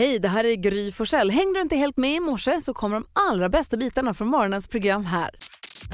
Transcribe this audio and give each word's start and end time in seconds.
Hej, 0.00 0.18
det 0.18 0.28
här 0.28 0.44
är 0.44 0.54
Gry 0.54 0.92
Forssell. 0.92 1.30
Hängde 1.30 1.58
du 1.58 1.62
inte 1.62 1.76
helt 1.76 1.96
med 1.96 2.14
i 2.14 2.20
morse 2.20 2.60
så 2.60 2.74
kommer 2.74 2.96
de 2.96 3.06
allra 3.12 3.48
bästa 3.48 3.76
bitarna 3.76 4.14
från 4.14 4.28
morgonens 4.28 4.68
program 4.68 5.04
här. 5.04 5.30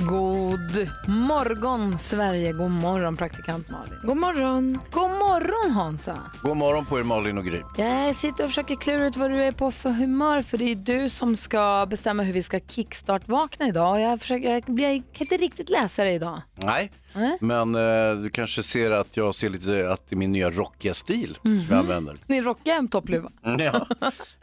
God 0.08 0.88
morgon 1.06 1.99
Sverige, 1.99 2.53
god 2.53 2.71
morgon 2.71 3.17
praktikant 3.17 3.71
Malin. 3.71 3.99
God 4.03 4.17
morgon. 4.17 4.79
God 4.91 5.11
morgon 5.11 5.71
Hansa. 5.71 6.19
God 6.42 6.57
morgon 6.57 6.84
på 6.84 6.99
er 6.99 7.03
Malin 7.03 7.39
och 7.39 7.45
Gry. 7.45 7.61
Jag 7.77 8.14
sitter 8.14 8.45
och 8.45 8.50
försöker 8.50 8.77
klura 8.77 9.07
ut 9.07 9.16
vad 9.16 9.30
du 9.30 9.43
är 9.43 9.53
på 9.53 9.71
för 9.71 9.90
humör 9.90 10.43
för 10.43 10.59
det 10.59 10.64
är 10.64 10.75
du 10.75 11.09
som 11.09 11.36
ska 11.36 11.86
bestämma 11.91 12.23
hur 12.23 12.32
vi 12.32 12.43
ska 12.43 12.61
kickstart-vakna 12.61 13.68
idag. 13.68 14.00
Jag, 14.00 14.20
försöker, 14.20 14.50
jag, 14.50 14.80
jag 14.80 15.02
kan 15.12 15.25
inte 15.25 15.36
riktigt 15.36 15.70
läsa 15.70 16.04
det 16.04 16.11
idag. 16.11 16.43
Nej, 16.54 16.93
Nej. 17.16 17.36
men 17.40 17.74
eh, 17.74 18.16
du 18.22 18.30
kanske 18.30 18.62
ser 18.62 18.90
att 18.90 19.16
jag 19.16 19.34
ser 19.34 19.48
lite 19.48 19.90
att 19.92 20.08
det 20.08 20.14
är 20.14 20.18
min 20.18 20.32
nya 20.32 20.50
rockiga 20.50 20.94
stil 20.94 21.38
som 21.42 21.60
jag 21.70 21.78
använder. 21.78 22.16
Ni 22.26 22.42
rockar 22.42 22.72
en 22.72 22.88
toppluva. 22.88 23.30
Mm, 23.44 23.60
Ja. 23.60 23.86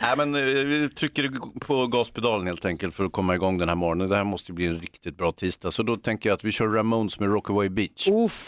Nej, 0.01 0.13
men 0.17 0.35
eh, 0.35 0.41
vi 0.41 0.89
trycker 0.89 1.31
på 1.59 1.87
gaspedalen 1.87 2.47
helt 2.47 2.65
enkelt 2.65 2.95
för 2.95 3.05
att 3.05 3.11
komma 3.11 3.35
igång 3.35 3.57
den 3.57 3.69
här 3.69 3.75
morgonen. 3.75 4.09
Det 4.09 4.15
här 4.15 4.23
måste 4.23 4.51
ju 4.51 4.55
bli 4.55 4.65
en 4.67 4.79
riktigt 4.79 5.17
bra 5.17 5.31
tisdag. 5.31 5.71
Så 5.71 5.83
då 5.83 5.95
tänker 5.95 6.29
jag 6.29 6.33
att 6.35 6.43
vi 6.43 6.51
kör 6.51 6.67
Ramones 6.67 7.19
med 7.19 7.29
Rockaway 7.29 7.69
Beach. 7.69 8.07
Uff. 8.07 8.47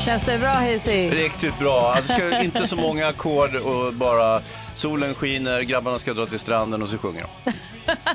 Känns 0.00 0.24
det 0.24 0.38
bra 0.38 0.48
Hayesy? 0.48 1.10
Riktigt 1.10 1.58
bra. 1.58 1.96
Det 2.02 2.14
ska 2.14 2.40
inte 2.40 2.66
så 2.66 2.76
många 2.76 3.06
ackord 3.06 3.54
och 3.54 3.94
bara 3.94 4.40
solen 4.74 5.14
skiner, 5.14 5.60
grabbarna 5.62 5.98
ska 5.98 6.14
dra 6.14 6.26
till 6.26 6.38
stranden 6.38 6.82
och 6.82 6.88
så 6.88 6.98
sjunger 6.98 7.26
de. 7.44 7.52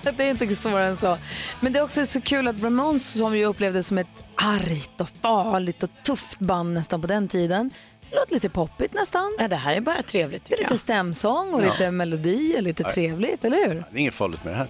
det 0.17 0.23
är 0.23 0.29
inte 0.29 0.55
svårare 0.55 0.85
än 0.87 0.97
så. 0.97 1.17
Men 1.59 1.73
det 1.73 1.79
är 1.79 1.83
också 1.83 2.05
så 2.05 2.21
kul 2.21 2.47
att 2.47 2.63
Ramones 2.63 3.17
som 3.17 3.37
ju 3.37 3.45
upplevdes 3.45 3.87
som 3.87 3.97
ett 3.97 4.23
argt 4.35 5.01
och 5.01 5.09
farligt 5.21 5.83
och 5.83 5.89
tufft 6.03 6.39
band 6.39 6.73
nästan 6.73 7.01
på 7.01 7.07
den 7.07 7.27
tiden. 7.27 7.71
Det 8.09 8.15
låter 8.15 8.33
lite 8.33 8.49
poppigt 8.49 8.93
nästan. 8.93 9.35
Ja, 9.39 9.47
det 9.47 9.55
här 9.55 9.75
är 9.75 9.81
bara 9.81 10.01
trevligt 10.01 10.49
Lite 10.49 10.65
jag. 10.69 10.79
stämsång 10.79 11.53
och 11.53 11.61
lite 11.61 11.91
melodi 11.91 12.55
och 12.57 12.63
lite 12.63 12.83
trevligt, 12.83 13.45
eller 13.45 13.57
hur? 13.67 13.75
Det 13.91 13.97
är 13.97 14.01
inget 14.01 14.13
farligt 14.13 14.43
med 14.43 14.53
det 14.53 14.57
här. 14.57 14.67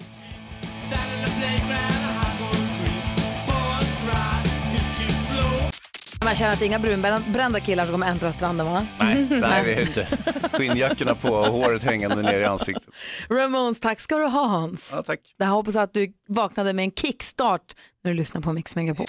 Man 6.26 6.34
känner 6.34 6.52
att 6.52 6.58
det 6.58 6.64
är 6.64 6.66
inga 6.66 6.78
brunbrända 6.78 7.60
killar 7.60 7.84
som 7.84 7.92
kommer 7.92 8.06
äntra 8.06 8.32
stranden 8.32 8.66
va? 8.66 8.86
Nej, 8.98 9.26
nej 9.30 9.64
det 9.64 9.74
är 9.74 9.80
inte. 9.80 10.08
Skinnjackorna 10.52 11.14
på 11.14 11.28
och 11.28 11.52
håret 11.52 11.82
hängande 11.82 12.22
ner 12.22 12.40
i 12.40 12.44
ansiktet. 12.44 12.88
Ramones, 13.30 13.80
tack 13.80 14.00
ska 14.00 14.18
du 14.18 14.24
ha 14.24 14.46
Hans. 14.46 14.92
Ja, 14.96 15.02
tack. 15.02 15.20
Här 15.38 15.46
hoppas 15.46 15.76
att 15.76 15.94
du 15.94 16.12
vaknade 16.28 16.72
med 16.72 16.82
en 16.82 16.90
kickstart 16.90 17.74
när 18.04 18.10
du 18.10 18.16
lyssnar 18.16 18.40
på 18.40 18.52
Mix 18.52 18.76
Megapol. 18.76 19.06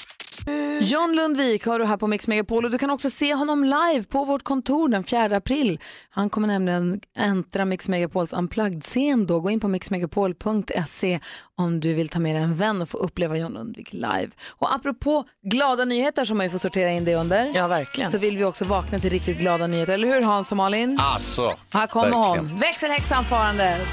John 0.82 1.16
Lundvik 1.16 1.66
hör 1.66 1.80
du 1.80 1.86
här 1.86 1.98
på 1.98 2.08
Mix 2.08 2.28
Megapol 2.28 2.66
och 2.66 2.72
du 2.72 2.78
kan 2.78 2.90
också 2.90 3.10
se 3.10 3.34
honom 3.34 3.64
live 3.64 4.04
på 4.04 4.26
vårt 4.26 4.44
kontor 4.44 4.90
den 4.90 5.04
4 5.04 5.38
april. 5.38 5.80
Han 6.10 6.30
kommer 6.30 6.48
nämligen 6.48 7.02
äntra 7.18 7.66
Mix 7.66 7.90
Megapols 7.90 8.34
Unplugged-scen 8.34 9.28
då. 9.28 9.40
Gå 9.40 9.50
in 9.50 9.60
på 9.60 9.68
mixmegapol.se 9.68 11.20
om 11.56 11.80
du 11.80 11.94
vill 11.94 12.10
ta 12.10 12.20
med 12.20 12.36
dig 12.36 12.44
en 12.44 12.54
vän 12.54 12.82
och 12.82 12.90
få 12.90 12.98
uppleva 12.98 13.38
John 13.38 13.54
Lundvik 13.54 13.94
live. 13.94 14.30
Och 14.50 14.76
apropå 14.76 15.26
glada 15.52 15.86
nyheter 15.86 16.26
som 16.26 16.38
man 16.38 16.46
ju 16.46 16.50
får 16.50 16.58
sortera 16.58 16.90
in 16.92 17.06
det 17.06 17.16
under. 17.16 17.52
Ja, 17.56 17.68
verkligen. 17.68 18.12
Så 18.12 18.18
vill 18.18 18.38
vi 18.38 18.44
också 18.44 18.66
vakna 18.66 19.00
till 19.00 19.10
riktigt 19.10 19.40
glada 19.40 19.68
nyheter, 19.68 19.94
eller 19.94 20.08
hur 20.08 20.22
Hans 20.22 20.52
och 20.52 20.58
Malin? 20.58 21.00
Alltså, 21.02 21.56
Här 21.74 21.88
kommer 21.88 22.10
verkligen. 22.10 22.50
hon, 22.50 22.60
växelhäxan 22.60 23.26
farande. 23.26 23.86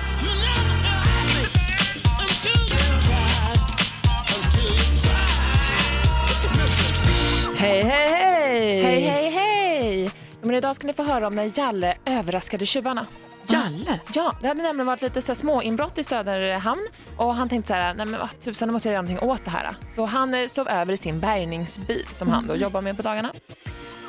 Hej, 7.64 7.82
hej, 7.82 8.08
hej! 8.08 8.82
Hej, 8.82 9.00
hej, 9.00 9.30
hej! 9.30 10.10
Men 10.42 10.54
idag 10.54 10.76
ska 10.76 10.86
ni 10.86 10.92
få 10.92 11.02
höra 11.02 11.26
om 11.26 11.34
när 11.34 11.58
Jalle 11.58 11.96
överraskade 12.04 12.66
tjuvarna. 12.66 13.06
Jalle? 13.46 14.00
Ja, 14.14 14.34
det 14.42 14.48
hade 14.48 14.62
nämligen 14.62 14.86
varit 14.86 15.02
lite 15.02 15.22
så 15.22 15.34
små 15.34 15.62
inbrott 15.62 15.98
i 15.98 16.04
Söderhamn 16.04 16.86
och 17.16 17.34
han 17.34 17.48
tänkte 17.48 17.68
så 17.68 17.74
här, 17.74 17.94
nej 17.94 18.06
men 18.06 18.20
vad 18.20 18.40
tusan, 18.40 18.68
nu 18.68 18.72
måste 18.72 18.88
jag 18.88 18.92
göra 18.92 19.02
någonting 19.02 19.28
åt 19.28 19.44
det 19.44 19.50
här. 19.50 19.76
Så 19.94 20.04
han 20.04 20.34
eh, 20.34 20.46
sov 20.46 20.68
över 20.68 20.92
i 20.92 20.96
sin 20.96 21.20
bärgningsbil 21.20 22.06
som 22.12 22.28
han 22.28 22.46
då 22.46 22.56
jobbar 22.56 22.82
med 22.82 22.96
på 22.96 23.02
dagarna. 23.02 23.32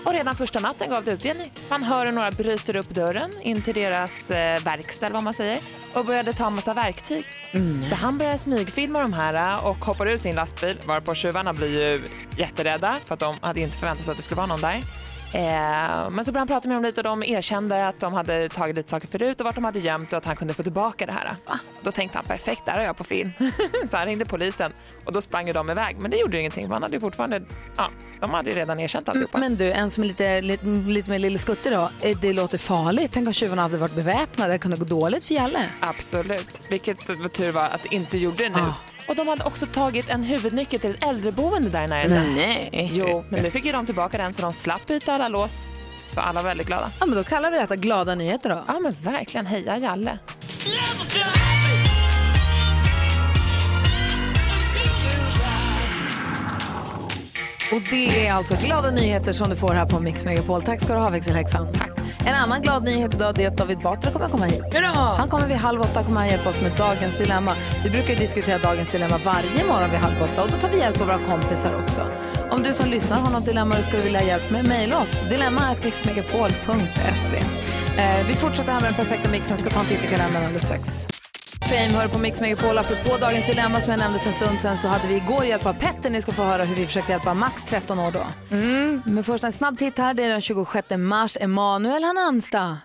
Och 0.06 0.14
redan 0.14 0.36
första 0.36 0.60
natten 0.60 0.90
gav 0.90 1.04
det 1.04 1.12
utdelning. 1.12 1.52
Han 1.70 1.84
hör 1.84 2.06
hur 2.06 2.14
några 2.14 2.32
bryter 2.32 2.76
upp 2.76 2.90
dörren 2.90 3.32
in 3.42 3.62
till 3.62 3.74
deras 3.74 4.32
eh, 4.32 4.64
verkstad, 4.64 5.10
vad 5.10 5.24
man 5.24 5.34
säger, 5.34 5.60
och 5.94 6.06
började 6.06 6.34
ta 6.34 6.48
en 6.48 6.54
massa 6.54 6.74
verktyg. 6.74 7.26
Så 7.90 7.96
han 7.96 8.18
börjar 8.18 8.38
smygfilma 8.38 9.00
de 9.00 9.14
här 9.14 9.34
eh, 9.34 9.66
och 9.66 9.86
hoppar 9.86 10.10
ur 10.10 10.18
sin 10.18 10.36
lastbil, 10.36 10.78
varpå 10.86 11.14
tjuvarna 11.14 11.54
blir 11.54 11.82
ju 11.82 12.08
jätterädda 12.38 12.98
för 13.06 13.14
att 13.14 13.20
de 13.20 13.36
hade 13.42 13.60
inte 13.60 13.78
förväntat 13.78 14.06
sig 14.06 14.12
att 14.12 14.18
det 14.18 14.24
skulle 14.24 14.38
vara 14.38 14.48
någon 14.48 14.62
där. 14.62 14.82
Eh, 15.34 16.10
men 16.10 16.26
så 16.26 16.32
började 16.32 16.40
han 16.40 16.48
prata 16.48 16.68
med 16.68 16.76
dem 16.78 16.84
lite 16.84 17.00
och 17.00 17.04
de 17.04 17.24
erkände 17.24 17.88
att 17.88 18.00
de 18.00 18.14
hade 18.14 18.50
tagit 18.50 18.76
lite 18.76 18.90
saker 18.90 19.08
förut 19.08 19.40
och 19.40 19.46
vart 19.46 19.56
de 19.56 19.64
hade 19.64 19.80
gömt 19.80 20.12
och 20.12 20.18
att 20.18 20.26
han 20.26 20.36
kunde 20.36 20.54
få 20.54 20.64
tillbaka 20.64 21.06
det 21.06 21.12
här. 21.12 21.36
Då 21.82 21.92
tänkte 21.92 22.18
han 22.18 22.26
perfekt, 22.26 22.66
där 22.66 22.74
har 22.74 22.82
jag 22.82 22.98
på 22.98 23.04
film. 23.04 23.32
så 23.90 23.98
han 23.98 24.06
ringde 24.06 24.26
polisen 24.26 24.72
och 25.06 25.14
då 25.14 25.22
sprang 25.22 25.48
ju 25.48 25.54
de 25.54 25.70
iväg. 25.70 25.98
Men 26.00 26.12
det 26.12 26.18
gjorde 26.18 26.38
ju 26.38 26.40
ingenting 26.40 26.72
han 26.72 26.84
hade 26.84 26.96
ju 26.96 27.00
fortfarande, 27.00 27.42
ja, 27.78 27.90
de 28.20 28.30
hade 28.30 28.50
ju 28.50 28.56
redan 28.56 28.80
erkänt 28.80 29.10
alltihopa. 29.10 29.38
Men 29.38 29.56
du, 29.56 29.72
en 29.72 29.90
som 29.90 30.04
är 30.04 30.08
lite, 30.08 30.42
lite, 30.42 30.66
lite 30.66 31.10
mer 31.12 31.20
lille 31.20 31.38
skutte 31.38 31.70
då. 31.70 31.90
Eh, 32.02 32.18
Det 32.22 32.34
låter 32.34 32.58
farligt. 32.58 33.12
Tänk 33.14 33.28
om 33.28 33.34
tjuvarna 33.34 33.62
hade 33.62 33.78
varit 33.78 33.96
beväpnade. 33.96 34.54
Det 34.54 34.58
kunde 34.60 34.78
gå 34.78 34.86
dåligt 34.86 35.26
för 35.26 35.34
Jalle. 35.36 35.70
Absolut, 35.80 36.62
vilket 36.70 37.34
tur 37.34 37.52
var 37.52 37.64
att 37.64 37.84
det 37.84 37.96
inte 37.96 38.18
gjorde 38.18 38.50
nu. 38.50 38.60
Ah. 38.60 38.74
Och 39.08 39.16
de 39.16 39.28
hade 39.28 39.44
också 39.44 39.66
tagit 39.66 40.10
en 40.10 40.24
huvudnyckel 40.24 40.80
till 40.80 40.90
ett 40.90 41.04
äldreboende 41.04 41.70
där 41.70 41.84
i 41.84 41.88
närheten. 41.88 42.36
Nej. 42.36 42.90
Jo, 42.94 43.26
men 43.30 43.44
nu 43.44 43.52
fick 43.52 43.66
ju 43.66 43.72
de 43.72 43.86
tillbaka 43.86 44.18
den 44.18 44.34
så 44.34 44.42
de 44.42 44.54
slapp 44.54 44.88
byta 44.88 45.14
alla 45.14 45.28
lås. 45.28 45.70
Så 46.12 46.22
alla 46.22 46.42
var 46.42 46.50
väldigt 46.50 46.68
glada. 46.68 46.92
Ja, 47.00 47.06
men 47.06 47.18
då 47.18 47.24
kallar 47.24 47.52
vi 47.52 47.58
detta 47.58 47.76
glada 47.76 48.16
nyheter 48.16 48.50
då. 48.50 48.64
Ja 48.68 48.80
men 48.80 48.96
verkligen, 49.02 49.46
heja 49.46 49.78
Jalle. 49.78 50.20
Och 57.72 57.82
det 57.92 58.28
är 58.28 58.34
alltså 58.34 58.56
glada 58.66 58.92
nyheter 58.92 59.32
som 59.32 59.50
du 59.50 59.56
får 59.56 59.74
här 59.74 59.86
på 59.86 60.00
Mix 60.00 60.26
Megapol. 60.26 60.62
Tack 60.62 60.82
ska 60.82 60.94
du 60.94 61.00
ha 61.00 61.10
växelhäxan. 61.10 61.68
En 62.26 62.36
annan 62.36 62.62
glad 62.62 62.84
nyhet 62.84 63.14
idag 63.14 63.40
är 63.40 63.48
att 63.48 63.58
David 63.58 63.80
Batra 63.80 64.12
kommer 64.12 64.28
komma 64.28 64.46
hit. 64.46 64.64
Han 65.18 65.30
kommer 65.30 65.48
vid 65.48 65.58
halv 65.58 65.82
åtta 65.82 66.04
kommer 66.04 66.20
han 66.20 66.30
hjälpa 66.30 66.50
oss 66.50 66.62
med 66.62 66.72
dagens 66.78 67.18
dilemma. 67.18 67.52
Vi 67.84 67.90
brukar 67.90 68.16
diskutera 68.16 68.58
dagens 68.58 68.90
dilemma 68.90 69.20
varje 69.26 69.66
morgon 69.68 69.92
vid 69.92 70.00
halv 70.00 70.16
åtta 70.24 70.44
och 70.44 70.52
då 70.52 70.58
tar 70.58 70.70
vi 70.70 70.78
hjälp 70.78 71.02
av 71.02 71.08
våra 71.08 71.20
kompisar 71.20 71.82
också. 71.84 72.08
Om 72.50 72.64
du 72.64 72.74
som 72.74 72.90
lyssnar 72.90 73.18
har 73.18 73.32
något 73.32 73.46
dilemma 73.46 73.76
du 73.76 73.82
skulle 73.82 74.04
vilja 74.04 74.20
ha 74.20 74.28
hjälp 74.28 74.52
med, 74.52 74.68
mejla 74.68 74.98
oss. 74.98 75.24
Dilemma@mixmegapol.se. 75.30 77.38
Eh, 77.98 78.28
vi 78.28 78.36
fortsätter 78.36 78.72
här 78.72 78.82
med 78.82 78.90
den 78.90 79.06
perfekta 79.06 79.30
mixen. 79.30 79.58
Ska 79.58 79.70
ta 79.70 79.80
en 79.80 79.86
titt 79.86 80.04
i 80.04 80.08
kalendern 80.08 80.44
alldeles 80.44 80.66
strax. 80.66 81.15
Fame 81.70 82.00
hör 82.00 82.08
på 82.08 82.18
Mix 82.20 82.42
Megapol. 82.42 82.78
Apropå 82.78 83.18
dagens 83.22 83.46
dilemma 83.48 83.82
som 83.82 83.92
jag 83.92 84.00
nämnde 84.00 84.20
för 84.20 84.28
en 84.28 84.34
stund 84.34 84.62
sedan 84.62 84.78
så 84.78 84.88
hade 84.88 85.08
vi 85.08 85.16
igår 85.16 85.46
hjälp 85.46 85.66
av 85.66 85.74
Petter. 85.74 86.10
Ni 86.10 86.22
ska 86.22 86.32
få 86.32 86.44
höra 86.44 86.64
hur 86.66 86.76
vi 86.76 86.86
försökte 86.86 87.12
hjälpa 87.12 87.34
Max 87.34 87.66
13 87.66 88.00
år 88.00 88.12
då. 88.12 88.26
Men 89.06 89.24
först 89.24 89.44
en 89.44 89.52
snabb 89.52 89.78
titt 89.78 89.98
här. 89.98 90.14
Det 90.14 90.24
är 90.24 90.30
den 90.30 90.42
26 90.42 90.88
mars. 90.98 91.38
Emanuel 91.42 92.04
har 92.04 92.14
namnsdag. 92.26 92.76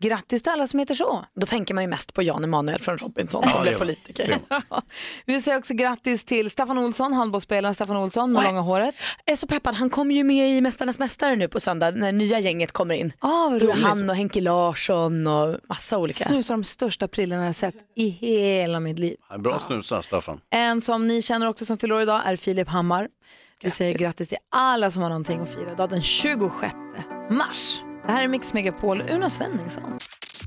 Grattis 0.00 0.42
till 0.42 0.52
alla 0.52 0.66
som 0.66 0.78
heter 0.78 0.94
så. 0.94 1.24
Då 1.34 1.46
tänker 1.46 1.74
man 1.74 1.84
ju 1.84 1.88
mest 1.88 2.14
på 2.14 2.22
Jan 2.22 2.44
Emanuel 2.44 2.80
från 2.80 2.98
Robinson 2.98 3.50
som 3.50 3.64
det 3.64 3.68
blev 3.70 3.78
politiker. 3.78 4.38
Vi 5.26 5.40
säga 5.40 5.58
också 5.58 5.74
grattis 5.74 6.24
till 6.24 6.50
Staffan 6.50 6.78
Olsson, 6.78 7.12
handbollsspelaren 7.12 7.74
Staffan 7.74 7.96
Olsson 7.96 8.32
med 8.32 8.40
Oj. 8.40 8.46
långa 8.46 8.60
håret. 8.60 8.94
Jag 9.24 9.32
är 9.32 9.36
så 9.36 9.46
peppad, 9.46 9.74
han 9.74 9.90
kommer 9.90 10.14
ju 10.14 10.24
med 10.24 10.56
i 10.56 10.60
Mästarnas 10.60 10.98
Mästare 10.98 11.36
nu 11.36 11.48
på 11.48 11.60
söndag 11.60 11.90
när 11.90 12.12
nya 12.12 12.38
gänget 12.38 12.72
kommer 12.72 12.94
in. 12.94 13.12
Ah, 13.18 13.48
vad 13.48 13.60
Då 13.60 13.70
är 13.70 13.74
han 13.76 14.10
och 14.10 14.16
Henke 14.16 14.40
Larsson 14.40 15.26
och 15.26 15.56
massa 15.68 15.98
olika. 15.98 16.24
Snusar 16.24 16.54
de 16.54 16.64
största 16.64 17.08
prillorna 17.08 17.46
jag 17.46 17.54
sett 17.54 17.74
i 17.96 18.08
hela 18.08 18.80
mitt 18.80 18.98
liv. 18.98 19.16
Bra 19.38 19.58
snusat 19.58 20.04
Staffan. 20.04 20.40
En 20.50 20.80
som 20.80 21.06
ni 21.06 21.22
känner 21.22 21.48
också 21.48 21.66
som 21.66 21.78
fyller 21.78 22.00
idag 22.00 22.22
är 22.24 22.36
Filip 22.36 22.68
Hammar. 22.68 23.08
Vi 23.62 23.70
säger 23.70 23.98
grattis 23.98 24.28
till 24.28 24.38
alla 24.50 24.90
som 24.90 25.02
har 25.02 25.08
någonting 25.08 25.40
att 25.40 25.54
fira 25.54 25.72
idag 25.72 25.90
den 25.90 26.02
26 26.02 26.74
mars. 27.30 27.80
Det 28.08 28.12
här 28.12 28.24
är 28.24 28.28
Mix 28.28 28.52
Megapol, 28.52 29.02
Uno 29.10 29.30
Svenningsson. 29.30 29.98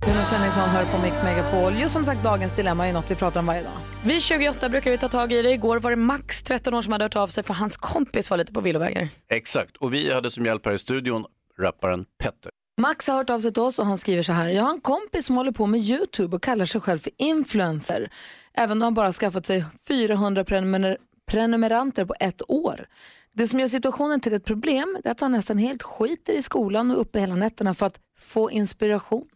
Uno 0.08 0.26
Svenningsson 0.26 0.70
hör 0.70 0.86
på 0.86 1.02
Mix 1.02 1.24
Megapol. 1.24 1.74
Just 1.80 1.94
som 1.94 2.06
sagt, 2.06 2.24
dagens 2.24 2.54
dilemma 2.56 2.88
är 2.88 2.94
något 2.94 3.12
vi 3.12 3.16
pratar 3.16 3.40
om 3.40 3.46
varje 3.46 3.64
dag. 3.64 3.72
Vi 4.04 4.22
28 4.22 4.70
brukar 4.70 4.92
vi 4.92 4.98
ta 4.98 5.08
tag 5.08 5.32
i 5.32 5.42
det. 5.42 5.52
Igår 5.52 5.80
var 5.80 5.90
det 5.90 5.96
Max 5.96 6.44
13 6.44 6.74
år 6.74 6.82
som 6.82 6.92
hade 6.92 7.06
hört 7.06 7.16
av 7.16 7.28
sig 7.28 7.44
för 7.44 7.54
hans 7.54 7.78
kompis 7.78 8.30
var 8.30 8.38
lite 8.38 8.54
på 8.54 8.62
villovägar. 8.62 9.08
Exakt, 9.30 9.78
och 9.78 9.94
vi 9.94 10.14
hade 10.14 10.32
som 10.32 10.46
hjälp 10.46 10.66
här 10.66 10.74
i 10.74 10.78
studion 10.78 11.26
rapparen 11.60 12.06
Petter. 12.24 12.52
Max 12.82 13.08
har 13.08 13.16
hört 13.16 13.30
av 13.30 13.40
sig 13.40 13.54
till 13.54 13.64
oss 13.64 13.80
och 13.80 13.86
han 13.86 13.98
skriver 13.98 14.24
så 14.24 14.34
här. 14.34 14.48
Jag 14.48 14.64
har 14.64 14.72
en 14.72 14.82
kompis 14.82 15.26
som 15.26 15.36
håller 15.38 15.52
på 15.52 15.66
med 15.66 15.80
YouTube 15.80 16.36
och 16.36 16.44
kallar 16.44 16.66
sig 16.66 16.82
själv 16.82 17.00
för 17.00 17.12
influencer. 17.18 18.10
Även 18.54 18.78
om 18.78 18.82
han 18.82 18.94
bara 18.94 19.12
skaffat 19.12 19.46
sig 19.46 19.66
400 19.88 20.44
prenumer 20.44 20.98
prenumeranter 21.32 22.06
på 22.06 22.16
ett 22.20 22.42
år. 22.48 22.86
Det 23.34 23.48
som 23.48 23.60
gör 23.60 23.68
situationen 23.68 24.20
till 24.20 24.34
ett 24.34 24.46
problem 24.46 24.98
är 25.04 25.12
att 25.12 25.20
han 25.22 25.32
nästan 25.32 25.58
helt 25.58 25.84
skiter 25.84 26.34
i 26.34 26.42
skolan 26.42 26.92
och 26.92 27.02
uppe 27.02 27.20
hela 27.20 27.36
nätterna 27.36 27.74
för 27.74 27.86
att 27.86 28.00
få 28.20 28.52
inspiration 28.52 29.28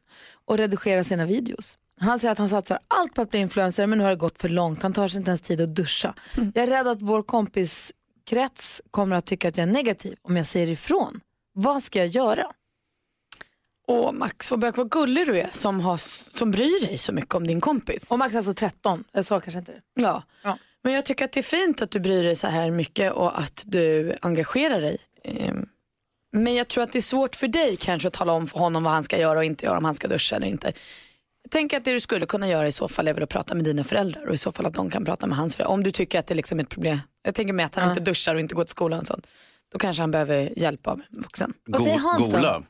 och 0.46 0.58
redigera 0.58 1.04
sina 1.04 1.26
videos. 1.26 1.78
Han 2.00 2.20
säger 2.20 2.32
att 2.32 2.38
han 2.38 2.50
satsar 2.50 2.80
allt 2.88 3.14
på 3.14 3.22
att 3.22 3.30
bli 3.30 3.40
influencer 3.40 3.88
men 3.88 3.98
nu 3.98 4.04
har 4.04 4.12
det 4.12 4.18
gått 4.18 4.40
för 4.40 4.50
långt. 4.50 4.82
Han 4.84 4.94
tar 4.94 5.08
sig 5.08 5.18
inte 5.18 5.30
ens 5.32 5.42
tid 5.42 5.62
att 5.62 5.76
duscha. 5.76 6.14
Jag 6.36 6.58
är 6.64 6.68
rädd 6.68 6.88
att 6.88 7.02
vår 7.02 7.24
kompiskrets 7.24 8.82
kommer 8.92 9.16
att 9.16 9.26
tycka 9.26 9.48
att 9.48 9.58
jag 9.58 9.68
är 9.70 9.74
negativ 9.74 10.16
om 10.22 10.38
jag 10.38 10.46
säger 10.46 10.68
ifrån. 10.70 11.22
Vad 11.54 11.84
ska 11.84 12.00
jag 12.00 12.08
göra? 12.08 12.52
Åh 13.88 14.12
Max, 14.12 14.52
vad, 14.52 14.60
bök, 14.60 14.78
vad 14.78 14.92
gullig 14.92 15.28
du 15.28 15.40
är 15.40 15.50
som, 15.52 15.80
har, 15.80 15.98
som 16.38 16.52
bryr 16.52 16.88
dig 16.88 16.98
så 16.98 17.12
mycket 17.14 17.36
om 17.36 17.48
din 17.48 17.62
kompis. 17.62 18.12
Och 18.12 18.20
Max 18.20 18.34
är 18.34 18.38
alltså 18.38 18.54
13, 18.54 19.04
jag 19.12 19.26
sa 19.26 19.40
kanske 19.40 19.60
inte 19.60 19.72
det. 19.72 20.02
Ja. 20.02 20.24
Ja. 20.44 20.58
Men 20.86 20.94
jag 20.94 21.06
tycker 21.06 21.26
att 21.26 21.32
det 21.32 21.40
är 21.40 21.44
fint 21.44 21.82
att 21.82 21.92
du 21.92 22.00
bryr 22.00 22.24
dig 22.24 22.36
så 22.36 22.48
här 22.48 22.72
mycket 22.72 23.14
och 23.14 23.40
att 23.40 23.64
du 23.68 24.16
engagerar 24.22 24.82
dig. 24.82 24.98
Ehm, 25.24 25.66
Men 26.34 26.56
jag 26.56 26.68
tror 26.68 26.84
att 26.84 26.92
det 26.92 27.00
är 27.00 27.02
svårt 27.02 27.36
för 27.36 27.48
dig 27.48 27.76
kanske 27.76 28.08
att 28.08 28.14
tala 28.14 28.32
om 28.34 28.48
för 28.48 28.60
honom 28.60 28.84
vad 28.84 28.94
han 28.94 29.04
ska 29.04 29.18
göra 29.18 29.40
och 29.40 29.46
inte 29.46 29.66
göra, 29.66 29.78
om 29.78 29.86
han 29.86 29.94
ska 29.96 30.08
duscha 30.08 30.36
eller 30.36 30.48
inte. 30.48 30.74
Tänker 31.50 31.78
att 31.78 31.86
det 31.86 31.92
du 31.92 32.00
skulle 32.00 32.26
kunna 32.26 32.48
göra 32.50 32.68
i 32.68 32.72
så 32.72 32.88
fall 32.88 33.08
är 33.08 33.14
väl 33.14 33.24
att 33.24 33.30
prata 33.30 33.56
med 33.56 33.64
dina 33.64 33.84
föräldrar 33.84 34.28
och 34.28 34.34
i 34.34 34.38
så 34.38 34.52
fall 34.52 34.66
att 34.66 34.74
de 34.74 34.90
kan 34.90 35.06
prata 35.06 35.28
med 35.28 35.38
hans 35.38 35.56
föräldrar. 35.56 35.74
Om 35.74 35.84
du 35.84 35.92
tycker 35.92 36.20
att 36.20 36.28
det 36.28 36.34
liksom 36.34 36.60
är 36.60 36.64
ett 36.64 36.70
problem. 36.70 37.00
Jag 37.24 37.36
tänker 37.36 37.54
med 37.54 37.66
att 37.66 37.76
han 37.76 37.90
inte 37.90 38.02
duschar 38.02 38.36
och 38.36 38.40
inte 38.42 38.56
går 38.56 38.64
till 38.64 38.72
skolan 38.72 39.00
och 39.00 39.08
sånt. 39.08 39.28
Då 39.72 39.78
kanske 39.80 40.04
han 40.04 40.12
behöver 40.12 40.60
hjälp 40.60 40.88
av 40.88 41.02
en 41.12 41.22
vuxen. 41.22 41.54
Vad 41.66 41.84
säger 41.84 42.00
Hans 42.00 42.32
då? 42.32 42.38
Gola. 42.38 42.64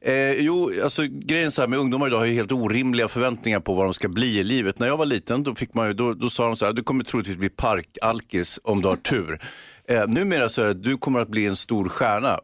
Eh, 0.00 0.32
jo, 0.32 0.72
alltså 0.82 1.02
grejen 1.10 1.50
så 1.50 1.62
här 1.62 1.68
med 1.68 1.78
ungdomar 1.78 2.06
idag 2.06 2.18
har 2.18 2.26
ju 2.26 2.34
helt 2.34 2.52
orimliga 2.52 3.08
förväntningar 3.08 3.60
på 3.60 3.74
vad 3.74 3.86
de 3.86 3.94
ska 3.94 4.08
bli 4.08 4.38
i 4.38 4.44
livet. 4.44 4.78
När 4.78 4.86
jag 4.86 4.96
var 4.96 5.06
liten 5.06 5.42
då, 5.42 5.54
fick 5.54 5.74
man 5.74 5.86
ju, 5.86 5.92
då, 5.92 6.14
då 6.14 6.30
sa 6.30 6.46
de 6.46 6.56
så 6.56 6.66
här, 6.66 6.72
du 6.72 6.82
kommer 6.82 7.04
troligtvis 7.04 7.36
bli 7.36 7.48
parkalkis 7.48 8.60
om 8.62 8.82
du 8.82 8.88
har 8.88 8.96
tur. 8.96 9.40
Eh, 9.88 10.08
numera 10.08 10.48
så 10.48 10.62
är 10.62 10.66
det, 10.66 10.74
du 10.74 10.96
kommer 10.96 11.20
att 11.20 11.28
bli 11.28 11.46
en 11.46 11.56
stor 11.56 11.88
stjärna 11.88 12.40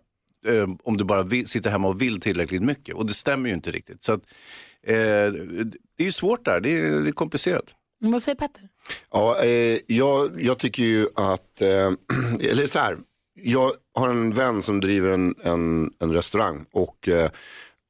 eh, 0.46 0.66
om 0.84 0.96
du 0.96 1.04
bara 1.04 1.22
vill, 1.22 1.48
sitter 1.48 1.70
hemma 1.70 1.88
och 1.88 2.02
vill 2.02 2.20
tillräckligt 2.20 2.62
mycket. 2.62 2.94
Och 2.94 3.06
det 3.06 3.14
stämmer 3.14 3.48
ju 3.48 3.54
inte 3.54 3.70
riktigt. 3.70 4.04
Så 4.04 4.12
att, 4.12 4.20
eh, 4.86 4.94
det 4.94 5.98
är 5.98 6.04
ju 6.04 6.12
svårt 6.12 6.44
där, 6.44 6.60
det 6.60 6.70
är, 6.70 6.90
det 6.90 7.08
är 7.08 7.12
komplicerat. 7.12 7.74
Vad 8.00 8.22
säger 8.22 8.36
Petter? 8.36 8.68
Ja, 9.10 9.42
eh, 9.42 9.78
jag, 9.86 10.42
jag 10.42 10.58
tycker 10.58 10.82
ju 10.82 11.06
att, 11.14 11.60
eh, 11.60 11.90
eller 12.50 12.66
så 12.66 12.78
här, 12.78 12.96
jag 13.42 13.72
har 13.94 14.08
en 14.08 14.34
vän 14.34 14.62
som 14.62 14.80
driver 14.80 15.10
en, 15.10 15.34
en, 15.42 15.92
en 15.98 16.12
restaurang 16.12 16.66
och, 16.72 17.08
eh, 17.08 17.30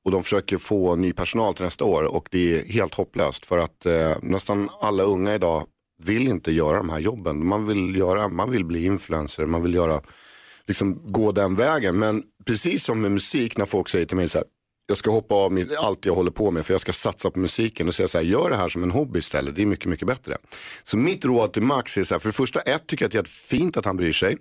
och 0.05 0.11
de 0.11 0.23
försöker 0.23 0.59
få 0.59 0.97
ny 0.97 1.13
personal 1.13 1.55
till 1.55 1.65
nästa 1.65 1.85
år 1.85 2.03
och 2.03 2.29
det 2.31 2.59
är 2.59 2.65
helt 2.65 2.95
hopplöst 2.95 3.47
för 3.47 3.59
att 3.59 3.87
eh, 3.87 4.17
nästan 4.23 4.69
alla 4.81 5.03
unga 5.03 5.35
idag 5.35 5.67
vill 6.03 6.29
inte 6.29 6.53
göra 6.53 6.77
de 6.77 6.91
här 6.91 6.99
jobben. 6.99 7.47
Man 7.47 7.67
vill, 7.67 7.97
göra, 7.97 8.29
man 8.29 8.51
vill 8.51 8.65
bli 8.65 8.85
influencer, 8.85 9.47
man 9.47 9.63
vill 9.63 9.75
göra, 9.75 10.01
liksom 10.67 11.03
gå 11.07 11.33
den 11.33 11.57
vägen. 11.57 11.99
Men 11.99 12.23
precis 12.47 12.85
som 12.85 13.01
med 13.01 13.13
musik 13.13 13.57
när 13.57 13.67
folk 13.67 13.89
säger 13.89 14.07
till 14.07 14.17
mig 14.17 14.29
så 14.29 14.39
här, 14.39 14.47
jag 14.87 14.97
ska 14.97 15.11
hoppa 15.11 15.35
av 15.35 15.53
mitt, 15.53 15.77
allt 15.77 16.07
jag 16.07 16.15
håller 16.15 16.31
på 16.31 16.51
med 16.51 16.67
för 16.67 16.75
jag 16.75 16.81
ska 16.81 16.93
satsa 16.93 17.31
på 17.31 17.39
musiken 17.39 17.89
och 17.89 17.95
säga 17.95 18.09
så 18.09 18.19
här, 18.19 18.25
gör 18.25 18.51
det 18.51 18.57
här 18.57 18.69
som 18.69 18.83
en 18.83 18.91
hobby 18.91 19.19
istället, 19.19 19.57
det 19.57 19.63
är 19.63 19.67
mycket, 19.67 19.87
mycket 19.87 20.07
bättre. 20.07 20.37
Så 20.83 20.97
mitt 20.97 21.25
råd 21.25 21.53
till 21.53 21.63
Max 21.63 21.99
är 21.99 22.03
så 22.03 22.15
här, 22.15 22.19
för 22.19 22.29
det 22.29 22.33
första, 22.33 22.61
ett, 22.61 22.87
tycker 22.87 23.05
jag 23.05 23.09
att 23.09 23.13
det 23.13 23.19
är 23.19 23.25
fint 23.25 23.77
att 23.77 23.85
han 23.85 23.97
bryr 23.97 24.13
sig. 24.13 24.37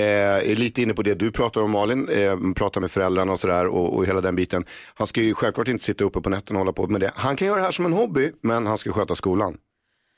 Eh, 0.00 0.50
är 0.50 0.56
lite 0.56 0.82
inne 0.82 0.94
på 0.94 1.02
det 1.02 1.14
du 1.14 1.32
pratar 1.32 1.60
om 1.60 1.70
Malin, 1.70 2.08
eh, 2.08 2.38
pratar 2.56 2.80
med 2.80 2.90
föräldrarna 2.90 3.32
och 3.32 3.40
sådär 3.40 3.66
och, 3.66 3.96
och 3.96 4.06
hela 4.06 4.20
den 4.20 4.36
biten. 4.36 4.64
Han 4.94 5.06
ska 5.06 5.20
ju 5.20 5.34
självklart 5.34 5.68
inte 5.68 5.84
sitta 5.84 6.04
uppe 6.04 6.20
på 6.20 6.30
nätterna 6.30 6.58
och 6.58 6.66
hålla 6.66 6.72
på 6.72 6.86
med 6.86 7.00
det. 7.00 7.12
Han 7.14 7.36
kan 7.36 7.48
göra 7.48 7.58
det 7.58 7.64
här 7.64 7.70
som 7.70 7.86
en 7.86 7.92
hobby, 7.92 8.32
men 8.42 8.66
han 8.66 8.78
ska 8.78 8.92
sköta 8.92 9.14
skolan. 9.14 9.56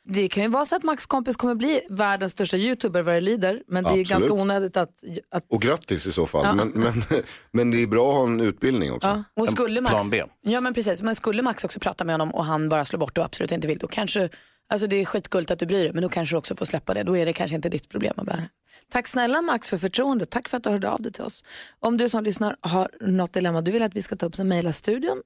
Det 0.05 0.29
kan 0.29 0.43
ju 0.43 0.49
vara 0.49 0.65
så 0.65 0.77
att 0.77 0.83
Max 0.83 1.07
kompis 1.07 1.37
kommer 1.37 1.55
bli 1.55 1.81
världens 1.91 2.33
största 2.33 2.57
youtuber 2.57 3.03
vad 3.03 3.15
det 3.15 3.21
lider. 3.21 3.63
Men 3.69 3.85
det 3.85 3.91
är 3.91 3.91
Absolut. 3.91 4.09
ganska 4.09 4.33
onödigt 4.33 4.77
att... 4.77 4.91
att 5.31 5.45
Och 5.49 5.63
grattis 5.63 6.07
i 6.07 6.13
så 6.13 6.27
fall. 6.27 6.57
Men, 6.57 6.69
men, 6.69 7.03
men 7.51 7.71
det 7.71 7.83
är 7.83 7.87
bra 7.87 8.09
att 8.09 8.15
ha 8.15 8.27
en 8.27 8.41
utbildning 8.41 8.93
också. 8.93 9.25
Och 9.37 9.49
skulle 9.49 9.81
Max, 9.81 9.95
plan 9.95 10.11
B. 10.11 10.23
Ja 10.41 10.61
men 10.61 10.75
precis, 10.75 11.03
men 11.03 11.15
skulle 11.15 11.43
Max 11.43 11.65
också 11.65 11.81
prata 11.81 12.05
med 12.05 12.15
honom 12.15 12.35
och 12.35 12.45
han 12.45 12.69
bara 12.69 12.85
slår 12.85 13.01
bort 13.01 13.19
och 13.19 13.25
absolut 13.25 13.53
inte 13.53 13.69
vill, 13.69 13.79
då 13.79 13.87
kanske, 13.87 14.29
alltså 14.73 14.87
det 14.87 14.97
är 14.97 15.05
skitgulligt 15.05 15.51
att 15.51 15.59
du 15.59 15.67
bryr 15.67 15.83
dig, 15.83 15.93
men 15.93 16.03
då 16.03 16.09
kanske 16.09 16.35
du 16.35 16.39
också 16.39 16.57
får 16.57 16.67
släppa 16.67 16.95
det. 16.95 17.03
Då 17.03 17.17
är 17.17 17.27
det 17.27 17.33
kanske 17.33 17.55
inte 17.55 17.69
ditt 17.69 17.89
problem 17.89 18.15
att 18.17 18.27
bära. 18.27 18.43
Tack 18.93 19.07
snälla 19.07 19.43
Max 19.43 19.71
för 19.71 19.79
förtroendet. 19.79 20.31
Tack 20.31 20.49
för 20.49 20.57
att 20.57 20.65
du 20.65 20.71
hörde 20.71 20.91
av 20.91 21.03
dig 21.03 21.13
till 21.13 21.23
oss. 21.23 21.45
Om 21.81 21.97
du 21.97 22.09
som 22.09 22.25
lyssnar 22.25 22.57
har 22.61 22.91
något 23.01 23.33
dilemma 23.33 23.61
du 23.61 23.71
vill 23.71 23.83
att 23.83 23.97
vi 23.97 24.03
ska 24.03 24.17
ta 24.17 24.27
upp 24.27 24.37
så 24.37 24.45
mejla 24.45 24.73
studion 24.73 25.23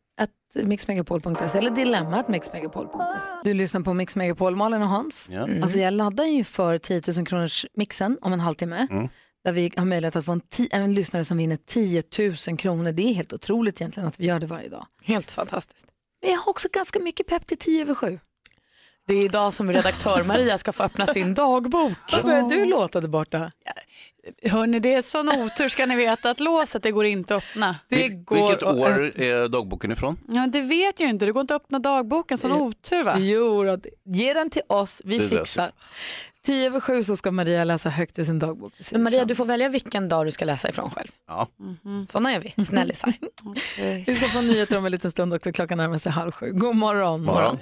mixmegapol.se 0.64 1.58
eller 1.58 1.70
dilemma 1.70 2.16
at 2.16 2.28
mixmegapol.se. 2.28 3.34
Du 3.44 3.54
lyssnar 3.54 3.80
på 3.80 3.94
Mix 3.94 4.16
Megapol, 4.16 4.56
Malin 4.56 4.82
och 4.82 4.88
Hans. 4.88 5.28
Ja. 5.32 5.48
Alltså 5.62 5.78
jag 5.78 5.94
laddar 5.94 6.24
ju 6.24 6.44
för 6.44 6.78
10 6.78 7.02
000 7.16 7.26
kronors 7.26 7.66
mixen 7.74 8.18
om 8.20 8.32
en 8.32 8.40
halvtimme. 8.40 9.08
Där 9.44 9.52
vi 9.52 9.72
har 9.76 9.84
möjlighet 9.84 10.16
att 10.16 10.24
få 10.24 10.32
en, 10.32 10.40
en 10.70 10.94
lyssnare 10.94 11.24
som 11.24 11.38
vinner 11.38 11.58
10 11.66 12.02
000 12.48 12.58
kronor. 12.58 12.92
Det 12.92 13.02
är 13.02 13.14
helt 13.14 13.32
otroligt 13.32 13.80
egentligen 13.80 14.06
att 14.06 14.20
vi 14.20 14.26
gör 14.26 14.40
det 14.40 14.46
varje 14.46 14.68
dag. 14.68 14.86
Helt 15.02 15.30
fantastiskt. 15.30 15.86
Men 16.22 16.30
jag 16.30 16.38
har 16.38 16.50
också 16.50 16.68
ganska 16.72 17.00
mycket 17.00 17.26
pepp 17.26 17.46
till 17.46 17.58
10 17.58 17.82
över 17.82 17.94
7. 17.94 18.18
Det 19.06 19.14
är 19.14 19.24
idag 19.24 19.54
som 19.54 19.72
redaktör 19.72 20.22
Maria 20.24 20.58
ska 20.58 20.72
få 20.72 20.82
öppna 20.82 21.06
sin 21.06 21.34
dagbok. 21.34 21.92
Vad 22.12 22.24
börjar 22.24 22.42
du 22.42 22.64
låta 22.64 23.00
där 23.00 23.08
borta? 23.08 23.52
Hörni, 24.42 24.78
det 24.80 24.94
är 24.94 25.02
sån 25.02 25.28
otur 25.28 25.68
ska 25.68 25.86
ni 25.86 25.96
veta 25.96 26.30
att 26.30 26.40
låset 26.40 26.82
det 26.82 26.90
går 26.90 27.04
inte 27.04 27.36
att 27.36 27.42
öppna. 27.44 27.76
Det 27.88 27.96
Vil- 27.96 28.24
går 28.24 28.48
Vilket 28.48 28.62
år 28.62 29.20
är 29.20 29.48
dagboken 29.48 29.92
ifrån? 29.92 30.18
Ja, 30.28 30.46
det 30.46 30.60
vet 30.60 31.00
jag 31.00 31.10
inte, 31.10 31.26
det 31.26 31.32
går 31.32 31.40
inte 31.40 31.54
att 31.56 31.62
öppna 31.62 31.78
dagboken, 31.78 32.38
sån 32.38 32.52
otur 32.52 33.04
va? 33.04 33.18
Jo, 33.18 33.78
ge 34.04 34.34
den 34.34 34.50
till 34.50 34.62
oss, 34.68 35.02
vi 35.04 35.18
Det 35.18 35.28
fixar. 35.28 35.70
10 36.42 36.66
över 36.66 36.80
7 36.80 37.02
så 37.04 37.16
ska 37.16 37.30
Maria 37.30 37.64
läsa 37.64 37.88
högt 37.88 38.18
ur 38.18 38.24
sin 38.24 38.38
dagbok. 38.38 38.72
Men 38.92 39.02
Maria, 39.02 39.24
du 39.24 39.34
får 39.34 39.44
välja 39.44 39.68
vilken 39.68 40.08
dag 40.08 40.26
du 40.26 40.30
ska 40.30 40.44
läsa 40.44 40.68
ifrån 40.68 40.90
själv. 40.90 41.08
Ja. 41.28 41.48
Såna 42.08 42.32
är 42.32 42.40
vi, 42.56 42.64
snällisar. 42.64 43.12
Vi 44.06 44.14
ska 44.14 44.26
få 44.26 44.40
nyheter 44.40 44.78
om 44.78 44.84
en 44.86 44.92
liten 44.92 45.10
stund 45.10 45.34
också. 45.34 45.52
Klockan 45.52 45.78
närmar 45.78 45.98
sig 45.98 46.12
halv 46.12 46.32
sju. 46.32 46.52
God 46.52 46.76
morgon. 46.76 47.24
Morgon. 47.24 47.58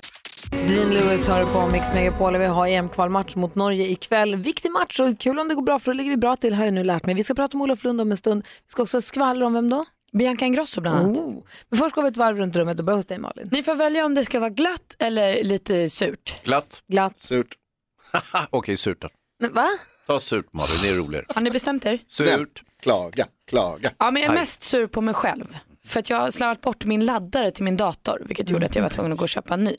Dean 0.51 0.91
Lewis 0.91 1.27
hör 1.27 1.45
på 1.45 1.67
Mix 1.67 1.93
Megapol. 1.95 2.37
Vi 2.37 2.45
har 2.45 2.67
EM-kvalmatch 2.67 3.37
mot 3.37 3.55
Norge 3.55 3.87
ikväll. 3.87 4.37
Viktig 4.37 4.71
match 4.71 5.01
och 5.01 5.19
kul 5.19 5.39
om 5.39 5.49
det 5.49 5.55
går 5.55 5.63
bra 5.63 5.79
för 5.79 5.93
då 5.93 5.97
ligger 5.97 6.11
vi 6.11 6.17
bra 6.17 6.37
till 6.37 6.55
har 6.55 6.65
jag 6.65 6.75
nu 6.75 6.85
lärt 6.85 7.07
mig. 7.07 7.15
Vi 7.15 7.23
ska 7.23 7.35
prata 7.35 7.57
om 7.57 7.63
Olof 7.63 7.85
Lund 7.85 8.01
om 8.01 8.11
en 8.11 8.17
stund. 8.17 8.43
Vi 8.45 8.71
ska 8.71 8.83
också 8.83 9.01
skvallra 9.01 9.47
om 9.47 9.53
vem 9.55 9.71
då? 9.71 9.85
Bianca 10.13 10.45
Ingrosso 10.45 10.81
bland 10.81 10.99
annat. 10.99 11.17
Oh. 11.19 11.43
Men 11.69 11.79
först 11.79 11.95
går 11.95 12.03
vi 12.03 12.09
ett 12.09 12.17
varv 12.17 12.37
runt 12.37 12.57
rummet 12.57 12.79
och 12.79 12.85
börjar 12.85 12.97
hos 12.97 13.07
dig 13.07 13.19
Malin. 13.19 13.49
Ni 13.53 13.63
får 13.63 13.75
välja 13.75 14.07
om 14.07 14.15
det 14.15 14.25
ska 14.25 14.41
vara 14.41 14.51
glatt 14.51 14.97
eller 14.99 15.45
lite 15.45 15.91
surt. 15.91 16.45
Glatt. 16.45 16.83
Glatt. 16.89 17.19
Surt. 17.19 17.55
Okej, 18.51 18.77
surt 18.77 19.01
då. 19.01 19.09
Men, 19.41 19.53
va? 19.53 19.69
Ta 20.07 20.21
surt 20.21 20.53
Malin, 20.53 20.77
det 20.83 20.89
är 20.89 20.95
roligare. 20.95 21.25
Har 21.29 21.43
ni 21.43 21.51
bestämt 21.51 21.87
er? 21.87 21.99
Surt. 22.09 22.63
Klaga, 22.83 23.27
klaga. 23.49 23.91
Ja, 23.99 24.11
men 24.11 24.23
jag 24.23 24.31
är 24.31 24.35
mest 24.35 24.63
sur 24.63 24.87
på 24.87 25.01
mig 25.01 25.15
själv. 25.15 25.57
För 25.87 26.01
att 26.01 26.11
jag 26.11 26.17
har 26.17 26.31
slarvat 26.31 26.61
bort 26.61 26.85
min 26.85 27.05
laddare 27.05 27.51
till 27.51 27.65
min 27.65 27.77
dator, 27.77 28.23
vilket 28.27 28.51
gjorde 28.51 28.67
att 28.67 28.75
jag 28.77 28.83
var 28.83 28.89
tvungen 28.89 29.13
att 29.13 29.19
gå 29.19 29.23
och 29.23 29.29
köpa 29.29 29.55
en 29.55 29.65
ny. 29.65 29.77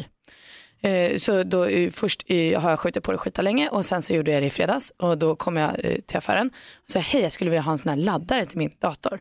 Eh, 0.82 1.18
Så 1.18 1.44
då 1.44 1.66
eh, 1.66 1.92
först 1.92 2.24
eh, 2.28 2.62
har 2.62 2.70
jag 2.70 2.80
skjutit 2.80 3.04
på 3.04 3.12
det 3.12 3.18
skita 3.18 3.42
länge 3.42 3.70
och 3.70 3.86
sen 3.86 4.02
så 4.02 4.14
gjorde 4.14 4.32
jag 4.32 4.44
det 4.44 4.48
i 4.48 4.50
fredags 4.50 4.94
och 4.98 5.18
då 5.18 5.36
kom 5.36 5.58
jag 5.58 5.76
till 6.06 6.18
affären 6.18 6.48
och 6.84 6.90
sa 6.90 7.00
hej 7.00 7.22
jag 7.22 7.32
skulle 7.32 7.50
vilja 7.50 7.62
ha 7.62 7.72
en 7.72 7.78
sån 7.78 7.90
här 7.90 7.98
laddare 7.98 8.46
till 8.46 8.58
min 8.58 8.72
dator. 8.80 9.20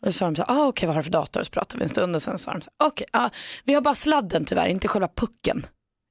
Och 0.00 0.06
då 0.06 0.12
sa 0.12 0.24
de 0.24 0.36
så 0.36 0.42
ah, 0.42 0.66
okej 0.66 0.86
vad 0.86 0.94
har 0.94 1.02
du 1.02 1.04
för 1.04 1.12
dator? 1.12 1.42
Så 1.42 1.50
pratade 1.50 1.78
vi 1.78 1.82
en 1.84 1.88
stund 1.88 2.16
och 2.16 2.22
sen 2.22 2.38
sa 2.38 2.52
de 2.52 2.60
så 2.60 2.70
okej, 2.76 3.06
ah, 3.12 3.30
vi 3.64 3.74
har 3.74 3.80
bara 3.80 3.94
sladden 3.94 4.44
tyvärr, 4.44 4.68
inte 4.68 4.88
själva 4.88 5.08
pucken. 5.08 5.66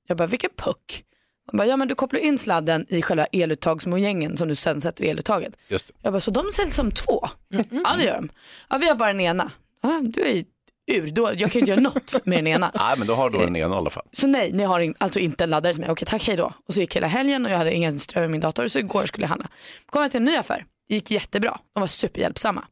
Jag 0.07 0.17
bara, 0.17 0.27
vilken 0.27 0.49
puck? 0.55 1.03
De 1.51 1.57
bara, 1.57 1.67
ja 1.67 1.77
men 1.77 1.87
du 1.87 1.95
kopplar 1.95 2.19
in 2.19 2.39
sladden 2.39 2.85
i 2.89 3.01
själva 3.01 3.25
eluttagsmojängen 3.25 4.37
som 4.37 4.47
du 4.47 4.55
sen 4.55 4.81
sätter 4.81 5.03
i 5.03 5.09
eluttaget. 5.09 5.57
Jag 6.01 6.13
bara, 6.13 6.21
så 6.21 6.31
de 6.31 6.43
säljs 6.53 6.75
som 6.75 6.91
två? 6.91 7.27
Ja 7.71 7.95
det 7.97 8.03
gör 8.03 8.15
de. 8.15 8.29
Ja 8.69 8.77
vi 8.77 8.87
har 8.87 8.95
bara 8.95 9.11
den 9.13 9.21
ena. 9.21 9.51
Ja, 9.83 10.01
du 10.03 10.21
är 10.21 10.33
ju 10.33 10.43
ur, 10.87 11.11
då, 11.11 11.31
jag 11.37 11.39
kan 11.39 11.51
ju 11.51 11.59
inte 11.59 11.71
göra 11.71 11.81
något 11.81 12.25
med 12.25 12.37
den 12.37 12.47
ena. 12.47 12.71
Nej, 12.75 12.95
men 12.97 13.07
då 13.07 13.15
har 13.15 13.29
du 13.29 13.37
den 13.37 13.55
ena 13.55 13.75
i 13.75 13.77
alla 13.77 13.89
fall. 13.89 14.07
Så 14.11 14.27
nej, 14.27 14.51
ni 14.53 14.63
har 14.63 14.79
in, 14.79 14.95
alltså 14.97 15.19
inte 15.19 15.43
en 15.43 15.49
laddare 15.49 15.73
till 15.73 15.81
mig. 15.81 15.91
Okej 15.91 16.07
tack, 16.07 16.27
hej 16.27 16.37
då. 16.37 16.53
Och 16.67 16.73
så 16.73 16.81
gick 16.81 16.95
hela 16.95 17.07
helgen 17.07 17.45
och 17.45 17.51
jag 17.51 17.57
hade 17.57 17.73
ingen 17.73 17.99
ström 17.99 18.23
i 18.23 18.27
min 18.27 18.41
dator 18.41 18.67
så 18.67 18.79
igår 18.79 19.05
skulle 19.05 19.23
jag 19.23 19.29
handla. 19.29 19.47
Kom 19.85 20.01
jag 20.01 20.11
till 20.11 20.17
en 20.17 20.25
ny 20.25 20.35
affär, 20.35 20.65
gick 20.89 21.11
jättebra. 21.11 21.59
De 21.73 21.79
var 21.79 21.87
superhjälpsamma. 21.87 22.63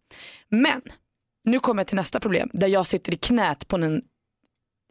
Men 0.50 0.82
nu 1.46 1.60
kommer 1.60 1.80
jag 1.80 1.88
till 1.88 1.96
nästa 1.96 2.20
problem 2.20 2.50
där 2.54 2.68
jag 2.68 2.88
sitter 2.88 3.14
i 3.14 3.18
knät 3.18 3.68
på 3.68 3.76
en 3.76 4.02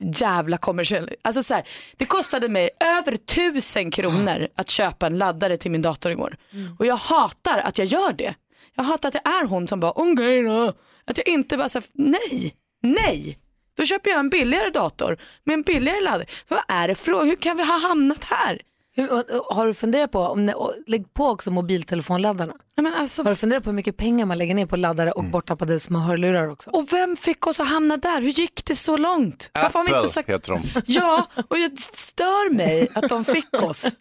jävla 0.01 0.59
kommersiell. 0.59 1.11
Alltså 1.23 1.43
så 1.43 1.55
här, 1.55 1.69
det 1.97 2.05
kostade 2.05 2.49
mig 2.49 2.71
över 2.81 3.17
tusen 3.17 3.91
kronor 3.91 4.49
att 4.55 4.71
köpa 4.71 5.07
en 5.07 5.19
laddare 5.19 5.57
till 5.57 5.71
min 5.71 5.83
dator 5.83 6.13
igår. 6.13 6.37
Och 6.79 6.87
jag 6.87 6.97
hatar 6.97 7.59
att 7.59 7.79
jag 7.79 7.87
gör 7.87 8.13
det. 8.13 8.35
Jag 8.75 8.85
hatar 8.85 9.09
att 9.09 9.13
det 9.13 9.23
är 9.25 9.47
hon 9.47 9.69
som 9.69 9.81
bara 9.81 9.93
okej 9.95 10.43
då. 10.43 10.73
Att 11.05 11.19
jag 11.19 11.29
inte 11.29 11.57
bara 11.57 11.69
säger 11.69 11.87
nej, 11.95 12.55
nej. 12.83 13.39
Då 13.77 13.85
köper 13.85 14.11
jag 14.11 14.19
en 14.19 14.31
billigare 14.31 14.71
dator 14.71 15.17
med 15.45 15.55
en 15.55 15.63
billigare 15.63 16.01
laddare. 16.01 16.27
Vad 16.49 16.61
är 16.69 16.89
det 16.89 16.95
för 16.95 17.25
Hur 17.25 17.37
kan 17.37 17.57
vi 17.57 17.65
ha 17.65 17.79
hamnat 17.79 18.25
här? 18.25 18.61
Hur, 18.99 19.13
och, 19.13 19.31
och, 19.31 19.57
har 19.57 19.67
du 19.67 19.75
funderat 19.75 20.13
på, 20.13 20.21
om, 20.21 20.53
och, 20.57 20.75
lägg 20.87 21.15
på 21.15 21.27
också 21.27 21.51
mobiltelefonladdarna. 21.51 22.53
Nej, 22.77 22.83
men 22.83 22.95
alltså, 22.95 23.23
Har 23.23 23.31
du 23.31 23.37
funderat 23.37 23.65
på 23.65 23.71
hur 23.71 23.75
mycket 23.75 23.97
pengar 23.97 24.27
man 24.27 24.39
lägger 24.39 24.55
ner 24.55 24.67
på 24.67 24.77
laddare 24.77 25.13
och 25.13 25.25
borttappade 25.25 25.81
små 25.81 25.99
hörlurar 25.99 26.49
också? 26.49 26.71
och 26.71 26.93
vem 26.93 27.17
fick 27.17 27.47
oss 27.47 27.61
att 27.61 27.69
hamna 27.69 27.97
där? 27.97 28.23
Hur 28.23 28.31
gick 28.31 28.65
det 28.65 28.77
så 28.77 28.97
långt? 28.97 29.51
Varför 29.55 29.79
har 29.79 29.87
vi 29.87 29.91
Apple 29.91 30.01
inte 30.01 30.15
sagt 30.15 30.29
heter 30.29 30.53
de. 30.53 30.63
Ja, 30.87 31.29
och 31.49 31.57
det 31.57 31.81
stör 31.81 32.55
mig 32.55 32.89
att 32.95 33.09
de 33.09 33.25
fick 33.25 33.63
oss. 33.63 33.97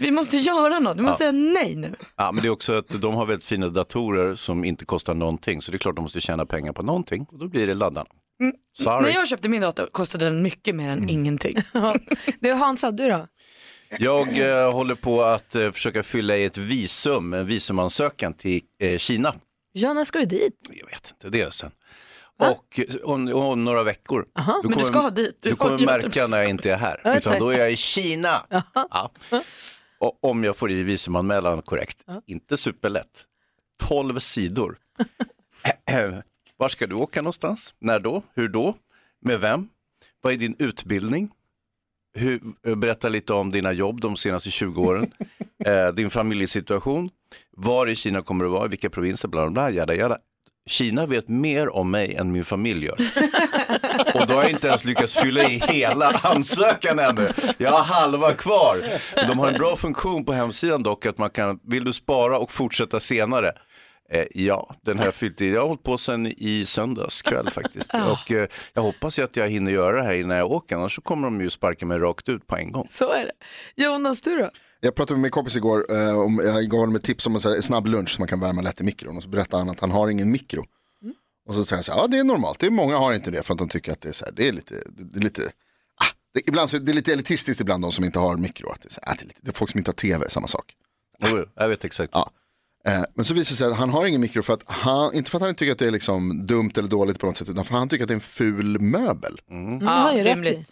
Vi 0.00 0.10
måste 0.10 0.36
göra 0.36 0.78
något, 0.78 0.96
vi 0.96 1.02
måste 1.02 1.18
säga 1.18 1.32
nej 1.32 1.76
nu. 1.76 1.94
Ja, 2.16 2.32
men 2.32 2.42
det 2.42 2.48
är 2.48 2.50
också 2.50 2.72
att 2.72 2.88
de 2.88 3.14
har 3.14 3.26
väldigt 3.26 3.44
fina 3.44 3.68
datorer 3.68 4.34
som 4.34 4.64
inte 4.64 4.84
kostar 4.84 5.14
någonting. 5.14 5.62
Så 5.62 5.70
det 5.70 5.76
är 5.76 5.78
klart 5.78 5.96
de 5.96 6.02
måste 6.02 6.20
tjäna 6.20 6.46
pengar 6.46 6.72
på 6.72 6.82
någonting. 6.82 7.26
Och 7.28 7.38
då 7.38 7.48
blir 7.48 7.66
det 7.66 7.74
laddarna. 7.74 8.08
Sorry. 8.78 8.98
Mm. 8.98 9.02
När 9.02 9.14
jag 9.14 9.28
köpte 9.28 9.48
min 9.48 9.62
dator 9.62 9.88
kostade 9.92 10.24
den 10.24 10.42
mycket 10.42 10.74
mer 10.74 10.90
än 10.90 11.08
ingenting. 11.08 11.56
Du 12.40 12.52
Hansa, 12.52 12.90
du 12.90 13.08
då? 13.08 13.26
Jag 13.98 14.38
eh, 14.38 14.72
håller 14.72 14.94
på 14.94 15.22
att 15.22 15.54
eh, 15.56 15.70
försöka 15.70 16.02
fylla 16.02 16.36
i 16.36 16.44
ett 16.44 16.58
visum, 16.58 17.32
en 17.34 17.46
visumansökan 17.46 18.34
till 18.34 18.60
eh, 18.82 18.98
Kina. 18.98 19.34
Ja, 19.72 19.92
när 19.92 20.04
ska 20.04 20.18
du 20.18 20.24
dit? 20.24 20.54
Jag 20.70 20.86
vet 20.86 21.10
inte, 21.10 21.28
det 21.28 21.40
är 21.40 21.50
sen. 21.50 21.70
Och 22.38 22.80
eh, 22.80 22.96
om, 23.02 23.32
om 23.34 23.64
några 23.64 23.82
veckor. 23.82 24.26
Då 24.62 24.68
Men 24.68 24.78
du 24.78 24.84
ska 24.84 24.98
ha 24.98 25.10
dit. 25.10 25.36
Du 25.40 25.50
Du 25.50 25.56
kommer 25.56 25.78
märka 25.78 26.26
när 26.26 26.36
jag 26.36 26.50
inte 26.50 26.72
är 26.72 26.76
här. 26.76 27.00
Ja, 27.04 27.16
Utan 27.16 27.38
då 27.38 27.48
är 27.48 27.58
jag 27.58 27.72
i 27.72 27.76
Kina. 27.76 28.46
Ja. 28.74 29.10
Om 30.20 30.44
jag 30.44 30.56
får 30.56 30.70
i 30.70 30.82
visumanmälan 30.82 31.62
korrekt. 31.62 32.04
Inte 32.26 32.56
superlätt. 32.56 33.24
12 33.82 34.18
sidor. 34.18 34.78
Var 36.56 36.68
ska 36.68 36.86
du 36.86 36.94
åka 36.94 37.22
någonstans? 37.22 37.74
När 37.78 38.00
då? 38.00 38.22
Hur 38.34 38.48
då? 38.48 38.74
Med 39.20 39.40
vem? 39.40 39.68
Vad 40.20 40.32
är 40.32 40.36
din 40.36 40.56
utbildning? 40.58 41.30
Hur, 42.14 42.40
berätta 42.76 43.08
lite 43.08 43.32
om 43.32 43.50
dina 43.50 43.72
jobb 43.72 44.00
de 44.00 44.16
senaste 44.16 44.50
20 44.50 44.82
åren. 44.82 45.12
eh, 45.64 45.88
din 45.88 46.10
familjesituation. 46.10 47.10
Var 47.50 47.86
i 47.86 47.96
Kina 47.96 48.22
kommer 48.22 48.44
du 48.44 48.50
vara? 48.50 48.66
I 48.66 48.68
vilka 48.68 48.90
provinser? 48.90 49.28
Bla, 49.28 49.42
bla, 49.42 49.50
bla, 49.50 49.70
jada, 49.70 49.94
jada. 49.94 50.18
Kina 50.66 51.06
vet 51.06 51.28
mer 51.28 51.76
om 51.76 51.90
mig 51.90 52.14
än 52.14 52.32
min 52.32 52.44
familj 52.44 52.86
gör. 52.86 52.94
Och 54.14 54.26
då 54.26 54.34
har 54.34 54.42
jag 54.42 54.50
inte 54.50 54.68
ens 54.68 54.84
lyckats 54.84 55.14
fylla 55.14 55.42
i 55.44 55.62
hela 55.68 56.06
ansökan 56.22 56.98
ännu. 56.98 57.28
Jag 57.58 57.70
har 57.70 57.84
halva 57.84 58.32
kvar. 58.32 58.78
De 59.28 59.38
har 59.38 59.48
en 59.48 59.58
bra 59.58 59.76
funktion 59.76 60.24
på 60.24 60.32
hemsidan 60.32 60.82
dock 60.82 61.06
att 61.06 61.18
man 61.18 61.30
kan, 61.30 61.58
vill 61.66 61.84
du 61.84 61.92
spara 61.92 62.38
och 62.38 62.52
fortsätta 62.52 63.00
senare? 63.00 63.52
Eh, 64.12 64.26
ja, 64.34 64.74
den 64.82 64.98
har 64.98 65.04
jag 65.04 65.14
fyllt 65.14 65.40
i. 65.40 65.50
Jag 65.50 65.60
har 65.60 65.68
hållit 65.68 65.82
på 65.82 65.98
sedan 65.98 66.26
i 66.26 66.64
söndags 66.66 67.22
kväll 67.22 67.50
faktiskt. 67.50 67.90
Och 67.94 68.32
eh, 68.32 68.48
jag 68.72 68.82
hoppas 68.82 69.18
ju 69.18 69.22
att 69.22 69.36
jag 69.36 69.48
hinner 69.48 69.72
göra 69.72 69.96
det 69.96 70.02
här 70.02 70.14
innan 70.14 70.36
jag 70.36 70.50
åker, 70.50 70.76
annars 70.76 70.94
så 70.94 71.00
kommer 71.00 71.26
de 71.26 71.40
ju 71.40 71.50
sparka 71.50 71.86
mig 71.86 71.98
rakt 71.98 72.28
ut 72.28 72.46
på 72.46 72.56
en 72.56 72.72
gång. 72.72 72.88
Så 72.90 73.12
är 73.12 73.24
det. 73.24 73.32
Jonas, 73.84 74.20
du 74.20 74.38
då? 74.38 74.50
Jag 74.80 74.94
pratade 74.94 75.16
med 75.16 75.22
min 75.22 75.30
kompis 75.30 75.56
igår, 75.56 75.84
eh, 75.90 76.20
om, 76.20 76.40
jag 76.44 76.70
gav 76.70 76.80
honom 76.80 76.94
ett 76.94 77.04
tips 77.04 77.26
om 77.26 77.34
en 77.34 77.40
så 77.40 77.54
här 77.54 77.60
snabb 77.60 77.86
lunch 77.86 78.10
som 78.10 78.22
man 78.22 78.28
kan 78.28 78.40
värma 78.40 78.62
lätt 78.62 78.80
i 78.80 78.84
mikron. 78.84 79.16
Och 79.16 79.22
så 79.22 79.28
berättade 79.28 79.62
han 79.62 79.70
att 79.70 79.80
han 79.80 79.90
har 79.90 80.08
ingen 80.08 80.30
mikro. 80.30 80.64
Och 81.48 81.54
så 81.54 81.64
säger 81.64 81.78
jag 81.78 81.84
så 81.84 81.92
här, 81.92 81.98
ja 82.00 82.06
det 82.06 82.18
är 82.18 82.24
normalt, 82.24 82.58
det 82.58 82.66
är 82.66 82.70
många 82.70 82.96
har 82.96 83.14
inte 83.14 83.30
det 83.30 83.42
för 83.42 83.54
att 83.54 83.58
de 83.58 83.68
tycker 83.68 83.92
att 83.92 84.00
det 84.00 84.08
är, 84.08 84.12
så 84.12 84.24
här, 84.24 84.32
det 84.32 84.48
är 84.48 84.52
lite, 84.52 84.74
det 84.88 85.18
är 85.18 85.22
lite 85.22 85.42
ah, 85.96 86.04
det, 86.34 86.40
ibland 86.48 86.70
så, 86.70 86.78
det 86.78 86.92
är 86.92 86.94
lite 86.94 87.12
elitistiskt 87.12 87.60
ibland 87.60 87.82
de 87.82 87.92
som 87.92 88.04
inte 88.04 88.18
har 88.18 88.36
mikro. 88.36 88.70
Att 88.70 88.80
det, 88.82 88.88
är 88.88 88.92
så 88.92 89.00
här, 89.02 89.12
ah, 89.12 89.16
det, 89.18 89.24
är 89.24 89.26
lite, 89.26 89.40
det 89.42 89.50
är 89.50 89.54
folk 89.54 89.70
som 89.70 89.78
inte 89.78 89.88
har 89.88 89.94
tv, 89.94 90.30
samma 90.30 90.46
sak. 90.46 90.74
Jo, 91.18 91.44
jag 91.54 91.68
vet 91.68 91.84
exakt. 91.84 92.10
Ja. 92.14 92.30
Eh, 92.86 93.02
men 93.14 93.24
så 93.24 93.34
visar 93.34 93.52
det 93.52 93.56
sig 93.56 93.66
att 93.68 93.76
han 93.76 93.90
har 93.90 94.06
ingen 94.06 94.20
mikro 94.20 94.42
för 94.42 94.52
att 94.54 94.62
han, 94.70 95.14
inte 95.14 95.30
för 95.30 95.38
att 95.38 95.42
han 95.42 95.54
tycker 95.54 95.72
att 95.72 95.78
det 95.78 95.86
är 95.86 95.90
liksom 95.90 96.46
dumt 96.46 96.70
eller 96.76 96.88
dåligt 96.88 97.18
på 97.18 97.26
något 97.26 97.36
sätt, 97.36 97.48
utan 97.48 97.64
för 97.64 97.74
att 97.74 97.78
han 97.78 97.88
tycker 97.88 98.04
att 98.04 98.08
det 98.08 98.12
är 98.12 98.16
en 98.16 98.20
ful 98.20 98.80
möbel. 98.80 99.40
Mm, 99.50 99.78
du 99.78 99.86
har 99.86 100.12
ju 100.12 100.22
rätt 100.22 100.26
i. 100.26 100.40
rimligt. 100.40 100.70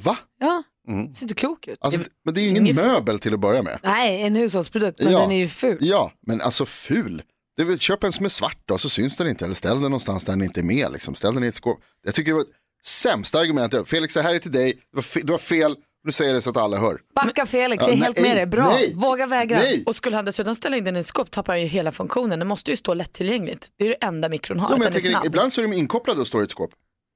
Va? 0.00 0.18
Ja, 0.40 0.62
Mm. 0.88 1.14
ser 1.14 1.22
inte 1.22 1.34
klok 1.34 1.68
ut. 1.68 1.78
Alltså, 1.80 2.00
men 2.24 2.34
det 2.34 2.40
är 2.40 2.42
ju 2.42 2.48
ingen 2.48 2.76
möbel 2.76 3.18
till 3.18 3.34
att 3.34 3.40
börja 3.40 3.62
med. 3.62 3.78
Nej, 3.82 4.22
en 4.22 4.36
hushållsprodukt, 4.36 4.98
men 5.02 5.12
Ja. 5.12 5.20
den 5.20 5.30
är 5.30 5.36
ju 5.38 5.48
ful. 5.48 5.78
Ja, 5.80 6.12
men 6.26 6.40
alltså 6.40 6.66
ful. 6.66 7.22
Det 7.56 7.64
väl, 7.64 7.78
köp 7.78 8.04
en 8.04 8.12
som 8.12 8.24
är 8.24 8.28
svart 8.28 8.58
då, 8.64 8.78
så 8.78 8.88
syns 8.88 9.16
den 9.16 9.28
inte. 9.28 9.44
Eller 9.44 9.54
ställ 9.54 9.72
den 9.80 9.82
någonstans 9.82 10.24
där 10.24 10.32
den 10.32 10.42
inte 10.42 10.60
är 10.60 10.64
med. 10.64 10.92
Liksom. 10.92 11.14
Ställ 11.14 11.34
den 11.34 11.44
i 11.44 11.46
ett 11.46 11.54
skåp. 11.54 11.80
Jag 12.04 12.14
tycker 12.14 12.30
det 12.30 12.36
var 12.36 12.44
sämsta 12.84 13.38
argument. 13.38 13.74
Felix, 13.88 14.14
det 14.14 14.22
här 14.22 14.34
är 14.34 14.38
till 14.38 14.52
dig. 14.52 14.72
Du 14.92 14.96
har, 14.98 15.02
fe- 15.02 15.22
du 15.24 15.32
har 15.32 15.38
fel. 15.38 15.76
Nu 16.04 16.12
säger 16.12 16.34
det 16.34 16.42
så 16.42 16.50
att 16.50 16.56
alla 16.56 16.76
hör. 16.76 16.98
Backa 17.14 17.46
Felix, 17.46 17.82
Ja, 17.86 17.88
jag 17.92 17.98
är 17.98 18.04
helt 18.04 18.16
nej, 18.16 18.28
med 18.28 18.36
dig. 18.36 18.46
Bra, 18.46 18.68
nej, 18.68 18.94
våga 18.94 19.26
vägra. 19.26 19.58
Nej. 19.58 19.82
Och 19.86 19.96
skulle 19.96 20.16
han 20.16 20.24
dessutom 20.24 20.54
ställa 20.54 20.76
in 20.76 20.84
den 20.84 20.96
i 20.96 21.02
skåp 21.02 21.30
tappar 21.30 21.52
han 21.52 21.60
ju 21.60 21.66
hela 21.66 21.92
funktionen. 21.92 22.38
Den 22.38 22.48
måste 22.48 22.70
ju 22.70 22.76
stå 22.76 22.94
lättillgängligt. 22.94 23.68
Det 23.78 23.84
är 23.84 23.88
det 23.88 23.94
enda 24.06 24.28
mikron 24.28 24.60
har, 24.60 24.68
Jo, 24.70 24.76
men 24.78 24.92
jag 24.92 25.02
tänker, 25.02 25.26
ibland 25.26 25.52
så 25.52 25.60
är 25.60 25.68
de 25.68 25.72
inkopplade 25.72 26.20
och 26.20 26.26
står 26.26 26.40
i 26.40 26.44
ett 26.44 26.50
skåp. 26.50 26.70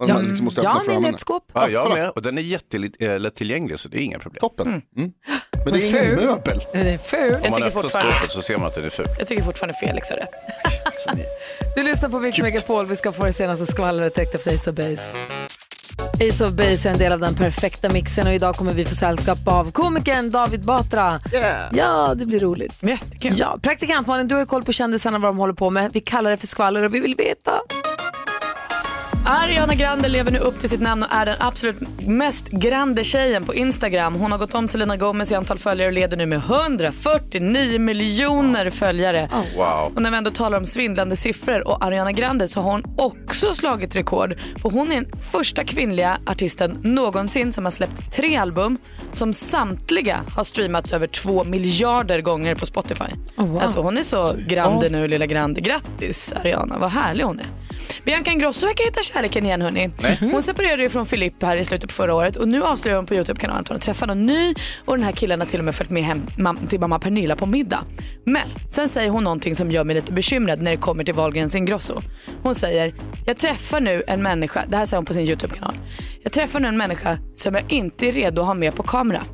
Ja, 0.07 0.15
man 0.15 0.25
liksom 0.25 0.45
måste 0.45 0.61
jag 0.61 0.71
har 0.71 0.89
min 0.89 1.07
i 1.07 1.09
ett 1.09 1.21
skåp. 1.21 1.51
Ja, 1.55 1.69
jag 1.69 1.93
med. 1.93 2.11
Och 2.11 2.23
den 2.23 2.39
är 2.39 2.43
jättelättillgänglig 2.43 3.79
så 3.81 3.89
det 3.89 3.97
är 3.99 4.01
inga 4.01 4.19
problem. 4.19 4.41
Toppen. 4.41 4.67
Mm. 4.67 4.83
Men 5.65 5.73
det 5.75 5.81
är 5.83 5.89
ingen 5.89 6.17
ful. 6.17 6.27
möbel. 6.27 6.61
Den 6.73 6.87
är 6.87 6.99
ful. 6.99 7.21
Om 7.21 7.31
man 7.33 7.43
tycker 7.43 7.67
öppnar 7.67 7.71
fortfarande- 7.83 8.13
skåpet 8.15 8.33
så 8.33 8.43
ser 8.43 8.57
man 8.59 8.67
att 8.67 8.75
den 8.75 8.85
är 8.85 8.91
ful. 8.91 9.07
Jag 9.19 9.27
tycker 9.27 9.43
fortfarande 9.43 9.75
Felix 9.75 10.11
har 10.11 10.17
rätt. 10.17 10.31
Du 11.77 11.83
lyssnar 11.83 12.09
på 12.09 12.21
Mix 12.21 12.43
Megapol, 12.43 12.87
vi 12.87 12.97
ska 12.97 13.13
få 13.13 13.25
det 13.25 13.33
senaste 13.33 13.67
skvallret 13.67 14.15
direkt 14.15 14.35
efter 14.35 14.55
Ace 14.55 14.71
of 14.71 14.77
Base. 14.77 15.03
Ace 16.21 16.45
of 16.45 16.53
Base 16.53 16.89
är 16.89 16.93
en 16.93 16.99
del 16.99 17.13
av 17.13 17.21
den 17.21 17.35
perfekta 17.35 17.89
mixen 17.89 18.27
och 18.27 18.33
idag 18.33 18.55
kommer 18.55 18.73
vi 18.73 18.85
få 18.85 18.95
sällskap 18.95 19.49
av 19.49 19.73
komikern 19.73 20.31
David 20.31 20.65
Batra. 20.65 21.21
Yeah. 21.33 21.71
Ja, 21.73 22.15
det 22.15 22.27
blir 22.27 22.41
roligt. 22.41 22.83
Jättekul. 22.83 23.33
Ja, 23.37 23.59
praktikant 23.63 24.07
Malin, 24.07 24.29
du 24.29 24.35
har 24.35 24.47
koll 24.47 24.65
på 24.65 24.73
kändisarna 24.73 25.19
vad 25.19 25.29
de 25.29 25.39
håller 25.39 25.55
på 25.55 25.71
med. 25.71 25.93
Vi 25.93 26.01
kallar 26.01 26.31
det 26.31 26.37
för 26.37 26.47
skvaller 26.47 26.83
och 26.83 26.95
vi 26.95 27.01
vill 27.01 27.15
veta. 27.15 27.53
Ariana 29.27 29.75
Grande 29.75 30.09
lever 30.09 30.31
nu 30.31 30.39
upp 30.39 30.59
till 30.59 30.69
sitt 30.69 30.81
namn 30.81 31.03
och 31.03 31.13
är 31.13 31.27
den 31.27 31.37
absolut 31.41 31.77
mest 32.07 32.49
grande 32.49 33.05
tjejen 33.05 33.45
på 33.45 33.55
Instagram. 33.55 34.15
Hon 34.15 34.33
har 34.33 34.39
gått 34.39 34.55
om 34.55 34.69
Selena 34.69 34.97
Gomez 34.97 35.33
i 35.33 35.35
antal 35.35 35.59
följare 35.59 35.89
och 35.89 35.93
leder 35.93 36.17
nu 36.17 36.27
med 36.27 36.39
149 36.39 37.79
miljoner 37.79 38.71
följare. 38.71 39.29
Wow. 39.57 39.93
Och 39.95 40.03
när 40.03 40.11
vi 40.11 40.17
ändå 40.17 40.31
talar 40.31 40.59
om 40.59 40.67
svindlande 40.67 41.17
siffror 41.17 41.69
och 41.69 41.85
Ariana 41.85 42.13
Grande 42.13 42.49
så 42.49 42.61
har 42.61 42.73
hon 42.73 42.83
också 42.99 43.55
slagit 43.55 43.97
rekord. 43.97 44.39
För 44.63 44.71
hon 44.71 44.93
är 44.93 44.95
den 44.95 45.21
första 45.33 45.65
kvinnliga 45.65 46.19
artisten 46.27 46.79
någonsin 46.83 47.53
som 47.53 47.65
har 47.65 47.73
släppt 47.73 48.13
tre 48.13 48.37
album 48.37 48.79
som 49.13 49.33
samtliga 49.33 50.21
har 50.37 50.45
streamats 50.45 50.93
över 50.93 51.07
två 51.07 51.45
miljarder 51.45 52.21
gånger 52.21 52.55
på 52.55 52.67
Spotify. 52.67 53.05
Oh, 53.37 53.47
wow. 53.47 53.63
Alltså 53.63 53.81
hon 53.81 53.99
är 53.99 54.03
så 54.03 54.33
grande 54.49 54.89
nu 54.89 55.09
lilla 55.09 55.27
Grande. 55.27 55.61
Grattis 55.61 56.33
Ariana, 56.33 56.79
vad 56.79 56.91
härlig 56.91 57.25
hon 57.25 57.41
är. 57.41 57.64
Bianca 58.05 58.31
Ingrosso 58.31 58.67
verkar 58.67 58.85
hitta 58.85 59.03
kärleken 59.03 59.47
igen 59.47 59.63
hörni. 59.63 59.91
Hon 60.33 60.43
separerade 60.43 60.83
ju 60.83 60.89
från 60.89 61.07
Filip 61.07 61.43
här 61.43 61.57
i 61.57 61.65
slutet 61.65 61.89
på 61.91 61.95
förra 61.95 62.15
året 62.15 62.37
och 62.37 62.49
nu 62.49 62.63
avslöjar 62.63 62.97
hon 62.97 63.07
på 63.07 63.15
Youtube-kanalen 63.15 63.61
att 63.61 63.69
hon 63.69 63.75
har 63.75 63.81
träffat 63.81 64.09
någon 64.09 64.27
ny 64.27 64.55
och 64.85 64.97
den 64.97 65.05
här 65.05 65.13
killen 65.13 65.41
har 65.41 65.47
till 65.47 65.59
och 65.59 65.65
med 65.65 65.75
följt 65.75 65.91
med 65.91 66.03
hem 66.05 66.27
mam- 66.39 66.67
till 66.67 66.81
mamma 66.81 66.99
Pernilla 66.99 67.37
på 67.37 67.47
middag. 67.47 67.85
Men 68.27 68.49
sen 68.71 68.89
säger 68.89 69.11
hon 69.11 69.25
någonting 69.25 69.55
som 69.57 69.71
gör 69.71 69.85
mig 69.85 69.95
lite 69.97 70.13
bekymrad 70.13 70.61
när 70.63 70.71
det 70.71 70.77
kommer 70.77 71.05
till 71.05 71.15
Wahlgrens 71.15 71.55
Ingrosso. 71.55 72.01
Hon 72.43 72.55
säger, 72.55 72.95
jag 73.27 73.37
träffar 73.37 73.81
nu 73.81 74.03
en 74.07 74.23
människa, 74.23 74.65
det 74.69 74.77
här 74.77 74.87
säger 74.87 74.99
hon 74.99 75.05
på 75.07 75.15
sin 75.15 75.27
Youtube-kanal. 75.29 75.75
Jag 76.23 76.33
träffar 76.33 76.61
nu 76.61 76.69
en 76.69 76.77
människa 76.77 77.19
som 77.35 77.55
jag 77.55 77.65
inte 77.69 78.09
är 78.09 78.13
redo 78.13 78.41
att 78.41 78.47
ha 78.47 78.55
med 78.55 78.75
på 78.75 78.83
kamera. 78.83 79.25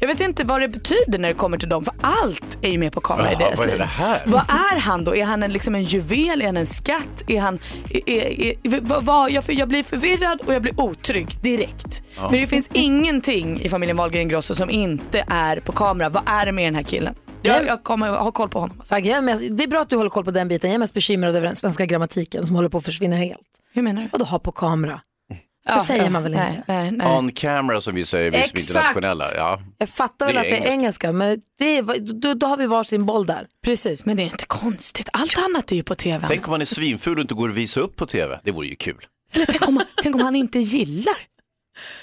Jag 0.00 0.08
vet 0.08 0.20
inte 0.20 0.44
vad 0.44 0.60
det 0.60 0.68
betyder 0.68 1.18
när 1.18 1.28
det 1.28 1.34
kommer 1.34 1.58
till 1.58 1.68
dem 1.68 1.84
för 1.84 1.94
allt 2.00 2.58
är 2.62 2.70
ju 2.70 2.78
med 2.78 2.92
på 2.92 3.00
kamera 3.00 3.30
i 3.30 3.32
Jaha, 3.32 3.38
deras 3.38 3.58
vad 3.58 3.66
är 3.66 3.70
liv. 3.70 3.78
det 3.78 3.84
här? 3.84 4.22
Vad 4.26 4.42
är 4.48 4.80
han 4.80 5.04
då? 5.04 5.16
Är 5.16 5.24
han 5.24 5.42
en, 5.42 5.52
liksom 5.52 5.74
en 5.74 5.82
juvel? 5.82 6.42
Är 6.42 6.46
han 6.46 6.56
en 6.56 6.66
skatt? 6.66 7.22
Är 7.26 7.40
han, 7.40 7.58
är, 7.90 8.10
är, 8.10 8.54
är, 8.62 8.80
vad, 8.80 9.04
vad, 9.04 9.30
jag, 9.30 9.44
jag 9.48 9.68
blir 9.68 9.82
förvirrad 9.82 10.40
och 10.46 10.54
jag 10.54 10.62
blir 10.62 10.80
otrygg 10.80 11.28
direkt. 11.42 12.02
För 12.14 12.38
det 12.38 12.46
finns 12.46 12.70
ingenting 12.72 13.60
i 13.60 13.68
familjen 13.68 13.96
Wahlgren 13.96 14.22
Ingrosso 14.22 14.54
som 14.54 14.70
inte 14.70 15.24
är 15.28 15.60
på 15.60 15.72
kamera. 15.72 16.08
Vad 16.08 16.22
är 16.26 16.46
det 16.46 16.52
med 16.52 16.66
den 16.66 16.74
här 16.74 16.82
killen? 16.82 17.14
Jag, 17.42 17.66
jag 17.66 17.84
kommer 17.84 18.08
ha 18.08 18.32
koll 18.32 18.48
på 18.48 18.60
honom. 18.60 18.80
Tack, 18.84 19.04
jag 19.04 19.18
är 19.18 19.22
mest, 19.22 19.44
det 19.50 19.64
är 19.64 19.68
bra 19.68 19.80
att 19.80 19.90
du 19.90 19.96
håller 19.96 20.10
koll 20.10 20.24
på 20.24 20.30
den 20.30 20.48
biten. 20.48 20.70
Jag 20.70 20.74
är 20.74 20.78
mest 20.78 20.94
bekymrad 20.94 21.36
över 21.36 21.46
den 21.46 21.56
svenska 21.56 21.86
grammatiken 21.86 22.46
som 22.46 22.56
håller 22.56 22.68
på 22.68 22.78
att 22.78 22.84
försvinna 22.84 23.16
helt. 23.16 23.40
Hur 23.72 23.82
menar 23.82 24.02
du? 24.02 24.08
Och 24.12 24.18
då 24.18 24.24
ha 24.24 24.38
på 24.38 24.52
kamera. 24.52 25.00
Så 25.68 25.78
säger 25.78 26.10
man 26.10 26.22
väl 26.22 26.32
nej, 26.32 26.56
inte? 26.56 26.72
Nej, 26.72 26.90
nej. 26.90 27.06
On 27.06 27.32
camera 27.32 27.80
som 27.80 27.94
vi 27.94 28.04
säger, 28.04 28.30
vi 28.30 28.36
som 28.36 28.40
är 28.40 28.44
Exakt. 28.44 28.68
internationella. 28.68 29.24
Ja. 29.34 29.60
Jag 29.78 29.88
fattar 29.88 30.26
väl 30.26 30.36
att 30.36 30.42
det 30.42 30.66
är 30.66 30.70
engelska, 30.70 31.12
men 31.12 31.40
det 31.58 31.78
är, 31.78 32.12
då, 32.20 32.34
då 32.34 32.46
har 32.46 32.56
vi 32.56 32.66
varsin 32.66 33.06
boll 33.06 33.26
där. 33.26 33.46
Precis, 33.64 34.06
men 34.06 34.16
det 34.16 34.22
är 34.22 34.24
inte 34.24 34.46
konstigt. 34.46 35.08
Allt 35.12 35.38
annat 35.38 35.72
är 35.72 35.76
ju 35.76 35.82
på 35.82 35.94
tv. 35.94 36.26
Tänk 36.28 36.48
om 36.48 36.50
man 36.50 36.60
är 36.60 36.64
svinful 36.64 37.18
och 37.18 37.20
inte 37.20 37.34
går 37.34 37.48
att 37.48 37.54
visa 37.54 37.80
upp 37.80 37.96
på 37.96 38.06
tv. 38.06 38.40
Det 38.44 38.50
vore 38.50 38.66
ju 38.66 38.76
kul. 38.76 39.06
Eller 39.34 39.46
tänk, 39.46 39.68
om, 39.68 39.82
tänk 40.02 40.14
om 40.14 40.20
han 40.20 40.36
inte 40.36 40.58
gillar 40.58 41.16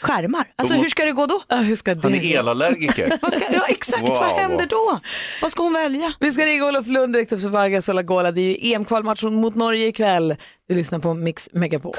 skärmar. 0.01 0.47
Alltså 0.55 0.75
hur 0.75 0.89
ska 0.89 1.05
det 1.05 1.11
gå 1.11 1.25
då? 1.25 1.41
Ja, 1.47 1.55
hur 1.55 1.75
ska 1.75 1.95
det 1.95 2.03
Han 2.03 2.15
är 2.15 2.37
elallergiker. 2.39 3.17
Vad 3.21 3.33
ska, 3.33 3.41
ja, 3.53 3.65
exakt, 3.69 4.01
Wow. 4.01 4.15
vad 4.19 4.29
händer 4.39 4.65
då? 4.65 4.99
Vad 5.41 5.51
ska 5.51 5.63
hon 5.63 5.73
välja? 5.73 6.13
Vi 6.19 6.31
ska 6.31 6.45
ringa 6.45 6.65
Olof 6.65 6.87
Lund 6.87 7.13
direkt 7.13 7.31
efter 7.33 7.49
Vargas 7.49 7.89
och 7.89 7.95
Lagola. 7.95 8.31
Det 8.31 8.41
är 8.41 8.45
ju 8.65 8.73
EM-kvalmatch 8.73 9.23
mot 9.23 9.55
Norge 9.55 9.87
ikväll. 9.87 10.35
Du 10.67 10.75
lyssnar 10.75 10.99
på 10.99 11.13
Mix 11.13 11.49
Megapol. 11.53 11.95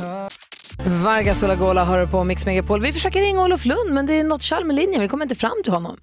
Vargas 0.86 1.42
och 1.42 1.48
Lagola 1.48 1.84
hör 1.84 2.06
på 2.06 2.24
Mix 2.24 2.46
Megapol. 2.46 2.80
Vi 2.82 2.92
försöker 2.92 3.20
ringa 3.20 3.42
Olof 3.44 3.64
Lund 3.64 3.90
men 3.90 4.06
det 4.06 4.14
är 4.14 4.24
något 4.24 4.42
kall 4.48 4.64
med 4.64 4.76
linjen. 4.76 5.00
Vi 5.00 5.08
kommer 5.08 5.24
inte 5.24 5.34
fram 5.34 5.62
till 5.64 5.72
honom. 5.72 5.96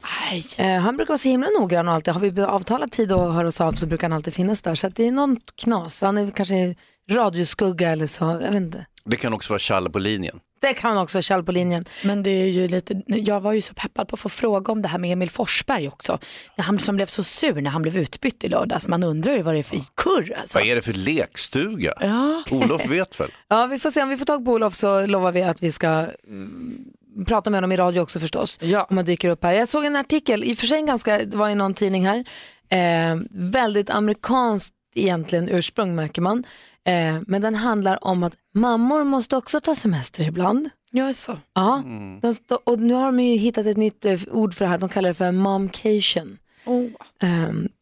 Eh, 0.58 0.76
han 0.78 0.98
brukar 0.98 1.10
vara 1.12 1.18
så 1.18 1.30
himla 1.30 1.48
noggrann 1.60 1.88
och 1.88 1.94
alltid. 1.94 2.14
Har 2.14 2.22
vi 2.22 2.42
avtalat 2.42 2.92
tid 2.92 3.12
att 3.12 3.34
höra 3.34 3.48
oss 3.48 3.62
av 3.62 3.72
så 3.74 3.86
brukar 3.86 4.10
han 4.10 4.16
alltid 4.16 4.34
finnas 4.34 4.62
där. 4.62 4.76
Så 4.76 4.88
att 4.88 4.96
det 4.96 5.08
är 5.08 5.12
något 5.12 5.56
knas. 5.56 6.02
Han 6.02 6.18
är 6.18 6.32
kanske 6.32 6.76
radioskugga 7.12 7.90
eller 7.90 8.08
så. 8.08 8.26
Jag 8.26 8.38
vet 8.52 8.56
inte. 8.56 8.86
Det 9.06 9.18
kan 9.18 9.34
också 9.34 9.54
vara 9.54 9.60
tjall 9.60 9.90
på 9.90 10.00
linjen. 10.00 10.40
Det 10.62 10.74
kan 10.74 10.98
också 10.98 11.18
vara 11.18 11.24
kall 11.24 11.44
på 11.44 11.52
linjen. 11.52 11.86
Men 12.04 12.24
det 12.24 12.30
är 12.30 12.46
ju 12.46 12.68
lite, 12.68 13.02
jag 13.08 13.42
var 13.42 13.54
ju 13.54 13.62
så 13.62 13.74
peppad 13.74 14.08
på 14.08 14.14
att 14.14 14.20
få 14.20 14.30
fråga 14.30 14.72
om 14.72 14.82
det 14.82 14.88
här 14.88 14.98
med 14.98 15.12
Emil 15.12 15.30
Forsberg 15.30 15.88
också. 15.88 16.20
Han 16.58 16.80
som 16.80 16.96
blev 16.96 17.06
så 17.06 17.24
sur 17.24 17.62
när 17.62 17.70
han 17.70 17.82
blev 17.82 17.98
utbytt 17.98 18.44
i 18.44 18.50
lördags. 18.50 18.88
Man 18.88 19.04
undrar 19.04 19.34
ju 19.34 19.42
vad 19.42 19.54
det 19.54 19.60
är 19.60 19.64
för 19.64 19.80
kurr 19.96 20.34
alltså. 20.40 20.58
Vad 20.58 20.68
är 20.68 20.76
det 20.76 20.82
för 20.82 20.94
lekstuga? 20.94 21.94
Ja. 22.00 22.44
Olof 22.52 22.90
vet 22.90 23.20
väl? 23.20 23.32
Ja, 23.48 23.66
vi 23.66 23.80
får 23.80 23.92
se 23.92 24.04
om 24.04 24.10
vi 24.10 24.18
får 24.18 24.26
tag 24.26 24.46
på 24.46 24.52
Olof 24.52 24.76
så 24.76 25.06
lovar 25.06 25.32
vi 25.32 25.44
att 25.44 25.64
vi 25.64 25.72
ska 25.72 25.88
mm, 25.88 26.86
prata 27.28 27.50
med 27.50 27.58
honom 27.58 27.72
i 27.72 27.78
radio 27.78 28.02
också 28.02 28.20
förstås. 28.20 28.58
Ja. 28.62 28.88
Om 28.90 28.98
han 28.98 29.06
dyker 29.06 29.30
upp 29.30 29.44
här. 29.44 29.54
Jag 29.54 29.68
såg 29.68 29.86
en 29.86 29.96
artikel, 29.96 30.44
i 30.44 30.54
och 30.54 30.58
för 30.58 30.68
sig 30.68 30.78
en 30.78 30.86
ganska, 30.86 31.18
det 31.18 31.38
var 31.38 31.50
i 31.50 31.56
någon 31.56 31.74
tidning 31.74 32.08
här, 32.08 32.26
eh, 32.70 33.18
väldigt 33.32 33.90
amerikanskt 33.90 34.74
egentligen 34.96 35.50
ursprung 35.50 35.96
märker 35.96 36.22
man. 36.22 36.44
Eh, 36.88 37.22
men 37.28 37.42
den 37.42 37.56
handlar 37.56 38.04
om 38.08 38.24
att 38.24 38.34
mammor 38.56 39.04
måste 39.04 39.38
också 39.38 39.60
ta 39.60 39.76
semester 39.76 40.28
ibland. 40.28 40.70
Är 40.94 41.14
så. 41.14 41.38
Ja, 41.54 41.84
stå- 42.34 42.60
och 42.64 42.80
nu 42.80 42.94
har 42.94 43.06
de 43.06 43.20
ju 43.20 43.36
hittat 43.38 43.66
ett 43.66 43.78
nytt 43.78 44.06
eh, 44.06 44.20
ord 44.32 44.54
för 44.54 44.66
det 44.66 44.70
här, 44.72 44.78
de 44.78 44.90
kallar 44.90 45.10
det 45.10 45.14
för 45.14 45.32
momcation. 45.32 46.38
Oh. 46.66 46.86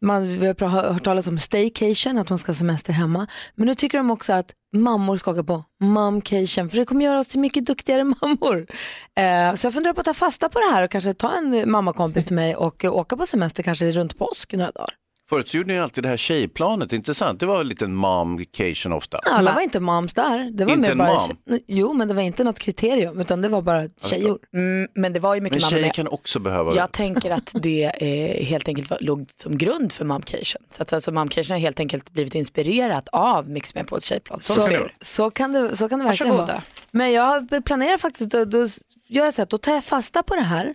Man, 0.02 0.40
vi 0.40 0.48
har 0.48 0.68
hört 0.68 1.04
talas 1.04 1.28
om 1.28 1.40
staycation, 1.40 2.18
att 2.18 2.30
man 2.30 2.38
ska 2.40 2.50
ha 2.50 2.56
semester 2.56 2.94
hemma. 2.94 3.28
Men 3.56 3.68
nu 3.68 3.76
tycker 3.76 3.98
de 3.98 4.12
också 4.12 4.34
att 4.34 4.52
mammor 4.76 5.18
ska 5.18 5.32
åka 5.32 5.44
på 5.44 5.64
momcation, 5.84 6.70
för 6.70 6.78
det 6.78 6.86
kommer 6.86 7.06
göra 7.06 7.20
oss 7.20 7.28
till 7.28 7.40
mycket 7.40 7.66
duktigare 7.66 8.04
mammor. 8.22 8.68
Eh, 9.16 9.56
så 9.56 9.66
jag 9.68 9.74
funderar 9.74 9.94
på 9.94 10.00
att 10.02 10.06
ta 10.06 10.14
fasta 10.14 10.50
på 10.50 10.60
det 10.60 10.72
här 10.76 10.84
och 10.84 10.92
kanske 10.92 11.14
ta 11.14 11.32
en 11.38 11.72
mammakompis 11.72 12.26
till 12.26 12.36
mig 12.36 12.56
och 12.56 12.86
åka 12.86 13.18
på 13.18 13.26
semester 13.26 13.64
kanske 13.64 13.92
runt 13.92 14.18
påsk 14.18 14.54
några 14.54 14.72
dagar. 14.72 14.94
Förut 15.34 15.50
så 15.50 15.58
gjorde 15.58 15.74
ni 15.74 15.80
alltid 15.80 16.04
det 16.04 16.10
här 16.10 16.18
tjejplanet, 16.18 16.94
intressant. 16.94 17.40
Det 17.40 17.46
var 17.46 17.62
en 17.62 17.68
liten 17.68 17.96
momcation 17.96 18.94
ofta. 18.94 19.18
Alla 19.18 19.54
var 19.54 19.62
inte 19.62 19.80
moms 19.80 20.14
där. 20.14 20.52
Det 20.52 20.66
var 20.66 20.72
Inte 20.74 20.82
mer 20.82 20.92
en 20.92 20.98
bara, 20.98 21.12
mom? 21.48 21.60
Jo, 21.68 21.94
men 21.94 22.08
det 22.08 22.14
var 22.14 22.22
inte 22.22 22.44
något 22.44 22.60
kriterium, 22.60 23.20
utan 23.20 23.42
det 23.42 23.50
var 23.50 23.62
bara 23.62 23.84
tjejor. 24.02 24.40
Mm, 24.54 24.88
men 24.96 25.14
det 25.14 25.20
var 25.20 25.36
ju 25.36 25.42
Men 25.42 25.44
mycket 25.44 25.62
mamma 25.62 25.70
tjejer 25.70 25.84
med. 25.86 25.94
kan 25.94 26.08
också 26.08 26.40
behöva 26.40 26.76
Jag 26.76 26.92
tänker 26.92 27.32
att 27.32 27.52
det 27.56 27.84
eh, 27.84 28.46
helt 28.46 28.68
enkelt 28.68 28.90
var, 28.90 28.98
låg 29.02 29.26
som 29.36 29.58
grund 29.58 29.92
för 29.92 30.06
Momcation. 30.06 30.62
Så 30.72 30.82
att 30.82 30.94
alltså 30.94 31.12
Momcation 31.12 31.52
har 31.52 31.58
helt 31.60 31.80
enkelt 31.80 32.10
blivit 32.14 32.36
inspirerat 32.36 33.08
av 33.12 33.50
Mix 33.50 33.76
med 33.76 33.88
på 33.88 33.98
ett 33.98 34.04
tjejplan. 34.04 34.40
Så, 34.42 34.54
Så, 34.54 34.62
ser 34.62 34.80
det. 34.80 35.06
så, 35.06 35.32
kan 35.32 35.52
det, 35.54 35.76
så 35.78 35.90
kan 35.90 36.00
det 36.00 36.06
verkligen 36.06 36.32
Varsågoda. 36.32 36.54
vara. 36.54 36.64
Men 36.92 37.12
jag 37.12 37.66
planerar 37.66 37.98
faktiskt, 37.98 38.30
då, 38.30 38.46
då 38.46 38.68
jag 39.08 39.34
så 39.34 39.42
att 39.42 39.50
då 39.50 39.58
tar 39.58 39.74
jag 39.74 39.84
fasta 39.84 40.24
på 40.24 40.36
det 40.36 40.42
här 40.42 40.74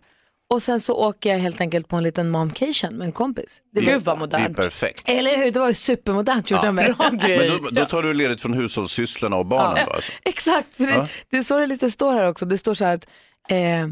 och 0.50 0.62
sen 0.62 0.80
så 0.80 0.94
åker 0.94 1.30
jag 1.32 1.38
helt 1.38 1.60
enkelt 1.60 1.88
på 1.88 1.96
en 1.96 2.02
liten 2.02 2.30
momcation 2.30 2.94
med 2.94 3.04
en 3.06 3.12
kompis. 3.12 3.62
Det 3.74 3.80
Gud 3.80 4.02
vad 4.02 4.14
Det 4.16 4.18
är 4.18 4.20
modernt. 4.20 4.56
perfekt. 4.56 5.08
Eller 5.08 5.36
hur, 5.36 5.50
det 5.50 5.60
var 5.60 5.68
ju 5.68 5.74
supermodernt 5.74 6.50
gjort 6.50 6.64
av 6.64 6.74
mig. 6.74 6.94
Men 6.98 7.18
då, 7.62 7.68
då 7.70 7.84
tar 7.84 8.02
du 8.02 8.14
ledigt 8.14 8.42
från 8.42 8.54
hushållssysslorna 8.54 9.36
och 9.36 9.46
barnen 9.46 9.86
då 9.86 9.92
alltså. 9.92 10.12
Exakt, 10.24 10.74
för 10.76 10.84
det, 10.84 10.92
Ja. 10.92 11.06
det 11.30 11.36
är 11.36 11.42
så 11.42 11.58
det 11.58 11.66
lite 11.66 11.90
står 11.90 12.12
här 12.14 12.28
också. 12.28 12.44
Det 12.46 12.58
står 12.58 12.74
så 12.74 12.84
här 12.84 12.94
att 12.94 13.06
eh, 13.48 13.88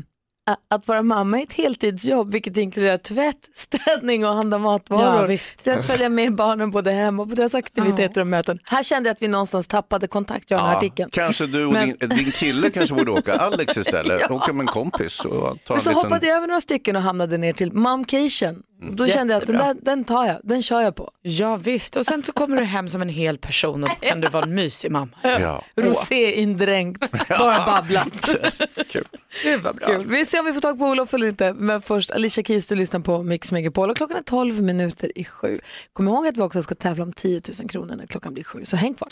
att 0.70 0.88
vara 0.88 1.02
mamma 1.02 1.38
är 1.38 1.42
ett 1.42 1.52
heltidsjobb 1.52 2.32
vilket 2.32 2.56
inkluderar 2.56 2.98
tvätt, 2.98 3.36
städning 3.54 4.26
och 4.26 4.34
handla 4.34 4.58
matvaror. 4.58 5.20
Ja, 5.20 5.26
visst. 5.26 5.64
Det 5.64 5.70
är 5.70 5.74
att 5.78 5.86
följa 5.86 6.08
med 6.08 6.34
barnen 6.34 6.70
både 6.70 6.92
hem 6.92 7.20
och 7.20 7.28
på 7.28 7.34
deras 7.34 7.54
aktiviteter 7.54 8.20
och 8.20 8.26
möten. 8.26 8.58
Här 8.64 8.82
kände 8.82 9.08
jag 9.08 9.14
att 9.14 9.22
vi 9.22 9.28
någonstans 9.28 9.66
tappade 9.66 10.06
kontakt, 10.06 10.50
jag 10.50 10.60
Ja, 10.60 10.76
artikeln. 10.76 11.10
kanske 11.12 11.46
du 11.46 11.64
och 11.66 11.72
Men- 11.72 11.96
din, 12.00 12.08
din 12.08 12.30
kille 12.32 12.70
kanske 12.70 12.94
borde 12.94 13.10
åka, 13.10 13.34
Alex 13.36 13.76
istället, 13.76 14.30
åka 14.30 14.52
med 14.52 14.60
en 14.60 14.66
kompis 14.66 15.20
och 15.24 15.30
ta 15.30 15.48
Men 15.68 15.76
en 15.76 15.80
så 15.80 15.90
liten... 15.90 15.94
hoppade 15.94 16.26
jag 16.26 16.36
över 16.36 16.46
några 16.46 16.60
stycken 16.60 16.96
och 16.96 17.02
hamnade 17.02 17.36
ner 17.38 17.52
till 17.52 17.72
momcation. 17.72 18.62
Då 18.80 19.06
kände 19.06 19.32
jag 19.34 19.40
att 19.40 19.46
den, 19.46 19.56
Jättebra. 19.56 19.74
där, 19.74 19.96
den 19.96 20.04
tar 20.04 20.26
jag, 20.26 20.36
den 20.42 20.62
kör 20.62 20.80
jag 20.80 20.94
på. 20.96 21.10
Ja 21.22 21.56
visst, 21.56 21.96
och 21.96 22.06
sen 22.06 22.22
så 22.22 22.32
kommer 22.32 22.56
du 22.56 22.64
hem 22.64 22.88
som 22.88 23.02
en 23.02 23.08
hel 23.08 23.38
person 23.38 23.84
och 23.84 23.90
kan 24.00 24.20
du 24.20 24.28
vara 24.28 24.42
en 24.44 24.54
mysig 24.54 24.90
mamma. 24.90 25.10
Ja. 25.22 25.64
Rosé 25.76 26.32
indränkt, 26.32 27.28
bara 27.28 27.66
babbla. 27.66 28.06
Kul. 28.88 29.04
Gud 29.42 29.62
vad 29.62 29.76
bra. 29.76 29.86
Kul. 29.86 30.06
Vi 30.08 30.26
ser 30.26 30.40
om 30.40 30.46
vi 30.46 30.52
får 30.52 30.60
tag 30.60 30.78
på 30.78 30.84
Olof 30.84 31.14
eller 31.14 31.26
inte. 31.26 31.52
Men 31.52 31.80
först 31.80 32.10
Alicia 32.10 32.44
Keys, 32.44 32.66
du 32.66 32.74
lyssnar 32.74 33.00
på 33.00 33.22
Mix 33.22 33.52
Megapol 33.52 33.90
och 33.90 33.96
klockan 33.96 34.16
är 34.16 34.22
12 34.22 34.62
minuter 34.62 35.18
i 35.18 35.24
sju. 35.24 35.60
Kom 35.92 36.08
ihåg 36.08 36.26
att 36.26 36.36
vi 36.36 36.42
också 36.42 36.62
ska 36.62 36.74
tävla 36.74 37.04
om 37.04 37.12
10 37.12 37.40
000 37.60 37.68
kronor 37.68 37.96
när 37.96 38.06
klockan 38.06 38.34
blir 38.34 38.44
sju, 38.44 38.64
så 38.64 38.76
häng 38.76 38.94
kvar. 38.94 39.08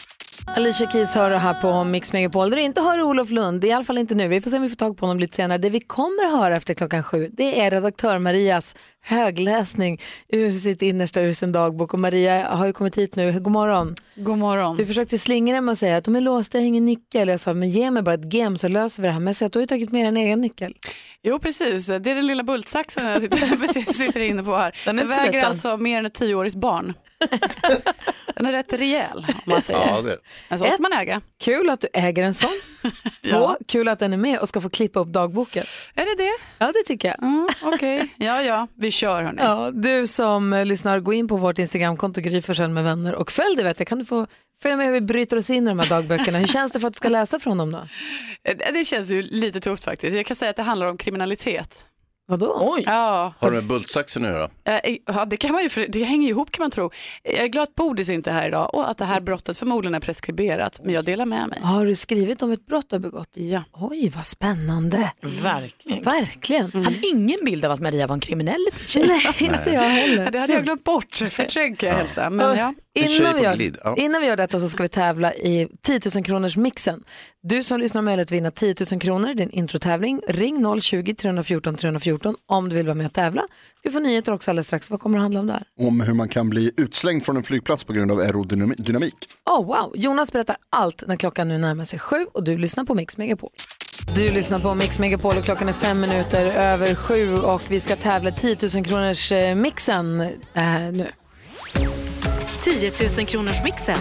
Alicia 0.47 0.90
Keys 0.90 1.14
hör 1.14 1.31
det 1.31 1.38
här 1.38 1.55
på 1.55 1.85
Mix 1.85 2.12
Megapol. 2.12 2.51
Där 2.51 2.57
du 2.57 2.62
inte 2.62 2.81
hör 2.81 3.03
Olof 3.03 3.31
Lund, 3.31 3.64
i 3.64 3.73
alla 3.73 3.85
fall 3.85 3.99
inte 3.99 4.14
nu. 4.14 4.29
Vi 4.29 4.40
får 4.40 4.51
se 4.51 4.57
om 4.57 4.62
vi 4.62 4.68
får 4.68 4.77
tag 4.77 4.97
på 4.97 5.07
honom 5.07 5.20
lite 5.20 5.37
senare. 5.37 5.59
Det 5.59 5.70
vi 5.70 5.81
kommer 5.81 6.37
höra 6.37 6.57
efter 6.57 6.75
klockan 6.75 7.03
sju, 7.03 7.29
det 7.33 7.61
är 7.61 7.70
redaktör 7.70 8.18
Marias 8.18 8.77
högläsning 9.03 10.01
ur 10.29 10.53
sitt 10.53 10.83
innersta, 10.83 11.20
ur 11.20 11.33
sin 11.33 11.53
dagbok. 11.53 11.94
Och 11.94 12.01
Maria 12.01 12.49
har 12.49 12.66
ju 12.66 12.73
kommit 12.73 12.99
hit 12.99 13.16
nu. 13.16 13.33
God 13.33 13.53
morgon. 13.53 13.94
God 14.14 14.38
morgon. 14.38 14.77
Du 14.77 14.87
försökte 14.87 15.18
slingra 15.18 15.61
mig 15.61 15.73
och 15.73 15.79
säga 15.79 15.97
att 15.97 16.05
de 16.05 16.16
är 16.16 16.20
låsta, 16.20 16.59
jag 16.59 16.62
har 16.62 16.66
ingen 16.66 16.85
nyckel. 16.85 17.29
Jag 17.29 17.40
sa, 17.40 17.55
men 17.55 17.70
ge 17.70 17.90
mig 17.90 18.03
bara 18.03 18.14
ett 18.14 18.33
gem 18.35 18.59
så 18.59 18.68
löser 18.68 19.03
vi 19.03 19.09
det 19.09 19.12
här. 19.12 19.20
Men 19.20 19.27
jag 19.27 19.37
säger 19.37 19.47
att 19.47 19.53
du 19.53 19.59
har 19.59 19.62
ju 19.62 19.66
tagit 19.66 19.92
med 19.92 20.09
en 20.09 20.16
egen 20.16 20.40
nyckel. 20.40 20.75
Jo 21.23 21.38
precis, 21.38 21.87
det 21.87 21.94
är 21.94 22.14
den 22.14 22.27
lilla 22.27 22.42
bultsaxen 22.42 23.07
jag 23.07 23.23
sitter, 23.23 23.92
sitter 23.92 24.20
inne 24.20 24.44
på 24.44 24.57
här. 24.57 24.77
Den 24.85 24.97
Den 24.97 25.12
så 25.12 25.20
väger 25.20 25.44
alltså 25.44 25.77
mer 25.77 25.99
än 25.99 26.07
ett 26.07 26.14
tioårigt 26.14 26.57
barn. 26.57 26.94
Den 28.37 28.46
är 28.46 28.53
rätt 28.53 28.72
rejäl 28.72 29.27
om 29.29 29.35
man 29.46 29.62
säger. 29.62 29.87
Ja, 29.87 30.03
det. 30.03 30.18
Men 30.48 30.59
så 30.59 30.64
ska 30.64 30.83
man 30.83 30.92
äga. 30.92 31.20
Kul 31.38 31.70
att 31.70 31.81
du 31.81 31.88
äger 31.92 32.22
en 32.22 32.35
sån. 32.35 32.50
Två, 33.22 33.31
Ja. 33.31 33.57
kul 33.68 33.88
att 33.88 33.98
den 33.98 34.12
är 34.12 34.16
med 34.16 34.38
och 34.38 34.48
ska 34.48 34.61
få 34.61 34.70
klippa 34.70 35.00
upp 35.00 35.09
dagboken. 35.09 35.64
Är 35.94 36.05
det 36.07 36.24
det? 36.24 36.33
Ja, 36.59 36.66
det 36.66 36.83
tycker 36.87 37.09
jag. 37.09 37.22
Mm, 37.22 37.48
Okej, 37.62 38.09
ja 38.16 38.42
ja, 38.42 38.66
vi 38.77 38.90
kör 38.90 39.22
hörni. 39.22 39.42
Ja, 39.42 39.70
du 39.74 40.07
som 40.07 40.53
eh, 40.53 40.66
lyssnar, 40.66 41.00
gå 41.00 41.12
in 41.12 41.29
på 41.29 41.37
vårt 41.37 41.59
Instagramkonto 41.59 42.20
Gry 42.20 42.42
Forssell 42.42 42.70
med 42.70 42.85
vänner 42.85 43.14
och 43.14 43.31
följ 43.33 43.57
det 43.57 43.62
vet 43.62 43.79
jag. 43.81 43.88
Kan 43.88 43.98
du 43.98 44.05
få 44.05 44.27
följa 44.62 44.77
med 44.77 44.87
hur 44.87 44.92
vi 44.92 45.00
bryter 45.00 45.37
oss 45.37 45.50
in 45.50 45.62
i 45.64 45.66
de 45.68 45.79
här 45.79 45.88
dagböckerna. 45.88 46.38
Hur 46.38 46.46
känns 46.46 46.72
det 46.72 46.81
för 46.81 46.88
att 46.88 46.94
du 46.94 46.98
ska 46.98 47.09
läsa 47.18 47.38
från 47.38 47.59
dem 47.59 47.72
då? 47.72 47.79
Eh, 48.44 48.57
Det 48.72 48.85
känns 48.85 49.11
ju 49.11 49.22
lite 49.22 49.61
tufft 49.61 49.85
faktiskt. 49.85 50.16
Jag 50.16 50.27
kan 50.27 50.37
säga 50.37 50.50
att 50.50 50.57
det 50.57 50.62
handlar 50.62 50.87
om 50.87 50.96
kriminalitet. 50.96 51.87
Vadå? 52.27 52.57
Oj. 52.61 52.83
Ja, 52.87 53.35
Har 53.39 53.51
du 53.51 53.57
med 53.57 53.65
bultsaxen 53.65 54.23
nu 54.23 54.33
då? 54.33 54.71
Eh, 54.73 54.97
Ja, 55.07 55.25
det, 55.25 55.37
kan 55.37 55.53
man 55.53 55.63
ju, 55.63 55.87
det 55.87 56.05
hänger 56.05 56.23
ju 56.27 56.31
ihop 56.31 56.51
kan 56.53 56.63
man 56.63 56.71
tro. 56.71 56.91
Jag 57.23 57.35
är 57.45 57.47
glad 57.49 57.63
att 57.63 57.75
Bodis 57.75 58.09
inte 58.09 58.31
är 58.31 58.35
här 58.35 58.49
idag 58.49 58.75
och 58.75 58.91
att 58.91 58.99
det 58.99 59.05
här 59.05 59.21
brottet 59.21 59.57
förmodligen 59.59 59.95
är 59.95 60.01
preskriberat, 60.01 60.81
men 60.85 60.95
jag 60.95 61.05
delar 61.05 61.27
med 61.27 61.49
mig. 61.49 61.61
Har 61.63 61.87
du 61.87 61.95
skrivit 61.97 62.43
om 62.43 62.53
ett 62.53 62.67
brott 62.67 62.87
du 62.89 62.95
har 62.97 63.01
begått? 63.01 63.29
Ja. 63.33 63.63
Oj, 63.73 64.09
vad 64.17 64.27
spännande. 64.27 65.11
Verkligen. 65.43 66.03
Verkligen. 66.03 66.71
Jag 66.75 66.81
hade 66.83 67.01
ingen 67.13 67.39
bild 67.45 67.65
av 67.65 67.73
att 67.73 67.81
Maria 67.81 68.07
var 68.07 68.15
en 68.15 68.21
kriminell 68.21 68.61
liten 68.73 68.87
tjej. 68.89 69.05
Nej, 69.07 69.49
inte 69.51 69.71
jag 69.71 69.83
heller. 69.83 70.31
Det 70.31 70.39
hade 70.39 70.53
jag 70.53 70.65
glömt 70.65 70.85
bort, 70.85 71.15
förträngd 71.31 71.79
kan 71.79 71.89
jag 71.89 71.97
hälsa. 71.97 72.31
Men 72.31 72.59
ja. 72.59 72.75
Innan 72.96 73.37
vi, 73.37 73.42
gör, 73.42 73.72
ja. 73.85 73.96
innan 73.96 74.20
vi 74.20 74.26
gör 74.26 74.37
detta 74.37 74.61
så 74.61 74.68
ska 74.68 74.83
vi 74.83 74.88
tävla 74.88 75.35
i 75.35 75.68
10 75.83 76.00
000 76.14 76.24
kronors 76.24 76.57
mixen. 76.57 77.04
Du 77.42 77.62
som 77.62 77.80
lyssnar 77.80 77.98
har 77.98 78.04
möjlighet 78.04 78.28
att 78.28 78.33
vinna 78.33 78.50
10 78.50 78.74
000 78.90 79.00
kronor. 79.00 79.35
Det 79.35 79.42
är 79.42 79.46
en 79.46 79.50
introtävling. 79.50 80.20
Ring 80.28 80.64
020-314 80.64 81.76
314 81.76 82.37
om 82.46 82.68
du 82.68 82.76
vill 82.76 82.87
vara 82.87 82.94
med 82.94 83.07
och 83.07 83.12
tävla. 83.12 83.42
Ska 83.78 83.88
vi 83.88 83.92
få 83.92 83.98
nyheter 83.98 84.33
också 84.33 84.50
alldeles 84.50 84.66
strax. 84.66 84.90
Vad 84.90 85.00
kommer 85.00 85.18
det 85.18 85.22
handla 85.22 85.40
om 85.40 85.46
där? 85.46 85.62
Om 85.80 86.00
hur 86.00 86.14
man 86.14 86.28
kan 86.28 86.50
bli 86.50 86.72
utslängd 86.76 87.24
från 87.24 87.37
en 87.37 87.42
flygplats 87.42 87.85
på 87.85 87.92
grund 87.92 88.11
av 88.11 88.18
aerodynamik. 88.18 89.14
Oh, 89.50 89.66
wow, 89.66 89.92
Jonas 89.94 90.33
berättar 90.33 90.57
allt 90.70 91.04
när 91.07 91.16
klockan 91.16 91.48
nu 91.48 91.59
närmar 91.59 91.85
sig 91.85 91.98
sju 91.98 92.26
och 92.33 92.44
du 92.44 92.59
lyssnar 92.59 92.85
på 92.85 92.94
Mix 92.94 93.16
Megapol. 93.16 93.50
Du 94.16 94.33
lyssnar 94.33 94.59
på 94.59 94.74
Mix 94.74 94.98
Megapol 94.98 95.37
och 95.37 95.44
klockan 95.44 95.68
är 95.68 95.72
fem 95.72 96.00
minuter 96.00 96.46
över 96.46 96.94
sju 96.94 97.35
och 97.35 97.62
vi 97.68 97.80
ska 97.80 97.96
tävla 97.96 98.30
10 98.30 98.57
000 98.74 98.85
kronors 98.85 99.33
mixen 99.57 100.20
eh, 100.54 100.92
nu. 100.92 101.07
10 102.59 102.90
000 103.19 103.27
kronors 103.27 103.64
mixen. 103.64 103.97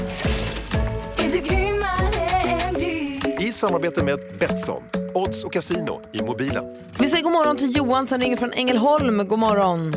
I 3.39 3.45
samarbete 3.45 4.03
med 4.03 4.19
Betsson, 4.39 4.83
odds 5.15 5.43
och 5.43 5.53
casino 5.53 6.01
i 6.13 6.21
mobilen. 6.21 6.63
Vi 6.99 7.07
säger 7.07 7.23
god 7.23 7.31
morgon 7.33 7.57
till 7.57 7.77
Johan 7.77 8.07
som 8.07 8.19
ringer 8.19 8.37
från 8.37 8.53
Ängelholm. 8.53 9.27
God 9.27 9.39
morgon. 9.39 9.93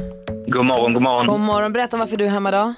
God 0.46 0.66
morgon, 0.66 0.92
god 0.94 1.02
morgon. 1.02 1.26
God 1.26 1.40
morgon. 1.40 1.72
Berätta 1.72 1.96
varför 1.96 2.16
du 2.16 2.24
är 2.24 2.28
hemma 2.28 2.50
då. 2.50 2.74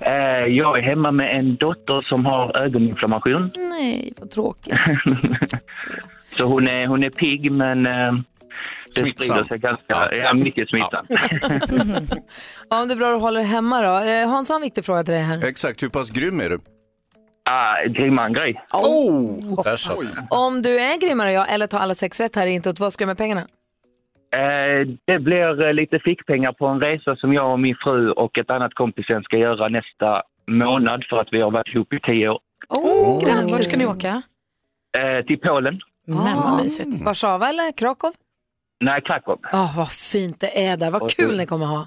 Eh, 0.00 0.46
jag 0.46 0.78
är 0.78 0.82
hemma 0.82 1.10
med 1.10 1.38
en 1.38 1.56
dotter 1.56 2.02
som 2.08 2.26
har 2.26 2.56
ögoninflammation. 2.56 3.50
Nej, 3.56 4.12
vad 4.16 4.30
tråkigt. 4.30 4.74
Så 6.36 6.44
hon 6.44 6.68
är, 6.68 6.86
hon 6.86 7.02
är 7.02 7.10
pigg 7.10 7.52
men 7.52 7.86
eh, 7.86 8.12
det 8.94 9.00
Smittsam. 9.00 9.26
sprider 9.36 9.48
sig 9.48 9.58
ganska, 9.58 9.84
Ja. 9.88 10.12
ja. 10.14 10.34
mycket 10.34 10.68
smittsam. 10.70 11.06
Ja, 12.70 12.82
om 12.82 12.88
det 12.88 12.94
är 12.94 12.96
bra 12.96 13.16
att 13.16 13.22
hålla 13.22 13.40
dig 13.40 13.48
hemma 13.48 13.82
då. 13.82 14.10
Eh, 14.10 14.28
Hans 14.28 14.48
har 14.48 14.56
en 14.56 14.62
viktig 14.62 14.84
fråga 14.84 15.04
till 15.04 15.14
dig 15.14 15.22
här. 15.22 15.46
Exakt, 15.46 15.82
hur 15.82 15.88
pass 15.88 16.10
grym 16.10 16.40
är 16.40 16.48
du? 16.48 16.54
Uh, 17.50 17.92
grymma 17.92 18.24
en 18.26 18.32
grej. 18.32 18.62
Oh! 18.72 19.62
Där 19.64 19.76
satt 19.76 19.98
Oj. 19.98 20.06
den. 20.14 20.26
Om 20.30 20.62
du 20.62 20.80
är 20.80 21.00
grymmare 21.00 21.32
jag 21.32 21.52
eller 21.52 21.66
tar 21.66 21.78
alla 21.78 21.94
sex 21.94 22.20
rätt 22.20 22.34
här 22.36 22.46
i 22.46 22.50
introt, 22.50 22.80
vad 22.80 22.92
ska 22.92 23.04
du 23.04 23.06
med 23.06 23.18
pengarna? 23.18 23.40
Eh, 24.36 24.88
det 25.04 25.18
blir 25.18 25.66
eh, 25.66 25.72
lite 25.72 25.98
fickpengar 25.98 26.52
på 26.52 26.66
en 26.66 26.80
resa 26.80 27.16
som 27.16 27.32
jag 27.32 27.52
och 27.52 27.60
min 27.60 27.76
fru 27.84 28.10
och 28.10 28.38
ett 28.38 28.50
annat 28.50 28.74
kompisgäng 28.74 29.22
ska 29.22 29.36
göra 29.36 29.68
nästa 29.68 30.22
månad 30.50 31.04
för 31.10 31.16
att 31.20 31.28
vi 31.30 31.40
har 31.40 31.50
varit 31.50 31.74
ihop 31.74 31.92
i 31.92 32.00
tio 32.00 32.28
år. 32.28 32.38
Oh, 32.68 33.24
Grattis. 33.24 33.52
Vart 33.52 33.64
ska 33.64 33.76
ni 33.76 33.86
åka? 33.86 34.22
Eh, 34.98 35.24
till 35.26 35.38
Polen. 35.40 35.80
Men 36.06 36.36
vad 36.36 36.62
mysigt. 36.62 37.02
Warszawa 37.04 37.48
eller 37.48 37.72
Krakow? 37.72 38.12
Nej, 38.80 39.02
Krakow. 39.04 39.38
Åh, 39.52 39.76
vad 39.76 39.92
fint 39.92 40.40
det 40.40 40.66
är 40.66 40.76
där. 40.76 40.90
Vad 40.90 41.02
Och 41.02 41.10
kul 41.10 41.30
så- 41.30 41.36
ni 41.36 41.46
kommer 41.46 41.66
ha. 41.66 41.86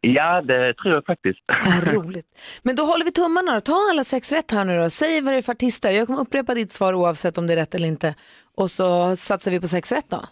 Ja, 0.00 0.42
det 0.42 0.74
tror 0.74 0.94
jag 0.94 1.04
faktiskt. 1.06 1.38
Vad 1.66 1.94
roligt. 1.94 2.26
Men 2.62 2.76
då 2.76 2.84
håller 2.84 3.04
vi 3.04 3.12
tummarna 3.12 3.54
då. 3.54 3.60
Ta 3.60 3.88
alla 3.90 4.04
sex 4.04 4.32
rätt 4.32 4.50
här 4.50 4.64
nu 4.64 4.78
då. 4.78 4.90
Säg 4.90 5.20
vad 5.20 5.32
det 5.34 5.38
är 5.38 5.42
för 5.42 5.52
artister. 5.52 5.90
Jag 5.90 6.06
kommer 6.06 6.20
upprepa 6.20 6.54
ditt 6.54 6.72
svar 6.72 6.94
oavsett 6.94 7.38
om 7.38 7.46
det 7.46 7.52
är 7.52 7.56
rätt 7.56 7.74
eller 7.74 7.88
inte. 7.88 8.14
Och 8.56 8.70
så 8.70 9.16
satsar 9.16 9.50
vi 9.50 9.60
på 9.60 9.68
sex 9.68 9.92
rätt 9.92 10.08
då. 10.10 10.24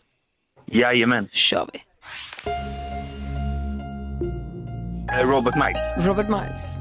Jajamän. 0.66 1.28
kör 1.32 1.66
vi. 1.72 1.80
Eh, 5.12 5.28
Robert 5.28 5.54
Miles. 5.54 6.06
Robert 6.06 6.28
Miles. 6.28 6.78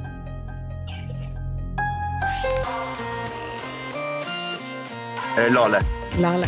Eh, 5.38 5.54
Lale. 5.54 5.82
Lale. 6.22 6.46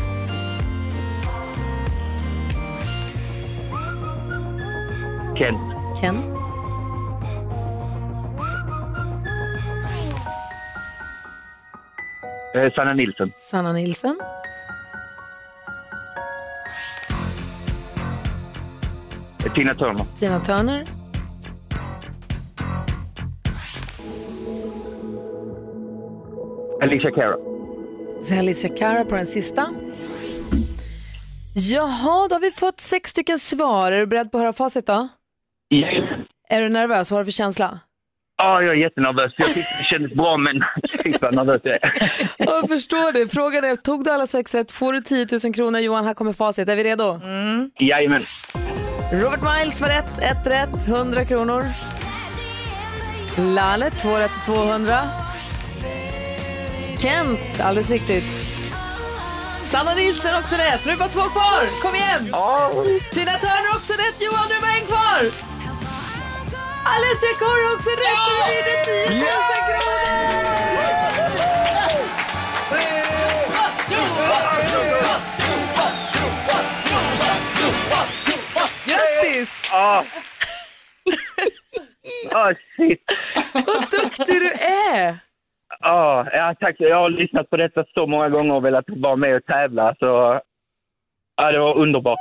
Kent. 5.38 5.58
Ken. 6.02 6.16
Eh, 12.56 12.74
Sanna 12.76 12.94
Nilsson. 12.94 13.32
Sanna 13.36 13.74
Nilsson. 13.74 14.20
Eh, 19.46 19.54
Tina 19.54 19.74
Turner. 19.76 20.06
Tina 20.18 20.40
Turner. 20.40 20.86
Alicia 26.82 27.12
Cara. 27.12 27.36
Så 28.22 28.36
Alicia 28.36 28.70
Cara 28.78 29.06
på 29.06 29.16
den 29.16 29.26
sista. 29.26 29.70
Jaha, 31.56 32.28
då 32.28 32.36
har 32.36 32.40
vi 32.40 32.52
fått 32.52 32.80
sex 32.80 33.10
stycken 33.10 33.40
svar. 33.40 33.92
Är 33.92 34.00
du 34.00 34.08
beredd 34.08 34.32
på 34.32 34.38
att 34.38 34.42
höra 34.42 34.54
facit 34.54 34.86
då? 34.86 35.08
Jajamän. 35.70 36.26
Är 36.50 36.62
du 36.62 36.70
nervös? 36.70 37.12
Vad 37.12 37.18
har 37.18 37.24
du 37.24 37.26
för 37.26 37.32
känsla? 37.32 37.80
Ja, 38.38 38.62
jag 38.62 38.72
är 38.72 38.78
jättenervös. 38.80 39.34
Jag 39.38 39.48
tyckte 39.48 39.60
det 39.80 39.84
kändes 39.84 40.14
bra, 40.14 40.38
men 40.38 40.64
shit 41.04 41.22
vad 41.22 41.36
nervös 41.36 41.62
jag 41.64 41.76
är. 41.76 41.94
Jag 42.38 42.68
förstår 42.68 43.12
det. 43.12 43.28
Frågan 43.34 43.64
är, 43.64 43.76
tog 43.76 44.04
du 44.04 44.12
alla 44.12 44.28
sex 44.28 44.56
rätt 44.56 44.72
får 44.72 44.94
du 44.94 45.02
10 45.02 45.28
000 45.44 45.54
kronor. 45.54 45.80
Johan, 45.80 46.06
här 46.06 46.14
kommer 46.14 46.34
facit. 46.34 46.70
Är 46.70 46.76
vi 46.76 46.84
redo? 46.84 47.20
Jajamän. 47.80 48.24
Robert 49.12 49.42
Miles 49.42 49.82
var 49.82 49.88
rätt, 49.90 50.20
ett 50.20 50.48
rätt, 50.48 50.88
100 50.88 51.26
kronor. 51.26 51.64
Lalle, 53.38 53.90
två 53.90 54.18
rätt 54.20 54.32
och 54.38 54.44
200. 54.46 55.00
Kent, 57.00 57.60
alldeles 57.60 57.92
riktigt. 57.92 58.24
Sanna 59.64 59.94
Nilsson 59.94 60.32
också 60.40 60.56
rätt. 60.56 60.86
Nu 60.86 60.92
är 60.92 60.96
det 60.96 61.00
bara 61.00 61.10
två 61.10 61.20
kvar. 61.22 61.82
Kom 61.82 61.96
igen! 61.96 62.24
Tina 63.14 63.32
Turner 63.32 63.70
också 63.76 63.94
rätt. 63.94 64.22
Johan, 64.26 64.46
nu 64.50 64.56
är 64.56 64.60
det 64.60 64.68
bara 64.68 64.76
en 64.82 64.86
kvar. 64.88 65.55
Alessia 66.94 67.34
Cara 67.40 67.74
också 67.76 67.90
rätt. 67.90 68.26
Du 68.28 68.34
vinner 68.52 68.78
10 68.84 69.20
000 69.20 69.26
kronor. 69.70 70.06
Grattis! 78.86 79.70
Ja. 79.72 80.06
Ja, 82.32 82.54
shit. 82.76 83.04
Vad 83.54 83.92
duktig 83.92 84.42
du 84.42 84.52
är! 84.94 85.18
Ja, 85.80 86.28
ja, 86.32 86.56
tack. 86.60 86.76
Jag 86.80 86.98
har 86.98 87.10
lyssnat 87.10 87.50
på 87.50 87.58
detta 87.58 87.84
så 87.94 88.08
många 88.08 88.30
gånger 88.30 88.54
och 88.54 88.66
velat 88.66 88.86
vara 88.88 89.16
med 89.16 89.36
och 89.36 89.46
tävla. 89.46 89.96
Så, 90.00 90.42
ja, 91.36 91.52
det 91.52 91.60
var 91.60 91.78
underbart. 91.78 92.20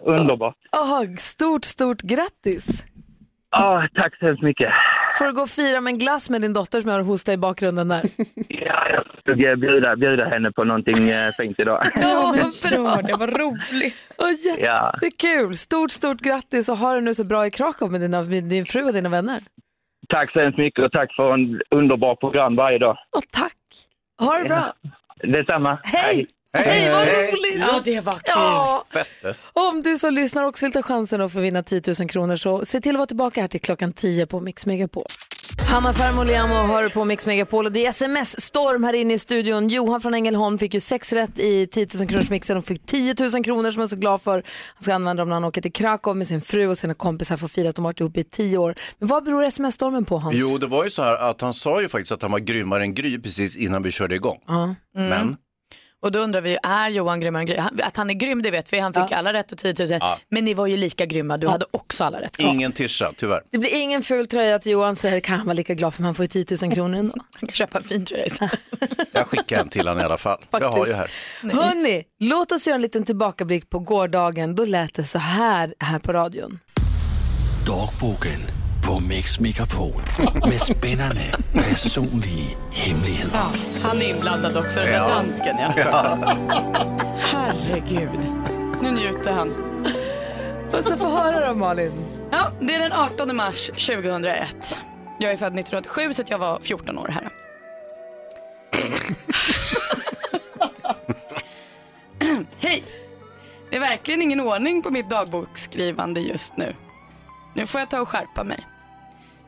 Underbart. 0.00 0.56
Oh, 0.72 1.14
stort, 1.16 1.64
stort 1.64 2.00
grattis! 2.00 2.84
Ja, 3.50 3.88
tack 3.94 4.18
så 4.18 4.26
hemskt 4.26 4.42
mycket. 4.42 4.68
Får 5.18 5.24
du 5.24 5.32
gå 5.32 5.42
och 5.42 5.48
fira 5.48 5.80
med 5.80 5.90
en 5.92 5.98
glass 5.98 6.30
med 6.30 6.40
din 6.40 6.52
dotter 6.52 6.80
som 6.80 6.90
jag 6.90 6.98
har 6.98 7.04
hosta 7.04 7.32
i 7.32 7.36
bakgrunden 7.36 7.88
där. 7.88 8.02
Ja, 8.48 8.88
jag 8.90 9.04
ska 9.20 9.34
bjuda, 9.56 9.96
bjuda 9.96 10.24
henne 10.28 10.52
på 10.52 10.64
någonting 10.64 11.08
eh, 11.08 11.30
fint 11.38 11.60
idag. 11.60 11.82
Ja, 11.94 12.34
bra! 12.70 12.96
det 13.02 13.16
var 13.16 13.26
roligt. 13.38 14.16
Ja. 14.18 14.30
jättekul! 15.00 15.54
Stort, 15.54 15.90
stort 15.90 16.20
grattis 16.20 16.68
och 16.68 16.76
ha 16.76 16.94
det 16.94 17.00
nu 17.00 17.14
så 17.14 17.24
bra 17.24 17.46
i 17.46 17.50
Krakow 17.50 17.90
med, 17.92 18.00
dina, 18.00 18.22
med 18.22 18.44
din 18.44 18.64
fru 18.64 18.84
och 18.84 18.92
dina 18.92 19.08
vänner. 19.08 19.40
Tack 20.08 20.32
så 20.32 20.40
hemskt 20.40 20.58
mycket 20.58 20.84
och 20.84 20.92
tack 20.92 21.14
för 21.16 21.34
en 21.34 21.60
underbar 21.70 22.14
program 22.14 22.56
varje 22.56 22.78
dag. 22.78 22.96
Och 23.16 23.24
tack! 23.32 23.56
Ha 24.20 24.38
det 24.38 24.48
bra! 24.48 24.72
Detsamma. 25.22 25.78
Hej! 25.82 26.14
Hej, 26.14 26.26
vad 26.90 27.08
roligt! 27.08 27.58
Ja, 27.60 27.80
det 27.84 28.04
var 28.04 28.12
kul. 28.12 28.22
Ja. 28.26 28.84
Fett. 28.92 29.36
Om 29.52 29.82
du 29.82 29.98
som 29.98 30.14
lyssnar 30.14 30.44
också 30.44 30.66
vill 30.66 30.72
ta 30.72 30.82
chansen 30.82 31.20
att 31.20 31.32
få 31.32 31.40
vinna 31.40 31.62
10 31.62 31.82
000 32.00 32.08
kronor 32.08 32.36
så 32.36 32.64
se 32.64 32.80
till 32.80 32.94
att 32.94 32.98
vara 32.98 33.06
tillbaka 33.06 33.40
här 33.40 33.48
till 33.48 33.60
klockan 33.60 33.92
10 33.92 34.26
på 34.26 34.40
Mix 34.40 34.66
Megapol. 34.66 35.04
Hanna 35.70 35.92
Fermoliamo 35.92 36.54
hör 36.54 36.88
på 36.88 37.04
Mix 37.04 37.26
Megapol 37.26 37.66
och 37.66 37.72
det 37.72 37.86
är 37.86 37.90
sms-storm 37.90 38.84
här 38.84 38.92
inne 38.92 39.14
i 39.14 39.18
studion. 39.18 39.68
Johan 39.68 40.00
från 40.00 40.14
Ängelholm 40.14 40.58
fick 40.58 40.74
ju 40.74 40.80
sex 40.80 41.12
rätt 41.12 41.38
i 41.38 41.66
10 41.66 41.86
000 41.98 42.08
kronors 42.08 42.30
mixen 42.30 42.56
och 42.56 42.64
fick 42.64 42.86
10 42.86 43.14
000 43.32 43.44
kronor 43.44 43.70
som 43.70 43.80
jag 43.80 43.86
är 43.86 43.88
så 43.88 43.96
glad 43.96 44.22
för. 44.22 44.32
Han 44.74 44.82
ska 44.82 44.94
använda 44.94 45.20
dem 45.20 45.28
när 45.28 45.36
han 45.36 45.44
åker 45.44 45.60
till 45.60 45.72
Krakow 45.72 46.16
med 46.16 46.28
sin 46.28 46.40
fru 46.40 46.66
och 46.66 46.78
sina 46.78 46.94
kompisar 46.94 47.36
för 47.36 47.44
att 47.46 47.52
fira 47.52 47.68
att 47.68 47.76
de 47.76 47.84
har 47.84 47.88
varit 47.88 48.00
ihop 48.00 48.16
i 48.16 48.24
10 48.24 48.58
år. 48.58 48.74
Men 48.98 49.08
vad 49.08 49.24
beror 49.24 49.44
sms-stormen 49.44 50.04
på 50.04 50.18
Hans? 50.18 50.36
Jo, 50.38 50.58
det 50.58 50.66
var 50.66 50.84
ju 50.84 50.90
så 50.90 51.02
här 51.02 51.30
att 51.30 51.40
han 51.40 51.54
sa 51.54 51.82
ju 51.82 51.88
faktiskt 51.88 52.12
att 52.12 52.22
han 52.22 52.30
var 52.30 52.38
grymmare 52.38 52.82
än 52.82 52.94
Gry 52.94 53.18
precis 53.18 53.56
innan 53.56 53.82
vi 53.82 53.90
körde 53.90 54.14
igång. 54.14 54.38
Ja. 54.46 54.74
Men 54.94 55.36
Och 56.02 56.12
då 56.12 56.18
undrar 56.18 56.40
vi, 56.40 56.58
är 56.62 56.88
Johan 56.90 57.20
grymmare 57.20 57.40
än 57.42 57.46
Gry? 57.46 57.56
Han- 57.58 57.80
Att 57.82 57.96
han 57.96 58.10
är 58.10 58.14
grym 58.14 58.42
det 58.42 58.50
vet 58.50 58.72
vi, 58.72 58.78
han 58.78 58.92
fick 58.94 59.12
alla 59.12 59.32
rätt 59.32 59.52
och 59.52 59.58
10 59.58 59.74
000. 59.78 60.00
Men 60.28 60.44
ni 60.44 60.54
var 60.54 60.66
ju 60.66 60.76
lika 60.76 61.06
grymma, 61.06 61.36
du 61.36 61.48
hade 61.48 61.66
också 61.70 62.04
alla 62.04 62.20
rätt. 62.20 62.38
ingen 62.38 62.72
tischa, 62.72 63.12
tyvärr. 63.16 63.40
Det 63.50 63.58
blir 63.58 63.74
ingen 63.82 64.02
ful 64.02 64.26
tröja 64.26 64.58
till 64.58 64.72
Johan 64.72 64.96
så 64.96 65.20
kan 65.20 65.36
han 65.38 65.46
vara 65.46 65.54
lika 65.54 65.74
glad 65.74 65.94
för 65.94 66.02
man 66.02 66.14
får 66.14 66.22
ju 66.22 66.44
10 66.44 66.56
000 66.62 66.72
kronor 66.74 66.98
ändå. 66.98 67.14
Han 67.40 67.48
kan 67.48 67.54
köpa 67.54 67.78
en 67.78 67.84
fin 67.84 68.04
tröja 68.04 68.26
istället. 68.26 68.58
Jag 69.12 69.26
skickar 69.26 69.60
en 69.60 69.68
till 69.68 69.88
honom 69.88 70.00
i 70.02 70.04
alla 70.04 70.18
fall. 70.18 70.38
Jag 70.50 70.68
har 70.68 70.86
ju 70.86 70.92
här. 70.92 71.10
Hörni, 71.42 72.04
låt 72.20 72.52
oss 72.52 72.66
göra 72.66 72.74
en 72.74 72.82
liten 72.82 73.04
tillbakablick 73.04 73.70
på 73.70 73.78
gårdagen. 73.78 74.54
Då 74.54 74.64
lät 74.64 74.94
det 74.94 75.04
så 75.04 75.18
här 75.18 75.74
här 75.78 75.98
på 75.98 76.12
radion. 76.12 76.58
Dagboken 77.66 78.40
på 78.88 79.00
Mix 79.00 79.40
Megapol 79.40 79.92
med 80.48 80.60
spännande 80.60 81.20
personliga 81.54 82.58
hemligheter. 82.72 83.40
Han 83.82 84.02
är 84.02 84.10
inblandad 84.10 84.56
också, 84.56 84.78
den 84.80 84.88
där 84.88 84.94
Ja. 84.94 85.08
dansken 85.08 85.56
ja. 85.58 86.18
Herregud, 87.18 88.10
nu 88.82 88.90
njuter 88.90 89.32
han. 89.32 89.50
Och 90.72 90.84
så 90.84 90.96
få 90.96 91.08
höra 91.08 91.48
då 91.48 91.54
Malin. 91.54 92.04
Ja, 92.30 92.52
det 92.60 92.74
är 92.74 92.78
den 92.78 92.92
18 92.92 93.36
mars 93.36 93.66
2001. 93.66 94.78
Jag 95.18 95.32
är 95.32 95.36
född 95.36 95.58
1987 95.58 96.12
så 96.12 96.22
jag 96.26 96.38
var 96.38 96.58
14 96.60 96.98
år 96.98 97.08
här. 97.08 97.28
Hej! 102.58 102.84
Det 103.70 103.76
är 103.76 103.80
verkligen 103.80 104.22
ingen 104.22 104.40
ordning 104.40 104.82
på 104.82 104.90
mitt 104.90 105.10
dagboksskrivande 105.10 106.20
just 106.20 106.56
nu. 106.56 106.74
Nu 107.54 107.66
får 107.66 107.80
jag 107.80 107.90
ta 107.90 108.00
och 108.00 108.08
skärpa 108.08 108.44
mig. 108.44 108.66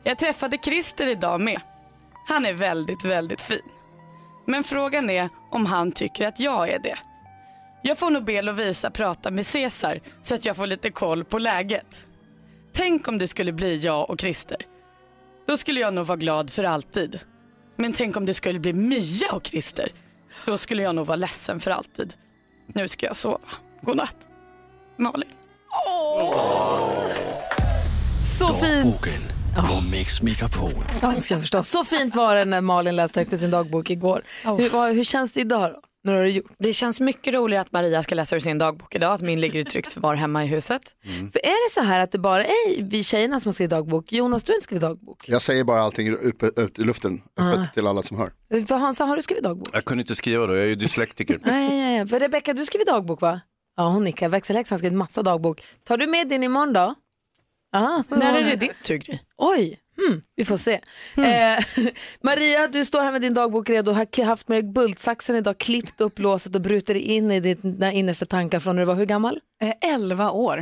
Jag 0.03 0.17
träffade 0.17 0.57
Christer 0.57 1.07
idag 1.07 1.41
med. 1.41 1.61
Han 2.27 2.45
är 2.45 2.53
väldigt, 2.53 3.05
väldigt 3.05 3.41
fin. 3.41 3.61
Men 4.45 4.63
frågan 4.63 5.09
är 5.09 5.29
om 5.51 5.65
han 5.65 5.91
tycker 5.91 6.27
att 6.27 6.39
jag 6.39 6.69
är 6.69 6.79
det. 6.79 6.97
Jag 7.81 7.97
får 7.97 8.09
nog 8.09 8.23
be 8.23 8.41
Lovisa 8.41 8.91
prata 8.91 9.31
med 9.31 9.45
Cesar 9.45 9.99
så 10.21 10.35
att 10.35 10.45
jag 10.45 10.55
får 10.55 10.67
lite 10.67 10.91
koll 10.91 11.23
på 11.23 11.39
läget. 11.39 12.05
Tänk 12.73 13.07
om 13.07 13.17
det 13.17 13.27
skulle 13.27 13.51
bli 13.51 13.77
jag 13.77 14.09
och 14.09 14.21
Christer. 14.21 14.57
Då 15.45 15.57
skulle 15.57 15.79
jag 15.79 15.93
nog 15.93 16.05
vara 16.05 16.17
glad 16.17 16.49
för 16.49 16.63
alltid. 16.63 17.19
Men 17.75 17.93
tänk 17.93 18.17
om 18.17 18.25
det 18.25 18.33
skulle 18.33 18.59
bli 18.59 18.73
Mia 18.73 19.31
och 19.31 19.45
Christer. 19.45 19.91
Då 20.45 20.57
skulle 20.57 20.83
jag 20.83 20.95
nog 20.95 21.07
vara 21.07 21.15
ledsen 21.15 21.59
för 21.59 21.71
alltid. 21.71 22.13
Nu 22.67 22.87
ska 22.87 23.05
jag 23.05 23.17
sova. 23.17 23.39
God 23.81 23.97
natt. 23.97 24.27
Malin. 24.97 25.29
Så 28.23 28.53
fint. 28.53 29.33
På 29.55 29.81
Mix 29.91 30.21
Megapol. 30.21 30.73
Ja, 31.01 31.11
det 31.15 31.21
ska 31.21 31.33
jag 31.33 31.41
förstå. 31.41 31.63
Så 31.63 31.83
fint 31.85 32.15
var 32.15 32.35
det 32.35 32.45
när 32.45 32.61
Malin 32.61 32.95
läste 32.95 33.19
högt 33.19 33.33
i 33.33 33.37
sin 33.37 33.51
dagbok 33.51 33.89
igår. 33.89 34.23
Hur, 34.43 34.69
vad, 34.69 34.93
hur 34.93 35.03
känns 35.03 35.31
det 35.33 35.39
idag 35.41 35.71
då? 35.71 35.79
När 36.03 36.13
har 36.13 36.21
du 36.23 36.29
gjort? 36.29 36.51
Det 36.59 36.73
känns 36.73 36.99
mycket 36.99 37.33
roligare 37.33 37.61
att 37.61 37.71
Maria 37.71 38.03
ska 38.03 38.15
läsa 38.15 38.35
ur 38.35 38.39
sin 38.39 38.57
dagbok 38.57 38.95
idag, 38.95 39.13
att 39.13 39.21
min 39.21 39.41
ligger 39.41 39.59
i 39.59 39.65
tryggt 39.65 39.93
förvar 39.93 40.15
hemma 40.15 40.43
i 40.43 40.47
huset. 40.47 40.81
För 41.03 41.39
är 41.45 41.69
det 41.69 41.73
så 41.73 41.81
här 41.81 41.99
att 41.99 42.11
det 42.11 42.17
bara 42.19 42.45
är 42.45 42.83
vi 42.83 43.03
tjejerna 43.03 43.39
som 43.39 43.49
har 43.49 43.53
skrivit 43.53 43.69
dagbok? 43.71 44.11
Jonas, 44.13 44.43
du 44.43 44.51
har 44.51 44.55
inte 44.55 44.63
skrivit 44.63 44.81
dagbok. 44.81 45.23
Jag 45.27 45.41
säger 45.41 45.63
bara 45.63 45.81
allting 45.81 46.13
upp, 46.13 46.43
upp 46.55 46.79
i 46.79 46.83
luften, 46.83 47.21
öppet 47.39 47.59
Ah. 47.59 47.65
till 47.73 47.87
alla 47.87 48.01
som 48.03 48.17
hör. 48.17 48.31
För 48.67 48.75
Hansa, 48.77 49.05
har 49.05 49.15
du 49.15 49.21
skrivit 49.21 49.43
dagbok? 49.43 49.69
Jag 49.73 49.85
kunde 49.85 50.01
inte 50.01 50.15
skriva 50.15 50.47
då, 50.47 50.55
jag 50.55 50.63
är 50.63 50.67
ju 50.67 50.75
dyslektiker. 50.75 51.39
Nej, 51.43 51.69
nej, 51.69 51.97
nej. 51.97 52.07
För 52.07 52.19
Rebecka, 52.19 52.53
du 52.53 52.65
skriver 52.65 52.85
dagbok 52.85 53.21
va? 53.21 53.41
Ja, 53.77 53.87
hon 53.87 54.03
nickar. 54.03 54.29
Växelhäxan 54.29 54.75
har 54.75 54.77
skrivit 54.79 54.97
massa 54.97 55.23
dagbok. 55.23 55.63
Tar 55.83 55.97
du 55.97 56.07
med 56.07 56.27
din 56.27 56.43
imorgon 56.43 56.73
då? 56.73 56.95
Ja, 57.71 58.03
När 58.09 58.37
är 58.37 58.43
det 58.43 58.55
din 58.55 58.71
tur 58.83 58.97
Gry? 58.97 59.19
Oj, 59.37 59.79
hmm, 59.97 60.21
vi 60.35 60.45
får 60.45 60.57
se. 60.57 60.73
Eh, 61.17 61.63
Maria, 62.21 62.67
du 62.67 62.85
står 62.85 63.01
här 63.01 63.11
med 63.11 63.21
din 63.21 63.33
dagbok 63.33 63.69
redo. 63.69 63.91
Har 63.91 64.23
haft 64.23 64.47
med 64.47 64.63
dig 64.63 64.71
bultsaxen 64.71 65.35
idag, 65.35 65.57
klippt 65.57 66.01
upp 66.01 66.19
låset 66.19 66.55
och 66.55 66.61
brutit 66.61 66.97
in 66.97 67.31
i 67.31 67.39
dina 67.39 67.91
innersta 67.91 68.25
tankar 68.25 68.59
från 68.59 68.75
när 68.75 68.81
du 68.81 68.85
var 68.85 68.95
hur 68.95 69.05
gammal? 69.05 69.39
Eh, 69.61 69.93
11 69.95 70.31
år. 70.31 70.61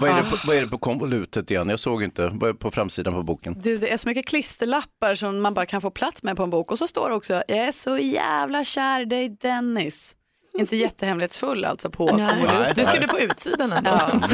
Vad 0.00 0.10
är, 0.10 0.16
det 0.16 0.22
på, 0.22 0.36
vad 0.46 0.56
är 0.56 0.60
det 0.60 0.68
på 0.68 0.78
konvolutet 0.78 1.50
igen? 1.50 1.68
Jag 1.68 1.80
såg 1.80 2.02
inte. 2.02 2.30
Vad 2.32 2.50
är 2.50 2.54
på 2.54 2.70
framsidan 2.70 3.14
på 3.14 3.22
boken? 3.22 3.60
Du, 3.62 3.78
det 3.78 3.92
är 3.92 3.96
så 3.96 4.08
mycket 4.08 4.26
klisterlappar 4.26 5.14
som 5.14 5.42
man 5.42 5.54
bara 5.54 5.66
kan 5.66 5.80
få 5.80 5.90
plats 5.90 6.22
med 6.22 6.36
på 6.36 6.42
en 6.42 6.50
bok. 6.50 6.70
Och 6.72 6.78
så 6.78 6.88
står 6.88 7.08
det 7.08 7.14
också, 7.14 7.32
jag 7.32 7.50
är 7.50 7.72
så 7.72 7.98
jävla 7.98 8.64
kär 8.64 9.00
i 9.00 9.04
dig 9.04 9.28
Dennis. 9.28 10.16
Inte 10.58 10.76
jättehemlighetsfull 10.76 11.64
alltså 11.64 11.90
på 11.90 12.08
konvolutet. 12.08 12.76
Du 12.76 12.84
det 13.00 13.08
på 13.08 13.20
utsidan 13.20 13.72
ändå. 13.72 13.90
Ja. 13.90 14.28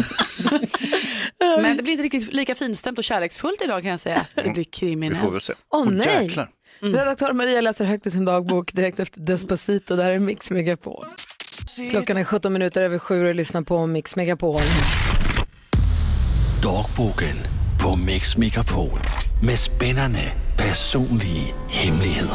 Men 1.63 1.77
det 1.77 1.83
blir 1.83 1.93
inte 1.93 2.03
riktigt 2.05 2.33
lika 2.35 2.55
finstämt 2.55 2.99
och 2.99 3.05
kärleksfullt 3.05 3.63
idag 3.65 3.83
kan 3.83 3.91
jag 3.91 4.01
säga. 4.01 4.27
Det 4.35 4.43
blir 4.43 4.53
Vi 4.55 4.65
kriminellt. 4.65 5.21
får 5.21 5.31
väl 5.31 5.41
se. 5.41 5.53
Åh 5.71 5.81
Åh, 5.81 5.91
nej! 5.93 6.25
jäklar. 6.25 6.49
Redaktör 6.81 7.33
Maria 7.33 7.61
läser 7.61 7.85
högt 7.85 8.07
i 8.07 8.11
sin 8.11 8.25
dagbok 8.25 8.73
direkt 8.73 9.01
efter 9.01 9.21
Despacito. 9.21 9.97
Det 9.97 10.03
här 10.03 10.11
är 10.11 10.19
Mix 10.19 10.51
Megapol. 10.51 11.05
Klockan 11.91 12.17
är 12.17 12.25
17 12.25 12.53
minuter 12.53 12.83
över 12.83 12.99
sju 12.99 13.29
och 13.29 13.35
lyssnar 13.35 13.63
på 13.63 13.87
Mix 13.87 14.17
Megapol. 14.17 14.61
Dagboken 16.63 17.37
på 17.83 17.97
Mix 17.97 18.37
Megapol 18.37 18.99
med 19.47 19.59
spännande 19.59 20.21
personliga 20.59 21.55
hemligheter. 21.69 22.29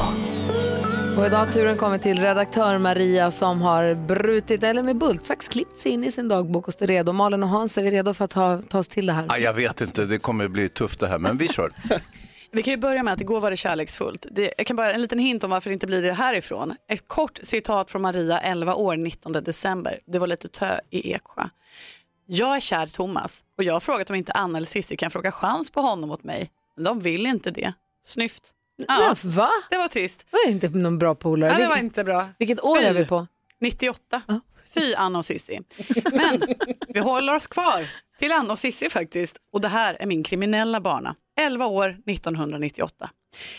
Och 1.21 1.27
idag 1.27 1.38
har 1.38 1.51
turen 1.51 1.77
kommer 1.77 1.97
till 1.97 2.19
redaktör 2.19 2.77
Maria 2.77 3.31
som 3.31 3.62
har 3.62 3.93
brutit, 3.93 4.63
eller 4.63 4.84
med 4.84 4.97
bultsax 4.97 5.47
klippt 5.47 5.79
sig 5.79 5.91
in 5.91 6.03
i 6.03 6.12
sin 6.12 6.27
dagbok 6.27 6.67
och 6.67 6.73
står 6.73 6.88
redo. 6.88 7.13
Malin 7.13 7.43
och 7.43 7.49
Hans, 7.49 7.77
är 7.77 7.84
vi 7.84 7.91
redo 7.91 8.13
för 8.13 8.25
att 8.25 8.31
ta, 8.31 8.62
ta 8.62 8.79
oss 8.79 8.88
till 8.88 9.05
det 9.05 9.13
här? 9.13 9.25
Ah, 9.29 9.38
jag 9.38 9.53
vet 9.53 9.81
inte, 9.81 10.05
det 10.05 10.19
kommer 10.19 10.47
bli 10.47 10.69
tufft 10.69 10.99
det 10.99 11.07
här, 11.07 11.17
men 11.17 11.38
vi 11.38 11.47
kör. 11.47 11.71
Vi 12.51 12.63
kan 12.63 12.73
ju 12.73 12.77
börja 12.77 13.03
med 13.03 13.13
att 13.13 13.21
igår 13.21 13.39
var 13.41 13.51
det 13.51 13.57
kärleksfullt. 13.57 14.25
Det, 14.31 14.53
jag 14.57 14.67
kan 14.67 14.75
bara 14.75 14.93
en 14.93 15.01
liten 15.01 15.19
hint 15.19 15.43
om 15.43 15.49
varför 15.49 15.69
det 15.69 15.73
inte 15.73 15.88
blir 15.88 16.01
det 16.01 16.13
härifrån. 16.13 16.75
Ett 16.88 17.07
kort 17.07 17.39
citat 17.43 17.91
från 17.91 18.01
Maria, 18.01 18.39
11 18.39 18.75
år, 18.75 18.97
19 18.97 19.31
december. 19.31 19.99
Det 20.07 20.19
var 20.19 20.27
lite 20.27 20.47
tö 20.47 20.79
i 20.89 21.13
Eksjö. 21.13 21.43
Jag 22.25 22.55
är 22.55 22.60
kär 22.60 22.88
Thomas 22.88 23.43
och 23.57 23.63
jag 23.63 23.73
har 23.73 23.79
frågat 23.79 24.10
om 24.10 24.15
inte 24.15 24.31
Anna 24.31 24.57
eller 24.57 24.67
Cissi 24.67 24.95
kan 24.95 25.12
fråga 25.12 25.31
chans 25.31 25.71
på 25.71 25.81
honom 25.81 26.12
åt 26.12 26.23
mig. 26.23 26.49
Men 26.75 26.86
de 26.86 26.99
vill 26.99 27.25
inte 27.25 27.51
det. 27.51 27.73
Snyft. 28.03 28.53
Ja, 28.88 29.15
va? 29.22 29.52
Det 29.70 29.78
var 29.78 29.88
trist. 29.88 30.26
Det 30.32 30.38
var 30.46 30.52
inte 30.52 30.70
någon 30.70 30.98
bra 30.98 31.15
polare. 31.15 31.52
Ja, 31.52 31.58
det 31.58 31.67
var 31.67 31.78
inte 31.78 32.04
bra. 32.04 32.28
Vilket 32.38 32.63
år 32.63 32.80
Fy. 32.80 32.86
är 32.86 32.94
vi 32.94 33.06
på? 33.06 33.28
98. 33.60 34.22
Fy 34.74 34.94
Anna 34.94 35.20
och 35.20 35.26
Sissi. 35.26 35.60
Men 36.12 36.41
vi 36.88 37.00
håller 37.00 37.36
oss 37.36 37.48
kvar 37.48 37.89
till 38.20 38.32
Anna 38.32 38.54
och 38.54 38.60
Sissi 38.60 38.89
faktiskt. 38.89 39.38
Och 39.54 39.62
det 39.62 39.67
här 39.67 39.98
är 40.00 40.06
min 40.06 40.24
kriminella 40.24 40.82
bana. 40.82 41.15
11 41.39 41.65
år 41.65 41.89
1998. 41.89 43.10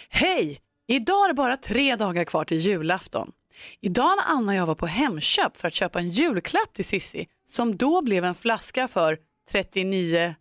Hej! 0.09 0.61
Idag 0.89 1.25
är 1.25 1.29
det 1.29 1.35
bara 1.35 1.57
tre 1.57 1.97
dagar 1.97 2.25
kvar 2.25 2.45
till 2.45 2.59
julafton. 2.59 3.33
Idag 3.81 4.17
när 4.17 4.37
Anna 4.37 4.53
och 4.53 4.59
jag 4.59 4.67
var 4.67 4.75
på 4.75 4.87
Hemköp 4.87 5.57
för 5.57 5.69
att 5.69 5.75
köpa 5.75 5.99
en 5.99 6.11
julklapp 6.11 6.75
till 6.75 6.85
Sissi 6.85 7.27
som 7.45 7.77
då 7.77 8.03
blev 8.03 8.25
en 8.25 8.35
flaska 8.35 8.89
för 8.89 9.19
39 9.51 10.35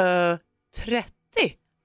ö, 0.00 0.38
30. 0.84 1.06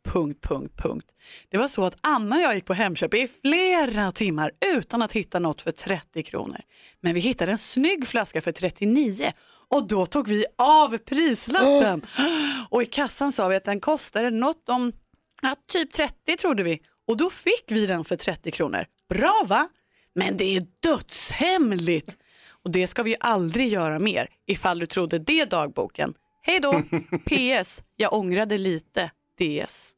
Punkt, 0.03 0.41
punkt, 0.41 0.73
punkt. 0.77 1.05
Det 1.49 1.57
var 1.57 1.67
så 1.67 1.83
att 1.83 1.97
Anna 2.01 2.35
och 2.35 2.41
jag 2.41 2.55
gick 2.55 2.65
på 2.65 2.73
Hemköp 2.73 3.13
i 3.13 3.27
flera 3.41 4.11
timmar 4.11 4.51
utan 4.75 5.01
att 5.01 5.11
hitta 5.11 5.39
något 5.39 5.61
för 5.61 5.71
30 5.71 6.23
kronor. 6.23 6.59
Men 7.01 7.13
vi 7.13 7.19
hittade 7.19 7.51
en 7.51 7.57
snygg 7.57 8.07
flaska 8.07 8.41
för 8.41 8.51
39 8.51 9.31
och 9.69 9.87
då 9.87 10.05
tog 10.05 10.27
vi 10.27 10.45
av 10.57 10.97
prislappen. 10.97 12.01
Och 12.69 12.83
i 12.83 12.85
kassan 12.85 13.31
sa 13.31 13.47
vi 13.47 13.55
att 13.55 13.65
den 13.65 13.79
kostade 13.79 14.29
något 14.29 14.69
om 14.69 14.93
ja, 15.41 15.55
typ 15.67 15.91
30 15.91 16.37
trodde 16.37 16.63
vi. 16.63 16.79
Och 17.07 17.17
då 17.17 17.29
fick 17.29 17.65
vi 17.67 17.85
den 17.85 18.05
för 18.05 18.15
30 18.15 18.51
kronor. 18.51 18.85
Bra 19.09 19.45
va? 19.47 19.69
Men 20.15 20.37
det 20.37 20.55
är 20.55 20.65
dödshemligt. 20.79 22.17
Och 22.63 22.71
det 22.71 22.87
ska 22.87 23.03
vi 23.03 23.15
aldrig 23.19 23.67
göra 23.67 23.99
mer 23.99 24.29
ifall 24.47 24.79
du 24.79 24.85
trodde 24.85 25.19
det 25.19 25.45
dagboken. 25.45 26.13
Hej 26.41 26.59
då! 26.59 26.81
PS. 27.25 27.83
Jag 27.95 28.13
ångrade 28.13 28.57
lite. 28.57 29.11
DS. 29.41 29.91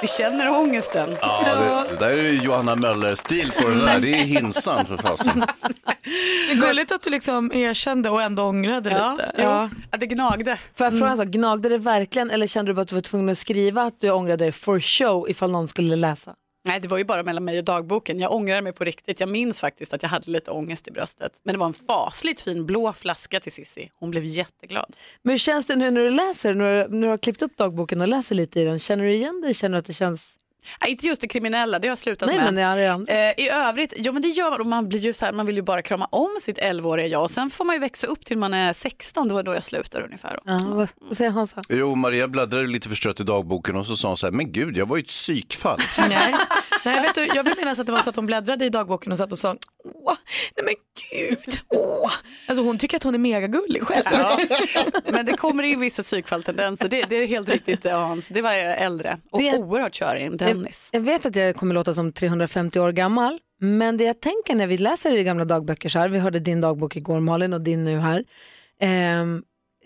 Vi 0.00 0.08
känner 0.08 0.48
ångesten. 0.50 1.16
Ja, 1.20 1.42
det, 1.44 1.94
det 1.94 2.04
där 2.04 2.10
är 2.10 2.22
ju 2.32 2.42
Johanna 2.42 2.76
Möller-stil 2.76 3.52
på 3.62 3.68
det 3.68 3.86
där. 3.86 4.00
Det 4.00 4.08
är 4.14 4.22
hinsan 4.24 4.86
för 4.86 4.96
fasen. 4.96 5.44
Det 6.46 6.52
är 6.52 6.60
gulligt 6.60 6.92
att 6.92 7.02
du 7.02 7.10
liksom 7.10 7.52
erkände 7.52 8.10
och 8.10 8.22
ändå 8.22 8.42
ångrade 8.42 8.90
Ja, 8.90 9.10
lite. 9.12 9.32
Ja. 9.42 9.70
Ja, 9.90 9.98
det 9.98 10.06
gnagde. 10.06 10.58
Får 10.74 10.86
jag 10.86 10.98
fråga 10.98 11.16
sak, 11.16 11.26
gnagde 11.26 11.68
det 11.68 11.78
verkligen 11.78 12.30
eller 12.30 12.46
kände 12.46 12.70
du 12.70 12.74
bara 12.74 12.82
att 12.82 12.88
du 12.88 12.94
var 12.94 13.02
tvungen 13.02 13.28
att 13.28 13.38
skriva 13.38 13.82
att 13.82 14.00
du 14.00 14.10
ångrade 14.10 14.44
dig 14.44 14.52
for 14.52 14.80
show 14.80 15.30
ifall 15.30 15.50
någon 15.50 15.68
skulle 15.68 15.96
läsa? 15.96 16.34
Nej, 16.70 16.80
det 16.80 16.88
var 16.88 16.98
ju 16.98 17.04
bara 17.04 17.22
mellan 17.22 17.44
mig 17.44 17.58
och 17.58 17.64
dagboken. 17.64 18.20
Jag 18.20 18.32
ångrar 18.32 18.60
mig 18.60 18.72
på 18.72 18.84
riktigt. 18.84 19.20
Jag 19.20 19.28
minns 19.28 19.60
faktiskt 19.60 19.94
att 19.94 20.02
jag 20.02 20.10
hade 20.10 20.30
lite 20.30 20.50
ångest 20.50 20.88
i 20.88 20.90
bröstet. 20.90 21.32
Men 21.42 21.54
det 21.54 21.58
var 21.58 21.66
en 21.66 21.72
fasligt 21.72 22.40
fin 22.40 22.66
blå 22.66 22.92
flaska 22.92 23.40
till 23.40 23.52
Sissi. 23.52 23.90
Hon 23.94 24.10
blev 24.10 24.24
jätteglad. 24.24 24.96
Men 25.22 25.30
hur 25.30 25.38
känns 25.38 25.66
det 25.66 25.76
nu 25.76 25.90
när 25.90 26.00
du 26.00 26.10
läser, 26.10 26.54
när 26.54 26.88
du, 26.88 26.96
när 26.96 27.06
du 27.06 27.08
har 27.08 27.18
klippt 27.18 27.42
upp 27.42 27.56
dagboken 27.56 28.00
och 28.00 28.08
läser 28.08 28.34
lite 28.34 28.60
i 28.60 28.64
den? 28.64 28.78
Känner 28.78 29.04
du 29.04 29.14
igen 29.14 29.40
dig? 29.40 29.54
Känner 29.54 29.72
du 29.72 29.78
att 29.78 29.84
det 29.84 29.92
känns... 29.92 30.36
Nej, 30.80 30.90
inte 30.90 31.06
just 31.06 31.20
det 31.20 31.28
kriminella, 31.28 31.78
det 31.78 31.88
har 31.88 31.90
jag 31.90 31.98
slutat 31.98 32.26
Nej, 32.28 32.36
med. 32.36 32.44
men 32.44 32.54
det 32.54 32.62
är 32.62 32.76
redan... 32.76 33.06
Eh, 33.08 33.16
I 33.16 33.48
övrigt, 33.50 33.92
jo 33.96 34.12
men 34.12 34.22
det 34.22 34.28
gör 34.28 34.50
man 34.50 34.60
och 34.60 34.66
man 34.66 34.88
blir 34.88 34.98
ju 35.00 35.12
så 35.12 35.24
här, 35.24 35.32
man 35.32 35.46
vill 35.46 35.56
ju 35.56 35.62
bara 35.62 35.82
krama 35.82 36.08
om 36.10 36.38
sitt 36.42 36.58
11-åriga 36.58 37.06
jag 37.06 37.22
och 37.22 37.30
sen 37.30 37.50
får 37.50 37.64
man 37.64 37.74
ju 37.76 37.80
växa 37.80 38.06
upp 38.06 38.24
till 38.24 38.38
man 38.38 38.54
är 38.54 38.72
16, 38.72 39.28
det 39.28 39.34
var 39.34 39.42
då 39.42 39.54
jag 39.54 39.64
slutar 39.64 40.02
ungefär. 40.02 40.38
Då. 40.44 40.52
Ja, 40.52 40.58
vad, 40.68 40.88
vad 41.00 41.16
säger 41.16 41.30
Hansa? 41.30 41.62
Jo, 41.68 41.94
Maria 41.94 42.28
bladdrade 42.28 42.66
lite 42.66 42.88
förstrött 42.88 43.20
i 43.20 43.22
dagboken 43.24 43.76
och 43.76 43.86
så 43.86 43.96
sa 43.96 44.08
hon 44.08 44.16
så 44.16 44.26
här, 44.26 44.32
men 44.32 44.52
gud, 44.52 44.76
jag 44.76 44.86
var 44.86 44.96
ju 44.96 45.00
ett 45.02 45.08
psykfall. 45.08 45.80
Nej. 46.08 46.34
Nej, 46.84 47.00
vet 47.02 47.14
du, 47.14 47.26
jag 47.34 47.44
vill 47.44 47.54
minnas 47.58 47.78
att 47.80 47.86
det 47.86 47.92
var 47.92 48.00
så 48.02 48.10
att 48.10 48.16
hon 48.16 48.26
bläddrade 48.26 48.64
i 48.64 48.68
dagboken 48.68 49.12
och 49.12 49.18
satt 49.18 49.32
och 49.32 49.38
sa 49.38 49.56
åh, 49.84 50.14
nej 50.56 50.64
men 50.64 50.74
gud, 51.28 51.54
åh. 51.68 52.10
Alltså 52.48 52.62
hon 52.64 52.78
tycker 52.78 52.96
att 52.96 53.02
hon 53.02 53.14
är 53.14 53.18
megagullig 53.18 53.82
själv. 53.82 54.04
Ja. 54.12 54.38
Men 55.12 55.26
det 55.26 55.32
kommer 55.36 55.62
in 55.62 55.80
vissa 55.80 56.02
psykfalltendenser, 56.02 56.88
det, 56.88 57.02
det 57.08 57.16
är 57.16 57.26
helt 57.26 57.48
riktigt 57.48 57.84
eh, 57.84 58.06
Hans. 58.06 58.28
Det 58.28 58.42
var 58.42 58.52
jag 58.52 58.78
äldre 58.82 59.18
och 59.30 59.38
Det- 59.38 59.56
oerhört 59.56 59.94
körig, 59.94 60.38
Dennis. 60.38 60.88
Jag 60.92 61.00
vet 61.00 61.26
att 61.26 61.36
jag 61.36 61.56
kommer 61.56 61.74
låta 61.74 61.94
som 61.94 62.12
350 62.12 62.80
år 62.80 62.92
gammal, 62.92 63.38
men 63.60 63.96
det 63.96 64.04
jag 64.04 64.20
tänker 64.20 64.54
när 64.54 64.66
vi 64.66 64.78
läser 64.78 65.16
i 65.16 65.24
gamla 65.24 65.44
dagböcker 65.44 65.88
så 65.88 65.98
här, 65.98 66.08
vi 66.08 66.18
hörde 66.18 66.38
din 66.40 66.60
dagbok 66.60 66.96
igår 66.96 67.20
Malin 67.20 67.52
och 67.52 67.60
din 67.60 67.84
nu 67.84 67.98
här, 67.98 68.24
ehm, 68.80 69.42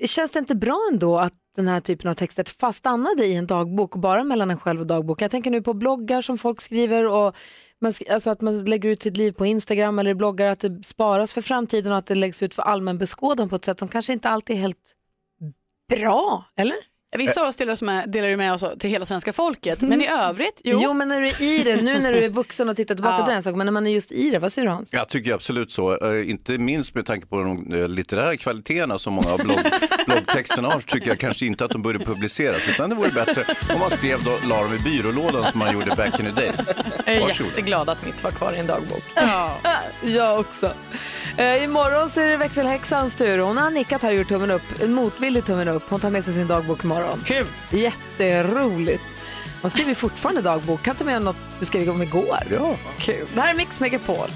känns 0.07 0.31
det 0.31 0.39
inte 0.39 0.55
bra 0.55 0.89
ändå 0.93 1.19
att 1.19 1.33
den 1.57 1.69
här 1.69 1.81
typen 1.81 2.11
av 2.11 2.15
texter 2.15 2.45
fastnade 2.45 3.25
i 3.27 3.35
en 3.35 3.47
dagbok, 3.47 3.97
bara 3.97 4.25
mellan 4.25 4.51
en 4.51 4.59
själv 4.59 4.81
och 4.81 4.87
dagboken. 4.87 5.25
Jag 5.25 5.31
tänker 5.31 5.51
nu 5.51 5.63
på 5.63 5.75
bloggar 5.75 6.21
som 6.21 6.39
folk 6.39 6.61
skriver 6.61 7.09
och 7.09 7.37
man, 7.81 7.93
sk- 7.93 8.13
alltså 8.13 8.31
att 8.31 8.41
man 8.41 8.65
lägger 8.65 8.89
ut 8.89 9.03
sitt 9.03 9.17
liv 9.17 9.33
på 9.33 9.47
Instagram 9.47 9.99
eller 9.99 10.11
i 10.11 10.15
bloggar, 10.15 10.47
att 10.47 10.61
det 10.61 10.83
sparas 10.85 11.33
för 11.35 11.41
framtiden 11.41 11.93
och 11.93 11.99
att 11.99 12.07
det 12.07 12.15
läggs 12.15 12.43
ut 12.43 12.55
för 12.55 12.63
allmän 12.63 12.99
beskådan 12.99 13.49
på 13.49 13.57
ett 13.57 13.65
sätt 13.65 13.79
som 13.79 13.89
kanske 13.89 14.13
inte 14.13 14.29
alltid 14.29 14.57
är 14.57 14.61
helt 14.61 14.95
bra, 15.89 16.45
eller? 16.57 16.94
Vissa 17.19 17.41
av 17.43 17.49
oss 17.49 17.57
delar, 17.57 18.07
delar 18.07 18.29
ju 18.29 18.37
med 18.37 18.53
oss 18.53 18.65
till 18.79 18.91
hela 18.91 19.07
svenska 19.07 19.33
folket, 19.33 19.81
men 19.81 20.01
i 20.01 20.07
övrigt, 20.29 20.61
jo. 20.65 20.79
Jo. 20.83 20.95
men 20.95 21.09
när 21.09 21.21
du 21.21 21.27
är 21.27 21.43
i 21.43 21.63
det, 21.65 21.83
nu 21.83 21.99
när 21.99 22.13
du 22.13 22.25
är 22.25 22.29
vuxen 22.29 22.69
och 22.69 22.77
tittar 22.77 22.95
tillbaka, 22.95 23.15
Ja. 23.17 23.19
då 23.25 23.27
är 23.27 23.31
det 23.31 23.37
en 23.37 23.43
sak, 23.43 23.57
men 23.57 23.67
när 23.67 23.73
man 23.73 23.87
är 23.87 23.91
just 23.91 24.13
i 24.13 24.31
det, 24.31 24.39
vad 24.39 24.53
säger 24.53 24.69
du 24.69 24.75
Hans? 24.75 24.93
Jag 24.93 25.09
tycker 25.09 25.33
absolut 25.35 25.73
så, 25.73 25.85
Eh, 26.15 26.31
inte 26.31 26.59
minst 26.59 26.95
med 26.95 27.07
tanke 27.07 27.27
på 27.27 27.41
de 27.43 27.75
eh, 27.75 27.89
litterära 27.89 28.37
kvaliteterna 28.37 28.99
som 28.99 29.15
många 29.15 29.29
av 29.33 29.39
blogg, 29.39 29.59
bloggtexterna 30.07 30.69
har, 30.69 30.81
så 30.81 30.87
tycker 30.87 31.09
jag 31.09 31.19
kanske 31.19 31.47
inte 31.47 31.65
att 31.65 31.71
de 31.71 31.83
borde 31.83 31.99
publiceras, 31.99 32.69
utan 32.69 32.91
det 32.91 32.97
vore 32.97 33.11
bättre 33.11 33.45
om 33.75 33.81
man 33.81 33.91
skrev 33.91 34.19
och 34.19 34.49
la 34.49 34.63
dem 34.63 34.75
i 34.75 34.79
byrålådan 34.79 35.45
som 35.47 35.59
man 35.59 35.73
gjorde 35.73 35.97
back 35.97 36.21
in 36.21 36.27
the 36.27 36.33
day. 36.33 36.51
Jag 37.07 37.15
är 37.15 37.21
Varsågod. 37.21 37.51
jätteglad 37.53 37.89
att 37.91 38.07
mitt 38.07 38.25
var 38.25 38.31
kvar 38.31 38.53
i 38.53 38.59
en 38.59 38.67
dagbok. 38.67 39.03
Ja. 39.17 39.59
Jag 40.05 40.41
också. 40.41 40.73
Eh, 41.39 41.65
imorgon 41.65 42.11
så 42.11 42.21
är 42.21 42.27
det 42.27 42.37
växelhäxans 42.37 43.15
tur. 43.15 43.39
Hon 43.39 43.57
har 43.57 43.71
nickat 43.71 44.03
här 44.03 44.11
och 44.11 44.17
gjort 44.17 44.29
tummen 44.29 44.51
upp, 44.51 44.63
en 44.83 44.93
motvillig 44.93 45.45
tummen 45.45 45.69
upp. 45.69 45.83
Hon 45.89 46.01
tar 46.01 46.11
med 46.11 46.25
sig 46.25 46.33
sin 46.35 46.49
dagbok 46.49 46.85
imorgon. 46.85 47.21
Kul! 47.25 47.47
Jätteroligt. 47.71 49.03
Hon 49.63 49.71
skriver 49.71 49.95
fortfarande 49.95 50.41
dagbok. 50.43 50.83
Kan 50.83 50.95
ta 50.97 51.05
med 51.05 51.23
något 51.23 51.37
du 51.61 51.65
skrev 51.67 51.91
om 51.91 52.03
igår. 52.03 52.39
Ja. 52.51 52.77
Kul. 52.99 53.27
Det 53.35 53.41
här 53.41 53.51
är 53.51 53.57
Mix 53.57 53.81
Megapol. 53.81 54.29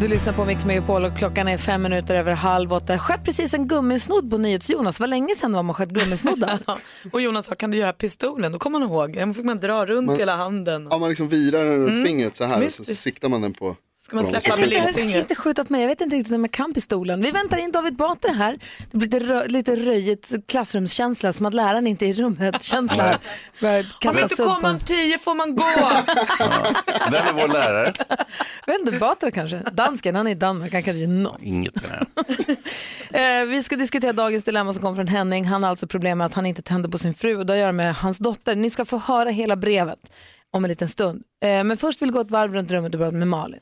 Du 0.00 0.08
lyssnar 0.08 0.32
på 0.32 0.44
Mix 0.44 0.64
Megapol 0.66 1.04
och 1.04 1.16
klockan 1.18 1.48
är 1.48 1.58
fem 1.58 1.82
minuter 1.82 2.14
över 2.14 2.32
halv 2.32 2.72
åtta. 2.72 2.92
Jag 2.92 3.00
sköt 3.02 3.24
precis 3.24 3.54
en 3.54 3.68
gummisnodd 3.68 4.30
på 4.30 4.38
NyhetsJonas. 4.38 5.00
Var 5.00 5.06
länge 5.06 5.34
sedan 5.36 5.52
var 5.52 5.62
man 5.62 5.74
sköt 5.74 5.88
gummisnoddar. 5.88 6.58
och 7.12 7.20
Jonas 7.20 7.46
sa, 7.46 7.54
kan 7.54 7.70
du 7.70 7.76
göra 7.78 7.92
pistolen? 7.92 8.52
Då 8.52 8.58
kommer 8.58 8.78
man 8.78 8.88
ihåg. 8.88 9.12
Den 9.14 9.34
fick 9.34 9.44
man 9.44 9.58
dra 9.60 9.86
runt 9.86 10.06
Man- 10.06 10.16
hela 10.18 10.36
handen. 10.36 10.88
Ja, 10.90 10.98
man 10.98 11.08
liksom 11.08 11.28
virar 11.28 11.64
den 11.64 11.72
runt 11.76 11.90
Mm. 11.92 12.04
fingret 12.04 12.36
så 12.36 12.44
här 12.44 12.60
Visst, 12.60 12.80
och 12.80 12.86
så 12.86 12.94
siktar 12.94 13.28
man 13.28 13.42
den 13.42 13.52
på. 13.52 13.76
Ska 14.02 14.16
man 14.16 14.24
släppa 14.24 14.56
med 14.56 14.98
inte 15.14 15.34
skjuta 15.34 15.64
på 15.64 15.72
mig. 15.72 15.80
Jag 15.80 15.88
vet 15.88 16.00
inte 16.00 16.16
riktigt 16.16 16.34
om 16.34 16.44
jag 16.44 16.50
kan 16.52 16.74
pistolen. 16.74 17.22
Vi 17.22 17.30
väntar 17.30 17.56
in 17.58 17.72
David 17.72 17.96
Batra 17.96 18.32
här. 18.32 18.58
Det 18.90 18.96
blir 18.98 19.08
lite, 19.08 19.26
rö- 19.26 19.48
lite 19.48 19.76
röjigt 19.76 20.32
klassrumskänsla, 20.48 21.32
som 21.32 21.46
att 21.46 21.54
läraren 21.54 21.86
inte 21.86 22.06
är 22.06 22.08
i 22.08 22.12
rummet. 22.12 22.62
Känsla. 22.62 23.04
Nej. 23.06 23.16
Börjar 23.60 23.86
Om 24.06 24.18
inte 24.18 24.34
kommer 24.34 24.68
en. 24.68 24.74
om 24.74 24.80
tio 24.80 25.18
får 25.18 25.34
man 25.34 25.56
gå. 25.56 25.64
Vem 27.10 27.26
är 27.26 27.32
vår 27.42 27.48
lärare? 27.48 27.92
Jag 28.66 28.72
vet 28.72 28.80
inte, 28.86 28.98
Batra 28.98 29.30
kanske. 29.30 29.62
Dansken, 29.72 30.14
han 30.14 30.26
är 30.26 30.30
i 30.30 30.34
Danmark. 30.34 30.72
Han 30.72 30.82
kan 30.82 30.98
ge 30.98 31.06
något. 31.06 31.42
Inget 31.42 31.82
menar 31.82 32.06
Eh, 33.12 33.44
vi 33.44 33.62
ska 33.62 33.76
diskutera 33.76 34.12
dagens 34.12 34.44
dilemma 34.44 34.72
som 34.72 34.82
kom 34.82 34.96
från 34.96 35.06
Henning. 35.08 35.44
Han 35.44 35.62
har 35.62 35.70
alltså 35.70 35.86
problem 35.86 36.18
med 36.18 36.26
att 36.26 36.34
han 36.34 36.46
inte 36.46 36.62
tänder 36.62 36.88
på 36.88 36.98
sin 36.98 37.14
fru 37.14 37.36
och 37.36 37.46
det 37.46 37.52
har 37.52 37.56
att 37.58 37.60
göra 37.62 37.72
med 37.72 37.94
hans 37.94 38.18
dotter. 38.18 38.56
Ni 38.56 38.70
ska 38.70 38.84
få 38.84 38.98
höra 38.98 39.30
hela 39.30 39.56
brevet 39.56 39.98
om 40.50 40.64
en 40.64 40.68
liten 40.68 40.88
stund. 40.88 41.22
Eh, 41.44 41.64
men 41.64 41.76
först 41.76 42.02
vill 42.02 42.08
vi 42.08 42.12
gå 42.12 42.20
ett 42.20 42.30
varv 42.30 42.54
runt 42.54 42.70
rummet 42.70 42.94
och 42.94 43.00
prata 43.00 43.16
med 43.16 43.28
Malin. 43.28 43.60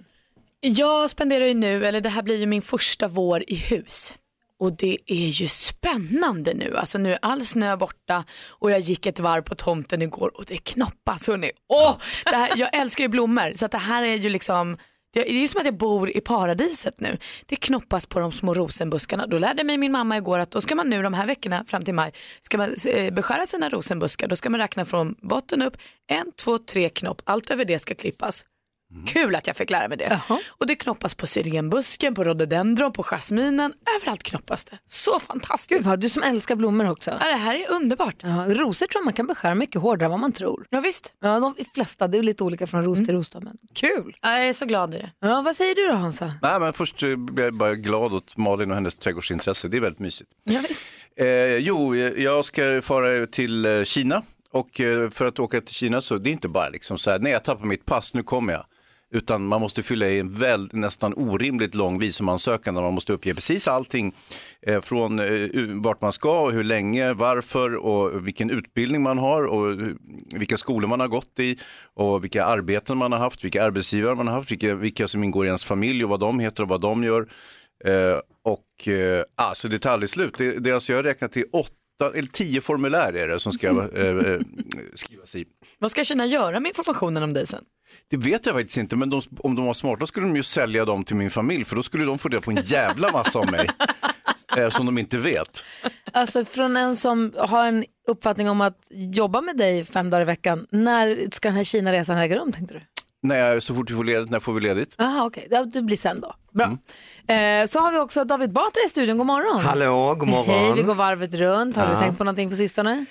Jag 0.60 1.10
spenderar 1.10 1.46
ju 1.46 1.54
nu, 1.54 1.86
eller 1.86 2.00
det 2.00 2.08
här 2.08 2.22
blir 2.22 2.36
ju 2.36 2.46
min 2.46 2.62
första 2.62 3.08
vår 3.08 3.44
i 3.46 3.54
hus. 3.54 4.18
Och 4.60 4.72
det 4.72 4.98
är 5.06 5.28
ju 5.28 5.48
spännande 5.48 6.54
nu. 6.54 6.76
Alltså 6.76 6.98
nu 6.98 7.12
är 7.12 7.18
all 7.22 7.42
snö 7.42 7.76
borta 7.76 8.24
och 8.48 8.70
jag 8.70 8.80
gick 8.80 9.06
ett 9.06 9.20
varv 9.20 9.42
på 9.42 9.54
tomten 9.54 10.02
igår 10.02 10.30
och 10.34 10.44
det 10.48 10.56
knoppas 10.56 11.28
hörni. 11.28 11.50
Åh, 11.68 11.96
det 12.24 12.36
här, 12.36 12.50
jag 12.56 12.76
älskar 12.76 13.04
ju 13.04 13.08
blommor 13.08 13.52
så 13.54 13.64
att 13.64 13.72
det 13.72 13.78
här 13.78 14.02
är 14.02 14.14
ju 14.14 14.28
liksom 14.28 14.76
det 15.12 15.30
är 15.30 15.40
ju 15.40 15.48
som 15.48 15.60
att 15.60 15.64
jag 15.64 15.76
bor 15.76 16.10
i 16.16 16.20
paradiset 16.20 17.00
nu. 17.00 17.18
Det 17.46 17.56
knoppas 17.56 18.06
på 18.06 18.18
de 18.18 18.32
små 18.32 18.54
rosenbuskarna. 18.54 19.26
Då 19.26 19.38
lärde 19.38 19.64
mig 19.64 19.78
min 19.78 19.92
mamma 19.92 20.16
igår 20.16 20.38
att 20.38 20.50
då 20.50 20.60
ska 20.60 20.74
man 20.74 20.90
nu 20.90 21.02
de 21.02 21.14
här 21.14 21.26
veckorna 21.26 21.64
fram 21.64 21.84
till 21.84 21.94
maj 21.94 22.12
ska 22.40 22.58
man 22.58 22.74
eh, 22.94 23.14
beskära 23.14 23.46
sina 23.46 23.68
rosenbuskar. 23.68 24.28
Då 24.28 24.36
ska 24.36 24.50
man 24.50 24.60
räkna 24.60 24.84
från 24.84 25.14
botten 25.22 25.62
upp. 25.62 25.76
En, 26.06 26.32
två, 26.32 26.58
tre 26.58 26.88
knopp. 26.88 27.22
Allt 27.24 27.50
över 27.50 27.64
det 27.64 27.78
ska 27.78 27.94
klippas. 27.94 28.44
Kul 29.06 29.34
att 29.34 29.46
jag 29.46 29.56
fick 29.56 29.70
lära 29.70 29.88
mig 29.88 29.98
det. 29.98 30.20
Och 30.48 30.66
det 30.66 30.74
knoppas 30.76 31.14
på 31.14 31.26
syrenbusken, 31.26 32.14
på 32.14 32.24
rhododendron, 32.24 32.92
på 32.92 33.02
jasminen. 33.02 33.74
Överallt 33.96 34.22
knoppas 34.22 34.64
det. 34.64 34.78
Så 34.86 35.20
fantastiskt. 35.20 35.68
Gud 35.68 35.82
vad, 35.82 36.00
du 36.00 36.08
som 36.08 36.22
älskar 36.22 36.56
blommor 36.56 36.90
också. 36.90 37.10
Ja, 37.20 37.26
det 37.26 37.34
här 37.34 37.54
är 37.54 37.70
underbart. 37.70 38.14
Ja, 38.22 38.44
rosor 38.48 38.86
tror 38.86 39.00
jag 39.00 39.04
man 39.04 39.14
kan 39.14 39.26
beskära 39.26 39.54
mycket 39.54 39.80
hårdare 39.80 40.04
än 40.06 40.10
vad 40.10 40.20
man 40.20 40.32
tror. 40.32 40.66
Ja, 40.70 40.80
visst. 40.80 41.14
Ja, 41.20 41.40
de 41.40 41.54
flesta, 41.74 42.08
det 42.08 42.18
är 42.18 42.22
lite 42.22 42.44
olika 42.44 42.66
från 42.66 42.84
ros 42.84 42.98
till 42.98 43.10
ros. 43.12 43.34
Men 43.34 43.56
kul! 43.74 44.16
Jag 44.22 44.46
är 44.48 44.52
så 44.52 44.66
glad 44.66 44.94
i 44.94 44.98
det. 44.98 45.10
Ja, 45.20 45.42
vad 45.42 45.56
säger 45.56 45.74
du 45.74 45.86
då 45.88 45.94
Hansa? 45.94 46.32
Nej, 46.42 46.60
men 46.60 46.72
först 46.72 47.02
eh, 47.02 47.16
blir 47.16 47.44
jag 47.44 47.54
bara 47.54 47.74
glad 47.74 48.12
åt 48.12 48.36
Malin 48.36 48.70
och 48.70 48.76
hennes 48.76 48.94
trädgårdsintresse. 48.94 49.68
Det 49.68 49.76
är 49.76 49.80
väldigt 49.80 50.00
mysigt. 50.00 50.30
Ja, 50.44 50.60
visst. 50.68 50.86
Eh, 51.16 51.26
jo, 51.56 51.96
jag 51.96 52.44
ska 52.44 52.82
fara 52.82 53.26
till 53.26 53.64
eh, 53.66 53.84
Kina 53.84 54.22
och 54.52 54.80
eh, 54.80 55.10
för 55.10 55.26
att 55.26 55.38
åka 55.38 55.60
till 55.60 55.74
Kina 55.74 56.00
så 56.00 56.18
det 56.18 56.30
är 56.30 56.32
inte 56.32 56.48
bara 56.48 56.68
liksom 56.68 56.98
så 56.98 57.10
här, 57.10 57.18
nej 57.18 57.32
jag 57.32 57.44
tappar 57.44 57.66
mitt 57.66 57.84
pass, 57.84 58.14
nu 58.14 58.22
kommer 58.22 58.52
jag. 58.52 58.64
Utan 59.10 59.46
man 59.46 59.60
måste 59.60 59.82
fylla 59.82 60.08
i 60.08 60.18
en 60.18 60.30
väl, 60.30 60.68
nästan 60.72 61.14
orimligt 61.16 61.74
lång 61.74 61.98
visumansökan 61.98 62.74
där 62.74 62.82
man 62.82 62.94
måste 62.94 63.12
uppge 63.12 63.34
precis 63.34 63.68
allting 63.68 64.12
eh, 64.62 64.80
från 64.80 65.18
eh, 65.18 65.48
vart 65.82 66.02
man 66.02 66.12
ska 66.12 66.40
och 66.40 66.52
hur 66.52 66.64
länge, 66.64 67.12
varför 67.12 67.74
och 67.76 68.26
vilken 68.26 68.50
utbildning 68.50 69.02
man 69.02 69.18
har 69.18 69.44
och 69.44 69.78
vilka 70.34 70.56
skolor 70.56 70.88
man 70.88 71.00
har 71.00 71.08
gått 71.08 71.38
i 71.38 71.58
och 71.94 72.24
vilka 72.24 72.44
arbeten 72.44 72.98
man 72.98 73.12
har 73.12 73.18
haft, 73.18 73.44
vilka 73.44 73.64
arbetsgivare 73.64 74.14
man 74.14 74.26
har 74.26 74.34
haft, 74.34 74.50
vilka, 74.50 74.74
vilka 74.74 75.08
som 75.08 75.24
ingår 75.24 75.44
i 75.44 75.48
ens 75.48 75.64
familj 75.64 76.04
och 76.04 76.10
vad 76.10 76.20
de 76.20 76.40
heter 76.40 76.62
och 76.62 76.68
vad 76.68 76.80
de 76.80 77.04
gör. 77.04 77.28
Eh, 77.84 78.20
och 78.44 78.88
eh, 78.88 79.24
alltså 79.36 79.68
det 79.68 79.78
tar 79.78 79.92
aldrig 79.92 80.10
slut. 80.10 80.34
Det, 80.38 80.58
det 80.58 80.72
alltså 80.72 80.92
jag 80.92 80.98
har 80.98 81.02
räknat 81.02 81.32
till 81.32 81.44
åtta 81.52 81.77
eller 82.06 82.28
tio 82.28 82.60
formulär 82.60 83.12
är 83.12 83.28
det 83.28 83.40
som 83.40 83.52
ska 83.52 83.68
eh, 83.68 84.32
eh, 84.32 84.40
skrivas 84.94 85.34
i. 85.34 85.44
Vad 85.78 85.90
ska 85.90 86.04
Kina 86.04 86.26
göra 86.26 86.60
med 86.60 86.68
informationen 86.68 87.22
om 87.22 87.32
dig 87.32 87.46
sen? 87.46 87.64
Det 88.10 88.16
vet 88.16 88.46
jag 88.46 88.54
faktiskt 88.54 88.78
inte, 88.78 88.96
men 88.96 89.10
de, 89.10 89.22
om 89.38 89.54
de 89.54 89.66
var 89.66 89.74
smarta 89.74 90.06
skulle 90.06 90.26
de 90.26 90.36
ju 90.36 90.42
sälja 90.42 90.84
dem 90.84 91.04
till 91.04 91.16
min 91.16 91.30
familj 91.30 91.64
för 91.64 91.76
då 91.76 91.82
skulle 91.82 92.04
de 92.04 92.18
få 92.18 92.28
reda 92.28 92.42
på 92.42 92.50
en 92.50 92.62
jävla 92.64 93.12
massa 93.12 93.38
om 93.38 93.50
mig. 93.50 93.68
Eh, 94.56 94.70
som 94.70 94.86
de 94.86 94.98
inte 94.98 95.18
vet. 95.18 95.64
Alltså 96.12 96.44
från 96.44 96.76
en 96.76 96.96
som 96.96 97.32
har 97.36 97.66
en 97.66 97.84
uppfattning 98.08 98.50
om 98.50 98.60
att 98.60 98.88
jobba 98.90 99.40
med 99.40 99.56
dig 99.56 99.84
fem 99.84 100.10
dagar 100.10 100.22
i 100.22 100.24
veckan, 100.24 100.66
när 100.70 101.30
ska 101.30 101.48
den 101.48 101.56
här 101.56 101.64
Kina-resan 101.64 102.18
äga 102.18 102.36
rum 102.36 102.52
tänkte 102.52 102.74
du? 102.74 102.80
När 103.22 103.36
jag, 103.38 103.62
så 103.62 103.74
fort 103.74 103.90
vi 103.90 103.94
får 103.94 104.04
ledigt, 104.04 104.30
när 104.30 104.40
får 104.40 104.52
vi 104.52 104.60
ledigt? 104.60 104.94
Jaha 104.98 105.24
okej, 105.26 105.48
ja, 105.50 105.64
det 105.64 105.82
blir 105.82 105.96
sen 105.96 106.20
då. 106.20 106.34
Bra. 106.52 106.66
Eh, 107.34 107.66
så 107.66 107.80
har 107.80 107.92
vi 107.92 107.98
också 107.98 108.24
David 108.24 108.52
Batra 108.52 108.82
i 108.86 108.88
studion, 108.88 109.18
god 109.18 109.26
morgon. 109.26 109.60
Hallå, 109.60 110.14
god 110.14 110.28
morgon. 110.28 110.46
Hej, 110.46 110.72
vi 110.76 110.82
går 110.82 110.94
varvet 110.94 111.34
runt. 111.34 111.76
Har 111.76 111.86
du 111.86 111.92
Ja. 111.92 112.00
tänkt 112.00 112.18
på 112.18 112.24
någonting 112.24 112.50
på 112.50 112.56
sistone? 112.56 113.04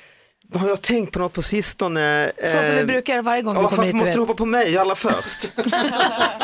Har 0.53 0.67
jag 0.69 0.81
tänkt 0.81 1.11
på 1.13 1.19
något 1.19 1.33
på 1.33 1.41
sistone? 1.41 2.31
Så 2.43 2.51
som 2.63 2.75
vi 2.75 2.83
brukar 2.85 3.13
göra 3.13 3.21
varje 3.21 3.41
gång 3.41 3.55
ja, 3.55 3.61
vi 3.61 3.65
kommer 3.67 3.77
Varför 3.77 3.85
hit. 3.87 3.95
måste 3.95 4.11
du 4.11 4.15
du 4.15 4.19
hoppa 4.19 4.33
på 4.33 4.45
mig 4.45 4.77
allra 4.77 4.95
först? 4.95 5.49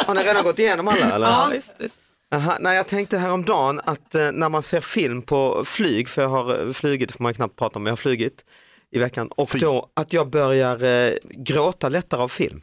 Har 0.07 0.13
ni 0.15 0.21
redan 0.21 0.43
gått 0.43 0.59
igenom 0.59 0.87
alla 0.87 1.11
eller? 1.15 1.27
Ja, 1.27 1.49
visst, 1.53 1.75
visst. 1.79 1.99
Aha, 2.35 2.57
nej, 2.59 2.75
jag 2.77 2.87
tänkte 2.87 3.17
häromdagen 3.17 3.81
att 3.85 4.15
eh, 4.15 4.31
när 4.31 4.49
man 4.49 4.63
ser 4.63 4.81
film 4.81 5.21
på 5.21 5.63
flyg, 5.65 6.09
för 6.09 6.21
jag 6.21 6.29
har 6.29 6.67
eh, 6.67 6.73
flugit, 6.73 7.11
får 7.11 7.23
man 7.23 7.29
ju 7.29 7.33
knappt 7.35 7.55
prata 7.55 7.75
om, 7.75 7.83
men 7.83 7.89
jag 7.89 7.91
har 7.91 7.97
flugit 7.97 8.45
i 8.91 8.99
veckan, 8.99 9.27
och 9.27 9.49
då 9.59 9.89
att 9.93 10.13
jag 10.13 10.29
börjar 10.29 10.83
eh, 10.83 11.13
gråta 11.31 11.89
lättare 11.89 12.21
av 12.21 12.27
film. 12.27 12.61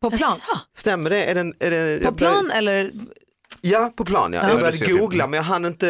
På 0.00 0.10
plan? 0.10 0.38
Stämmer 0.76 1.10
det? 1.10 1.24
Är 1.24 1.34
det, 1.34 1.52
är 1.66 1.70
det 1.70 2.04
På 2.04 2.12
plan 2.12 2.50
eller? 2.50 2.90
Ja, 3.60 3.92
på 3.96 4.04
plan 4.04 4.32
ja. 4.32 4.38
Ja. 4.42 4.48
Jag 4.48 4.56
Ja, 4.56 4.60
började 4.60 4.78
det 4.78 4.90
jag. 4.90 4.98
googla 4.98 5.26
men 5.26 5.36
jag 5.36 5.44
hann 5.44 5.64
inte, 5.64 5.86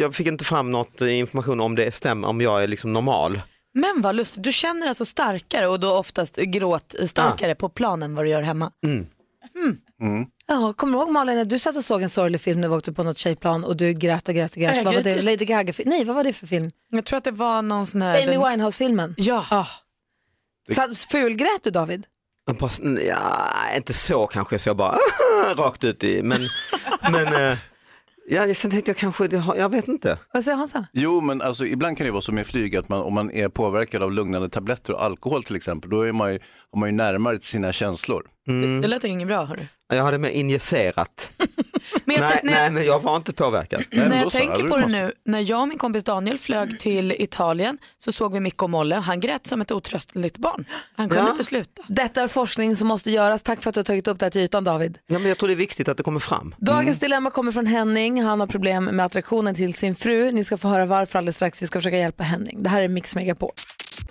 jag 0.00 0.14
fick 0.14 0.26
inte 0.26 0.44
fram 0.44 0.70
något 0.70 1.00
information 1.00 1.60
om 1.60 1.74
det 1.74 1.94
stämmer, 1.94 2.28
om 2.28 2.40
jag 2.40 2.62
är 2.62 2.68
liksom 2.68 2.92
normal. 2.92 3.40
Men 3.74 4.02
vad 4.02 4.14
lustigt, 4.16 4.42
du 4.42 4.52
känner 4.52 4.88
alltså 4.88 5.04
starkare 5.04 5.68
och 5.68 5.80
då 5.80 5.92
oftast 5.92 6.36
gråt 6.36 6.94
starkare 7.06 7.54
på 7.54 7.68
planen 7.68 8.14
vad 8.14 8.24
du 8.24 8.28
gör 8.30 8.42
hemma. 8.42 8.70
Mm. 8.84 9.06
Ja, 10.46 10.72
kommer 10.72 10.98
du 10.98 11.04
ihåg 11.04 11.10
Malin 11.12 11.36
när 11.36 11.44
du 11.44 11.58
satt 11.58 11.76
och 11.76 11.84
såg 11.84 12.02
en 12.02 12.10
sorglig 12.10 12.40
film 12.40 12.60
när 12.60 12.68
vi 12.68 12.74
åkte 12.74 12.92
på 12.92 13.02
något 13.02 13.18
tjejplan 13.18 13.64
och 13.64 13.76
du 13.76 13.92
grät 13.92 14.28
och 14.28 14.34
grät 14.34 14.52
och 14.52 14.60
grät? 14.62 14.76
Jag 14.76 14.84
vad 14.84 14.94
var 14.94 15.02
det? 15.02 15.22
Lady 15.22 15.44
Gaga? 15.44 15.72
Nej, 15.86 16.04
vad 16.04 16.16
var 16.16 16.24
det 16.24 16.32
för 16.32 16.46
film? 16.46 16.70
Jag 16.90 17.04
tror 17.04 17.16
att 17.16 17.24
det 17.24 17.30
var 17.30 17.62
någon 17.62 17.86
sån 17.86 18.02
här... 18.02 18.22
Amy 18.28 18.50
Winehouse-filmen? 18.50 19.14
Ja. 19.18 19.44
Ah. 19.50 19.66
Så, 20.74 20.94
fulgrät 21.08 21.62
du 21.62 21.70
David? 21.70 22.06
Ja, 23.06 23.48
inte 23.76 23.92
så 23.92 24.26
kanske 24.26 24.58
så 24.58 24.68
jag 24.68 24.76
bara 24.76 24.96
rakt 25.56 25.84
ut 25.84 26.04
i, 26.04 26.22
men, 26.22 26.40
men 27.12 27.26
eh, 27.26 27.58
ja, 28.28 28.54
sen 28.54 28.70
tänkte 28.70 28.90
jag 28.90 28.96
kanske, 28.96 29.28
det 29.28 29.44
jag 29.56 29.68
vet 29.68 29.88
inte. 29.88 30.18
Vad 30.32 30.44
säger 30.44 30.58
Hansa? 30.58 30.86
Jo, 30.92 31.20
men 31.20 31.42
alltså, 31.42 31.66
ibland 31.66 31.96
kan 31.96 32.06
det 32.06 32.10
vara 32.10 32.20
så 32.20 32.32
med 32.32 32.46
flyg 32.46 32.76
att 32.76 32.88
man, 32.88 33.02
om 33.02 33.14
man 33.14 33.30
är 33.30 33.48
påverkad 33.48 34.02
av 34.02 34.12
lugnande 34.12 34.48
tabletter 34.48 34.92
och 34.92 35.02
alkohol 35.02 35.44
till 35.44 35.56
exempel, 35.56 35.90
då 35.90 36.02
är 36.02 36.12
man 36.12 36.32
ju, 36.32 36.38
man 36.76 36.88
ju 36.88 36.94
närmare 36.96 37.38
till 37.38 37.48
sina 37.48 37.72
känslor. 37.72 38.22
Det 38.82 38.88
lät 38.88 39.04
inget 39.04 39.28
bra 39.28 39.44
hörru. 39.44 39.62
Jag 39.96 40.02
hade 40.04 40.18
med 40.18 40.34
injicerat. 40.34 41.30
Men 42.04 42.16
jag 42.16 42.22
nej, 42.22 42.40
när- 42.42 42.52
nej, 42.52 42.70
men 42.70 42.84
jag 42.84 43.02
var 43.02 43.16
inte 43.16 43.32
påverkad. 43.32 43.84
När 43.90 44.20
jag 44.22 44.30
tänker 44.30 44.68
på 44.68 44.76
det 44.76 44.86
nu, 44.86 45.12
när 45.24 45.40
jag 45.50 45.60
och 45.62 45.68
min 45.68 45.78
kompis 45.78 46.04
Daniel 46.04 46.38
flög 46.38 46.78
till 46.80 47.12
Italien 47.18 47.78
så 47.98 48.12
såg 48.12 48.32
vi 48.32 48.40
Micke 48.40 48.62
och 48.62 48.70
Molle. 48.70 48.94
Han 48.94 49.20
grät 49.20 49.46
som 49.46 49.60
ett 49.60 49.70
otröstligt 49.72 50.36
barn. 50.38 50.64
Han 50.96 51.08
kunde 51.08 51.24
Ja. 51.24 51.30
inte 51.30 51.44
sluta. 51.44 51.82
Detta 51.88 52.22
är 52.22 52.28
forskning 52.28 52.76
som 52.76 52.88
måste 52.88 53.10
göras. 53.10 53.42
Tack 53.42 53.62
för 53.62 53.68
att 53.70 53.74
du 53.74 53.78
har 53.78 53.84
tagit 53.84 54.08
upp 54.08 54.18
det 54.18 54.24
här 54.26 54.30
till 54.30 54.40
ytan 54.40 54.64
David. 54.64 54.98
Ja, 55.06 55.18
men 55.18 55.28
jag 55.28 55.38
tror 55.38 55.48
det 55.48 55.54
är 55.54 55.56
viktigt 55.56 55.88
att 55.88 55.96
det 55.96 56.02
kommer 56.02 56.20
fram. 56.20 56.54
Dagens 56.58 56.98
dilemma 56.98 57.30
kommer 57.30 57.52
från 57.52 57.66
Henning. 57.66 58.22
Han 58.22 58.40
har 58.40 58.46
problem 58.46 58.84
med 58.84 59.06
attraktionen 59.06 59.54
till 59.54 59.74
sin 59.74 59.94
fru. 59.94 60.32
Ni 60.32 60.44
ska 60.44 60.56
få 60.56 60.68
höra 60.68 60.86
varför 60.86 61.18
alldeles 61.18 61.36
strax. 61.36 61.62
Vi 61.62 61.66
ska 61.66 61.78
försöka 61.78 61.96
hjälpa 61.98 62.22
Henning. 62.24 62.62
Det 62.62 62.68
här 62.70 62.82
är 62.82 62.88
Mix 62.88 63.14
Megapol. 63.16 63.50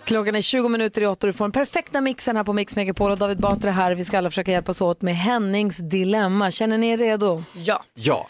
Klockan 0.03 0.35
är 0.35 0.41
20 0.41 0.69
minuter 0.69 1.01
i 1.01 1.05
åtta 1.05 1.27
och 1.27 1.33
du 1.33 1.37
får 1.37 1.45
den 1.45 1.51
perfekta 1.51 2.01
mixen 2.01 2.35
här 2.37 2.43
på 2.43 2.53
Mix 2.53 2.75
Megapol 2.75 3.11
och 3.11 3.17
David 3.17 3.39
Batra 3.39 3.69
är 3.69 3.73
här. 3.73 3.95
Vi 3.95 4.03
ska 4.03 4.17
alla 4.17 4.29
försöka 4.29 4.51
hjälpas 4.51 4.81
åt 4.81 5.01
med 5.01 5.15
Hennings 5.15 5.77
dilemma. 5.77 6.51
Känner 6.51 6.77
ni 6.77 6.89
er 6.89 6.97
redo? 6.97 7.43
Ja. 7.53 7.83
Ja. 7.93 8.27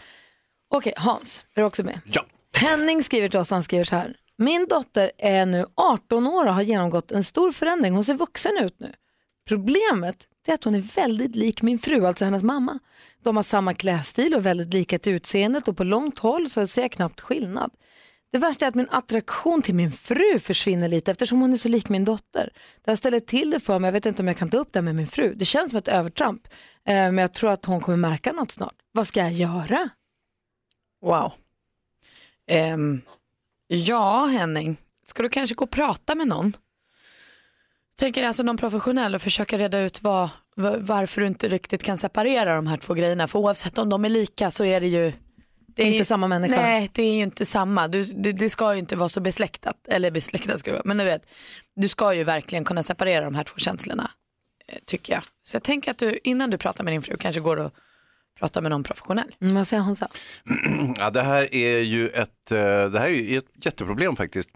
Okej, 0.73 0.93
Hans, 0.97 1.45
är 1.55 1.61
du 1.61 1.67
också 1.67 1.83
med? 1.83 1.99
Ja. 2.05 2.25
Henning 2.57 3.03
skriver 3.03 3.29
till 3.29 3.39
oss, 3.39 3.51
han 3.51 3.63
skriver 3.63 3.83
så 3.83 3.95
här. 3.95 4.15
Min 4.37 4.67
dotter 4.69 5.11
är 5.17 5.45
nu 5.45 5.65
18 5.75 6.27
år 6.27 6.45
och 6.45 6.53
har 6.53 6.61
genomgått 6.61 7.11
en 7.11 7.23
stor 7.23 7.51
förändring. 7.51 7.93
Hon 7.93 8.03
ser 8.05 8.13
vuxen 8.13 8.57
ut 8.61 8.79
nu. 8.79 8.93
Problemet 9.47 10.27
är 10.47 10.53
att 10.53 10.63
hon 10.63 10.75
är 10.75 10.95
väldigt 10.95 11.35
lik 11.35 11.61
min 11.61 11.79
fru, 11.79 12.05
alltså 12.05 12.25
hennes 12.25 12.43
mamma. 12.43 12.79
De 13.23 13.35
har 13.35 13.43
samma 13.43 13.73
klädstil 13.73 14.35
och 14.35 14.45
väldigt 14.45 14.73
lika 14.73 14.99
till 14.99 15.13
utseendet 15.13 15.67
och 15.67 15.77
på 15.77 15.83
långt 15.83 16.19
håll 16.19 16.49
så 16.49 16.67
ser 16.67 16.81
jag 16.81 16.91
knappt 16.91 17.21
skillnad. 17.21 17.71
Det 18.31 18.37
värsta 18.37 18.65
är 18.65 18.69
att 18.69 18.75
min 18.75 18.89
attraktion 18.89 19.61
till 19.61 19.75
min 19.75 19.91
fru 19.91 20.39
försvinner 20.39 20.87
lite 20.87 21.11
eftersom 21.11 21.41
hon 21.41 21.53
är 21.53 21.57
så 21.57 21.69
lik 21.69 21.89
min 21.89 22.05
dotter. 22.05 22.49
Det 22.83 22.91
här 22.91 22.95
ställer 22.95 23.19
till 23.19 23.49
det 23.51 23.59
för 23.59 23.79
mig, 23.79 23.87
jag 23.87 23.93
vet 23.93 24.05
inte 24.05 24.21
om 24.21 24.27
jag 24.27 24.37
kan 24.37 24.49
ta 24.49 24.57
upp 24.57 24.73
det 24.73 24.81
med 24.81 24.95
min 24.95 25.07
fru. 25.07 25.33
Det 25.35 25.45
känns 25.45 25.71
som 25.71 25.77
ett 25.77 25.87
övertramp, 25.87 26.47
eh, 26.87 26.93
men 26.93 27.17
jag 27.17 27.33
tror 27.33 27.51
att 27.51 27.65
hon 27.65 27.81
kommer 27.81 27.97
märka 27.97 28.31
något 28.31 28.51
snart. 28.51 28.75
Vad 28.91 29.07
ska 29.07 29.19
jag 29.19 29.31
göra? 29.31 29.89
Wow. 31.01 31.33
Um, 32.73 33.01
ja, 33.67 34.25
Henning, 34.25 34.77
ska 35.05 35.23
du 35.23 35.29
kanske 35.29 35.55
gå 35.55 35.63
och 35.63 35.71
prata 35.71 36.15
med 36.15 36.27
någon? 36.27 36.57
Tänker 37.95 38.23
alltså 38.23 38.43
någon 38.43 38.57
professionell 38.57 39.15
och 39.15 39.21
försöka 39.21 39.57
reda 39.57 39.79
ut 39.79 40.01
vad, 40.01 40.29
varför 40.79 41.21
du 41.21 41.27
inte 41.27 41.49
riktigt 41.49 41.83
kan 41.83 41.97
separera 41.97 42.55
de 42.55 42.67
här 42.67 42.77
två 42.77 42.93
grejerna. 42.93 43.27
För 43.27 43.39
oavsett 43.39 43.77
om 43.77 43.89
de 43.89 44.05
är 44.05 44.09
lika 44.09 44.51
så 44.51 44.63
är 44.63 44.81
det 44.81 44.87
ju 44.87 45.13
det 45.75 45.81
är 45.81 45.85
Inte 45.85 45.97
ju- 45.97 46.05
samma 46.05 46.27
människa. 46.27 46.55
Nej, 46.55 46.89
det 46.93 47.01
är 47.03 47.13
ju 47.15 47.23
inte 47.23 47.45
samma. 47.45 47.87
Du, 47.87 48.03
det, 48.03 48.31
det 48.31 48.49
ska 48.49 48.73
ju 48.73 48.79
inte 48.79 48.95
vara 48.95 49.09
så 49.09 49.21
besläktat. 49.21 49.87
Eller 49.87 50.11
besläktat 50.11 50.59
ska 50.59 50.71
det 50.71 50.75
vara. 50.75 50.83
Men 50.85 50.97
du 50.97 51.03
vet, 51.03 51.31
du 51.75 51.87
ska 51.87 52.13
ju 52.13 52.23
verkligen 52.23 52.63
kunna 52.65 52.83
separera 52.83 53.25
de 53.25 53.35
här 53.35 53.43
två 53.43 53.57
känslorna. 53.57 54.11
eh, 54.67 54.77
Tycker 54.85 55.13
jag. 55.13 55.23
Så 55.43 55.55
jag 55.55 55.63
tänker 55.63 55.91
att 55.91 55.97
du 55.97 56.19
innan 56.23 56.49
du 56.49 56.57
pratar 56.57 56.83
med 56.83 56.93
din 56.93 57.01
fru 57.01 57.17
kanske 57.17 57.41
går 57.41 57.57
och 57.57 57.71
pratar 58.39 58.61
med 58.61 58.71
någon 58.71 58.83
professionell. 58.83 59.35
Mm, 59.41 59.55
vad 59.55 59.67
säger 59.67 59.83
Hansa? 59.83 60.07
Ja, 60.97 61.09
det 61.09 61.21
här 61.21 61.55
är 61.55 61.79
ju 61.79 62.07
ett, 62.09 62.51
eh, 62.51 62.57
det 62.89 62.99
här 62.99 63.09
är 63.09 63.37
ett 63.37 63.65
jätteproblem 63.65 64.15
faktiskt. 64.15 64.49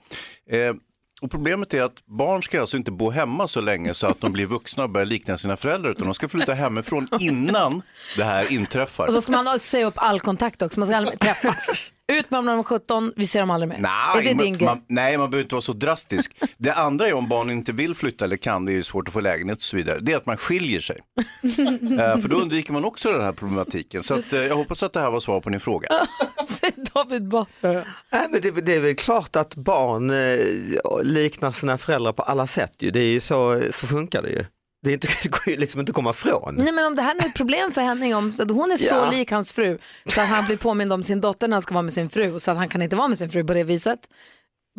Och 1.25 1.31
problemet 1.31 1.73
är 1.73 1.83
att 1.83 2.05
barn 2.05 2.43
ska 2.43 2.61
alltså 2.61 2.77
inte 2.77 2.91
bo 2.91 3.09
hemma 3.09 3.47
så 3.47 3.61
länge 3.61 3.93
så 3.93 4.07
att 4.07 4.21
de 4.21 4.31
blir 4.31 4.45
vuxna 4.45 4.83
och 4.83 4.89
börjar 4.89 5.05
likna 5.05 5.37
sina 5.37 5.57
föräldrar 5.57 5.91
utan 5.91 6.05
de 6.05 6.13
ska 6.13 6.27
flytta 6.27 6.53
hemifrån 6.53 7.07
innan 7.19 7.81
det 8.17 8.23
här 8.23 8.51
inträffar. 8.51 9.07
Och 9.07 9.13
då 9.13 9.21
ska 9.21 9.31
man 9.31 9.59
säga 9.59 9.85
upp 9.85 9.93
all 9.97 10.19
kontakt 10.19 10.61
också, 10.61 10.79
man 10.79 10.87
ska 10.87 10.97
aldrig 10.97 11.13
mer 11.13 11.33
träffas. 11.33 11.91
Ut 12.11 12.31
med 12.31 12.37
dem 12.37 12.45
när 12.45 12.51
de 12.51 12.59
är 12.59 12.63
17, 12.63 13.13
vi 13.15 13.27
ser 13.27 13.39
dem 13.39 13.51
aldrig 13.51 13.69
mer. 13.69 13.75
är 13.75 13.81
det 13.81 13.87
Nej, 14.23 14.35
din 14.35 14.37
man, 14.37 14.57
grej? 14.57 14.65
man, 14.67 14.81
nej, 14.87 15.17
man 15.17 15.29
behöver 15.29 15.43
inte 15.43 15.55
vara 15.55 15.61
så 15.61 15.73
drastisk. 15.73 16.35
Det 16.57 16.73
andra 16.73 17.07
är 17.07 17.13
om 17.13 17.29
barnen 17.29 17.57
inte 17.57 17.71
vill 17.71 17.95
flytta 17.95 18.25
eller 18.25 18.37
kan, 18.37 18.65
det 18.65 18.71
är 18.71 18.73
ju 18.73 18.83
svårt 18.83 19.07
att 19.07 19.13
få 19.13 19.19
lägenhet 19.19 19.57
och 19.57 19.63
så 19.63 19.77
vidare, 19.77 19.99
det 19.99 20.11
är 20.13 20.17
att 20.17 20.25
man 20.25 20.37
skiljer 20.37 20.79
sig. 20.79 21.01
Eh, 21.95 22.19
för 22.21 22.27
då 22.27 22.35
undviker 22.37 22.73
man 22.73 22.85
också 22.85 23.11
den 23.11 23.21
här 23.21 23.31
problematiken. 23.31 24.03
Så 24.03 24.13
att, 24.13 24.33
eh, 24.33 24.39
jag 24.39 24.55
hoppas 24.55 24.83
att 24.83 24.93
det 24.93 24.99
här 24.99 25.11
var 25.11 25.19
svar 25.19 25.41
på 25.41 25.49
din 25.49 25.59
fråga. 25.59 25.87
David 26.93 27.27
Batra. 27.27 27.71
Nej, 28.11 28.27
men 28.29 28.41
det, 28.41 28.51
det 28.51 28.75
är 28.75 28.79
väl 28.79 28.95
klart 28.95 29.35
att 29.35 29.55
barn 29.55 30.09
eh, 30.09 31.03
liknar 31.03 31.51
sina 31.51 31.77
föräldrar 31.77 32.13
på 32.13 32.23
alla 32.23 32.47
sätt. 32.47 32.71
Ju. 32.79 32.91
Det 32.91 32.99
är 32.99 33.11
ju 33.13 33.19
så, 33.19 33.61
så 33.71 33.87
funkar 33.87 34.21
det 34.21 34.29
ju. 34.29 34.45
Det, 34.85 34.89
är 34.91 34.93
inte, 34.93 35.07
det 35.23 35.29
går 35.29 35.41
ju 35.49 35.57
liksom 35.57 35.79
inte 35.79 35.89
att 35.89 35.95
komma 35.95 36.09
ifrån. 36.09 36.55
Nej 36.57 36.71
men 36.73 36.85
om 36.85 36.95
det 36.95 37.01
här 37.01 37.13
nu 37.13 37.19
är 37.19 37.25
ett 37.25 37.35
problem 37.35 37.71
för 37.71 37.81
Henning, 37.81 38.15
om 38.15 38.31
så 38.31 38.43
att 38.43 38.51
hon 38.51 38.71
är 38.71 38.77
så 38.77 38.95
Ja. 38.95 39.09
lik 39.11 39.31
hans 39.31 39.53
fru 39.53 39.77
så 40.05 40.21
att 40.21 40.27
han 40.27 40.45
blir 40.45 40.57
påmind 40.57 40.93
om 40.93 41.03
sin 41.03 41.21
dotter 41.21 41.47
när 41.47 41.55
han 41.55 41.61
ska 41.61 41.73
vara 41.73 41.81
med 41.81 41.93
sin 41.93 42.09
fru 42.09 42.33
och 42.33 42.41
så 42.41 42.51
att 42.51 42.57
han 42.57 42.69
kan 42.69 42.81
inte 42.81 42.95
vara 42.95 43.07
med 43.07 43.17
sin 43.17 43.29
fru 43.29 43.43
på 43.43 43.53
det 43.53 43.63
viset. 43.63 43.99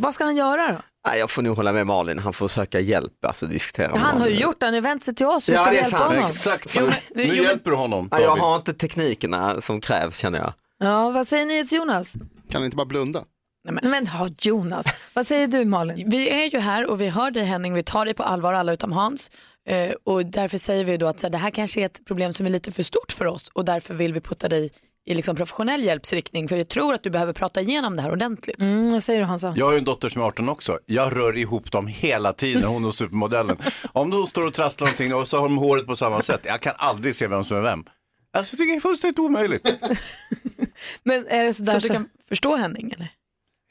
Vad 0.00 0.14
ska 0.14 0.24
han 0.24 0.36
göra 0.36 0.72
då? 0.72 0.78
Nej, 1.09 1.18
jag 1.18 1.30
får 1.30 1.42
nog 1.42 1.57
hålla 1.57 1.72
med 1.72 1.86
Malin, 1.86 2.18
han 2.18 2.32
får 2.32 2.48
söka 2.48 2.80
hjälp, 2.80 3.24
alltså 3.26 3.46
diskutera. 3.46 3.90
Ja, 3.94 3.98
han 4.00 4.20
har 4.20 4.28
ju 4.28 4.34
gjort 4.40 4.61
det, 4.61 4.66
han 4.66 4.74
har 4.74 4.80
vänt 4.80 5.04
sig 5.04 5.14
till 5.14 5.26
oss. 5.26 5.48
Hur 5.48 5.54
Ja, 5.54 5.61
ska 5.62 5.70
vi 5.70 5.76
hjälpa 5.76 5.90
sant. 5.98 6.04
honom? 6.12 6.28
Exakt, 6.28 6.76
Jo, 6.78 6.82
men- 6.86 6.94
nu 7.26 7.34
jo, 7.36 7.44
hjälper 7.44 7.70
du 7.70 7.76
honom. 7.76 8.09
Ja, 8.11 8.20
jag 8.20 8.28
David. 8.28 8.42
har 8.42 8.57
inte 8.57 8.74
teknikerna 8.74 9.61
som 9.61 9.80
krävs 9.80 10.18
känner 10.18 10.38
jag. 10.38 10.52
Ja, 10.78 11.11
vad 11.11 11.28
säger 11.28 11.46
ni 11.46 11.66
till 11.66 11.78
Jonas? 11.78 12.12
Kan 12.50 12.64
inte 12.64 12.76
bara 12.76 12.86
blunda? 12.86 13.22
Nej 13.68 13.78
men, 13.82 13.90
men 13.90 14.34
Jonas, 14.38 14.86
vad 15.14 15.26
säger 15.26 15.46
du 15.46 15.64
Malin? 15.64 16.11
Vi 16.11 16.28
är 16.30 16.50
ju 16.50 16.59
här 16.59 16.86
och 16.90 17.00
vi 17.00 17.09
hör 17.09 17.30
dig 17.30 17.44
Henning, 17.44 17.74
vi 17.74 17.82
tar 17.82 18.04
dig 18.04 18.14
på 18.14 18.22
allvar 18.22 18.52
alla 18.52 18.72
utom 18.72 18.92
Hans. 18.92 19.30
Eh, 19.67 19.93
och 20.05 20.27
därför 20.27 20.59
säger 20.59 20.85
vi 20.85 20.97
då 20.97 21.07
att 21.07 21.21
så 21.21 21.27
här, 21.27 21.33
det 21.33 21.39
här 21.39 21.51
kanske 21.51 21.81
är 21.81 21.87
ett 21.87 22.05
problem 22.05 22.33
som 22.33 22.47
är 22.47 22.51
lite 22.51 22.73
för 22.73 22.83
stort 22.83 23.12
för 23.12 23.27
oss 23.27 23.43
och 23.53 23.64
därför 23.64 23.95
vill 23.95 24.12
vi 24.12 24.21
putta 24.21 24.49
dig 24.49 24.71
i 25.07 25.14
liksom 25.14 25.37
professionell 25.37 25.85
hjälpsriktning 25.85 26.49
för 26.49 26.57
jag 26.57 26.69
tror 26.69 26.95
att 26.95 27.03
du 27.03 27.11
behöver 27.11 27.33
prata 27.33 27.61
igenom 27.61 27.97
det 27.97 28.03
här 28.03 28.11
ordentligt. 28.12 28.61
Mm, 28.61 28.93
vad 28.93 29.03
säger 29.03 29.21
du 29.21 29.27
Hansa? 29.27 29.55
Jag 29.57 29.67
har 29.67 29.73
ju 29.73 29.79
en 29.79 29.85
dotter 29.85 30.09
som 30.09 30.23
är 30.23 30.27
18 30.27 30.49
också. 30.49 30.79
Jag 30.87 31.17
rör 31.17 31.37
ihop 31.37 31.73
dem 31.73 31.87
hela 31.87 32.33
tiden, 32.33 32.64
hon 32.64 32.85
och 32.85 32.95
supermodellen. 32.95 33.57
Om 33.93 34.11
de 34.11 34.27
står 34.27 34.47
och 34.47 34.55
trasslar 34.55 34.87
någonting 34.87 35.14
och 35.14 35.29
så 35.29 35.39
har 35.39 35.49
de 35.49 35.59
håret 35.59 35.87
på 35.87 35.97
samma 35.97 36.23
sätt. 36.23 36.41
Jag 36.45 36.61
kan 36.61 36.75
aldrig 36.77 37.17
se 37.17 37.27
vem 37.27 37.45
som 37.45 37.57
är 37.57 37.61
vem. 37.61 37.85
Alltså, 38.33 38.53
jag 38.55 38.59
tycker 38.59 38.73
det 38.73 38.79
är 38.79 38.81
fullständigt 38.81 39.19
omöjligt. 39.19 39.67
Men 41.03 41.27
är 41.27 41.45
det 41.45 41.53
så 41.53 41.64
Så 41.64 41.73
där 41.73 41.81
du 41.81 41.89
kan 41.89 42.09
förstå 42.29 42.57
Henning 42.57 42.93
eller? 42.97 43.09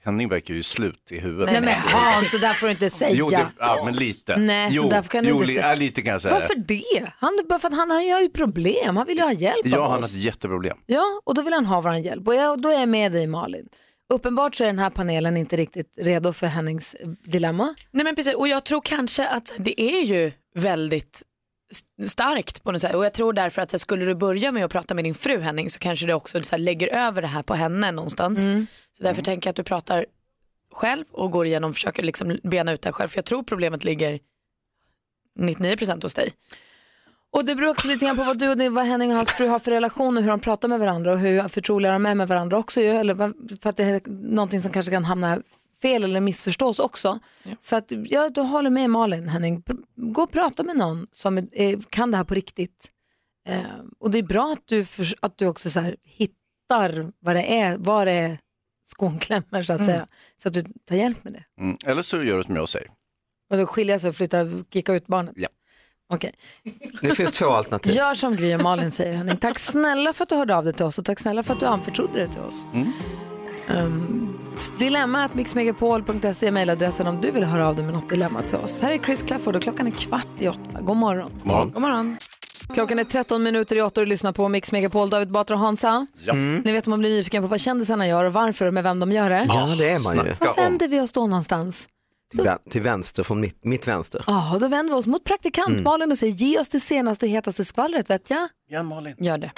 Henning 0.05 0.29
verkar 0.29 0.53
ju 0.53 0.63
slut 0.63 1.07
i 1.11 1.19
huvudet. 1.19 1.51
Nej 1.51 1.61
men 1.61 1.73
Hans, 1.75 2.31
så 2.31 2.37
där 2.37 2.53
får 2.53 2.67
du 2.67 2.71
inte 2.71 2.89
säga. 2.89 3.11
Jo, 3.15 3.29
det, 3.29 3.47
ja, 3.59 3.81
men 3.85 3.93
lite. 3.93 4.35
Nej, 4.37 4.73
så 4.73 4.83
jo, 4.83 4.89
därför 4.89 5.09
kan 5.09 5.23
du 5.23 5.29
jo, 5.29 5.35
inte 5.35 5.47
li- 5.47 5.53
säga. 5.55 5.69
ja, 5.69 5.75
lite 5.75 6.01
kan 6.01 6.11
jag 6.11 6.21
säga. 6.21 6.33
Varför 6.33 6.55
det? 6.55 7.11
Han, 7.17 7.39
bara 7.49 7.59
för 7.59 7.67
att 7.67 7.73
han 7.73 7.91
har 7.91 8.01
ju 8.21 8.29
problem, 8.29 8.97
han 8.97 9.07
vill 9.07 9.17
ju 9.17 9.23
ha 9.23 9.33
hjälp 9.33 9.61
Ja, 9.63 9.77
av 9.77 9.83
han 9.83 9.91
har 9.91 9.99
oss. 9.99 10.05
ett 10.13 10.19
jätteproblem. 10.19 10.77
Ja, 10.85 11.03
och 11.25 11.35
då 11.35 11.41
vill 11.41 11.53
han 11.53 11.65
ha 11.65 11.81
vår 11.81 11.95
hjälp. 11.95 12.27
Och 12.27 12.35
jag, 12.35 12.61
då 12.61 12.69
är 12.69 12.79
jag 12.79 12.89
med 12.89 13.11
dig 13.11 13.27
Malin. 13.27 13.65
Uppenbart 14.13 14.55
så 14.55 14.63
är 14.63 14.67
den 14.67 14.79
här 14.79 14.89
panelen 14.89 15.37
inte 15.37 15.55
riktigt 15.55 15.87
redo 16.01 16.33
för 16.33 16.47
Hennings 16.47 16.95
dilemma. 17.25 17.75
Nej 17.91 18.03
men 18.03 18.15
precis 18.15 18.33
och 18.33 18.47
jag 18.47 18.63
tror 18.65 18.81
kanske 18.85 19.27
att 19.27 19.53
det 19.57 19.81
är 19.81 20.03
ju 20.05 20.31
väldigt 20.55 21.21
starkt 22.07 22.63
på 22.63 22.71
något 22.71 22.81
sätt 22.81 22.95
och 22.95 23.05
jag 23.05 23.13
tror 23.13 23.33
därför 23.33 23.61
att 23.61 23.71
så 23.71 23.75
här, 23.75 23.79
skulle 23.79 24.05
du 24.05 24.15
börja 24.15 24.51
med 24.51 24.65
att 24.65 24.71
prata 24.71 24.93
med 24.93 25.03
din 25.03 25.13
fru 25.13 25.39
Henning 25.39 25.69
så 25.69 25.79
kanske 25.79 26.05
du 26.05 26.13
också 26.13 26.43
så 26.43 26.51
här, 26.51 26.57
lägger 26.63 26.87
över 26.87 27.21
det 27.21 27.27
här 27.27 27.43
på 27.43 27.53
henne 27.53 27.91
någonstans. 27.91 28.43
Så 28.97 29.03
därför 29.03 29.21
tänker 29.21 29.47
jag 29.47 29.51
att 29.51 29.55
du 29.55 29.63
pratar 29.63 30.05
själv 30.73 31.05
och 31.11 31.31
går 31.31 31.45
igenom 31.45 31.69
och 31.69 31.75
försöker 31.75 32.03
liksom 32.03 32.39
bena 32.43 32.71
ut 32.71 32.81
det 32.81 32.87
här 32.87 32.93
själv 32.93 33.07
för 33.09 33.17
jag 33.17 33.25
tror 33.25 33.43
problemet 33.43 33.83
ligger 33.83 34.19
99% 35.39 36.03
hos 36.03 36.13
dig. 36.13 36.29
Och 37.31 37.45
det 37.45 37.55
beror 37.55 37.69
också 37.69 37.87
lite 37.87 38.05
grann 38.05 38.17
på 38.17 38.23
vad 38.23 38.37
du 38.37 38.49
och 38.49 38.73
vad 38.73 38.85
Henning 38.85 39.11
och 39.11 39.17
hans 39.17 39.31
fru 39.31 39.47
har 39.47 39.59
för 39.59 39.71
relation 39.71 40.17
och 40.17 40.23
hur 40.23 40.29
de 40.29 40.39
pratar 40.39 40.67
med 40.67 40.79
varandra 40.79 41.11
och 41.11 41.19
hur 41.19 41.47
förtroliga 41.47 41.91
de 41.91 42.05
är 42.05 42.15
med 42.15 42.27
varandra 42.27 42.57
också. 42.57 42.81
ju, 42.81 42.87
Eller 42.87 43.15
för 43.61 43.69
att 43.69 43.77
det 43.77 43.83
är 43.83 44.01
någonting 44.07 44.61
som 44.61 44.71
kanske 44.71 44.91
kan 44.91 45.05
hamna 45.05 45.41
fel 45.81 46.03
eller 46.03 46.19
missförstås 46.21 46.79
också. 46.79 47.19
Så 47.59 47.75
att 47.75 47.91
jag 48.05 48.33
då 48.33 48.43
håller 48.43 48.69
med 48.69 48.89
Malin, 48.89 49.27
Henning. 49.29 49.63
Gå 49.95 50.21
och 50.23 50.31
prata 50.31 50.63
med 50.63 50.77
någon 50.77 51.07
som 51.11 51.37
är, 51.37 51.89
kan 51.89 52.11
det 52.11 52.17
här 52.17 52.23
på 52.23 52.33
riktigt. 52.33 52.91
Eh, 53.47 53.59
och 53.99 54.11
det 54.11 54.17
är 54.19 54.23
bra 54.23 54.51
att 54.53 54.63
du, 54.65 54.85
för, 54.85 55.05
att 55.19 55.37
du 55.37 55.47
också 55.47 55.69
så 55.69 55.79
här, 55.79 55.95
hittar 56.03 57.11
vad 57.19 57.35
det 57.35 57.59
är, 57.59 57.77
var 57.77 58.05
det 58.05 58.11
är 58.11 58.37
skon 58.85 59.19
klämmer 59.19 59.63
så 59.63 59.73
att 59.73 59.79
Mm. 59.79 59.85
säga. 59.93 60.07
Så 60.37 60.47
att 60.47 60.53
du 60.53 60.63
tar 60.85 60.95
hjälp 60.95 61.23
med 61.23 61.33
det. 61.33 61.43
Mm. 61.63 61.77
Eller 61.85 62.01
så 62.01 62.23
gör 62.23 62.37
du 62.37 62.43
som 62.43 62.55
jag 62.55 62.69
säger. 62.69 62.87
Och 63.49 63.57
då 63.57 63.65
skilja 63.65 63.99
sig 63.99 64.09
och 64.09 64.15
flytta, 64.15 64.37
kicka 64.73 64.93
ut 64.93 65.07
barnet. 65.07 65.33
Ja. 65.37 65.47
Okej. 66.09 66.33
Det 67.01 67.15
finns 67.15 67.31
två 67.31 67.45
alternativ. 67.45 67.91
Gör 67.95 68.13
som 68.13 68.35
Gry 68.35 68.55
och 68.55 68.61
Malin 68.61 68.91
säger 68.91 69.13
Henning. 69.13 69.37
Tack 69.37 69.59
snälla 69.59 70.13
för 70.13 70.23
att 70.23 70.29
du 70.29 70.35
hörde 70.35 70.55
av 70.55 70.63
dig 70.63 70.73
till 70.73 70.85
oss 70.85 70.99
och 70.99 71.05
tack 71.05 71.19
snälla 71.19 71.43
för 71.43 71.53
att 71.53 71.59
du 71.59 71.65
anförtrodde 71.65 72.19
det 72.19 72.27
till 72.31 72.41
oss. 72.41 72.65
Mm. 72.73 72.91
Um, 73.69 74.33
dilemma 74.79 75.23
att 75.23 75.35
mixmegapol.se 75.35 76.47
är 76.47 76.51
mejladressen 76.51 77.07
om 77.07 77.21
du 77.21 77.31
vill 77.31 77.43
höra 77.43 77.67
av 77.67 77.75
dig 77.75 77.85
med 77.85 77.93
något 77.93 78.09
dilemma 78.09 78.41
till 78.41 78.55
oss. 78.55 78.81
Här 78.81 78.91
är 78.91 78.97
Chris 78.97 79.23
Clafford 79.23 79.55
och 79.55 79.61
klockan 79.61 79.87
är 79.87 79.91
kvart 79.91 80.27
i 80.39 80.47
åtta. 80.47 80.81
God 80.81 80.97
morgon. 80.97 81.31
Morgon. 81.43 81.71
God 81.71 81.81
morgon. 81.81 82.17
Klockan 82.73 82.99
är 82.99 83.03
13 83.03 83.43
minuter 83.43 83.75
i 83.75 83.81
åtta 83.81 84.01
och 84.01 84.05
du 84.05 84.09
lyssnar 84.09 84.31
på 84.31 84.49
Mix 84.49 84.71
Megapol. 84.71 85.09
David 85.09 85.31
Batra 85.31 85.55
och 85.55 85.59
Hansa. 85.59 86.07
Ja. 86.25 86.33
Ni 86.33 86.71
vet 86.71 86.87
om 86.87 86.91
man 86.91 86.99
blir 86.99 87.09
nyfiken 87.09 87.43
på 87.43 87.47
vad 87.47 87.59
kändisarna 87.61 88.07
gör 88.07 88.23
och 88.23 88.33
varför 88.33 88.65
och 88.65 88.73
med 88.73 88.83
vem 88.83 88.99
de 88.99 89.11
gör 89.11 89.29
det. 89.29 89.45
Ja, 89.49 89.75
det 89.77 89.89
är 89.89 90.15
man 90.15 90.25
ju. 90.25 90.35
Var 90.39 90.55
vänder 90.55 90.87
vi 90.87 90.99
oss 90.99 91.11
då 91.11 91.27
någonstans? 91.27 91.87
Till, 92.31 92.51
till 92.69 92.81
vänster 92.81 93.23
från 93.23 93.39
mitt, 93.39 93.65
mitt 93.65 93.87
vänster. 93.87 94.23
Ja, 94.27 94.57
då 94.61 94.67
vänder 94.67 94.93
vi 94.93 94.99
oss 94.99 95.07
mot 95.07 95.23
praktikant 95.23 95.69
Mm. 95.69 95.83
Malin 95.83 96.11
och 96.11 96.17
säger 96.17 96.33
ge 96.33 96.59
oss 96.59 96.69
det 96.69 96.79
senaste 96.79 97.25
och 97.25 97.29
hetaste 97.29 97.65
skvallret 97.65 98.09
vet 98.09 98.29
jag. 98.29 98.47
Ja, 98.69 98.83
Malin. 98.83 99.15
Gör 99.19 99.37
det. 99.37 99.51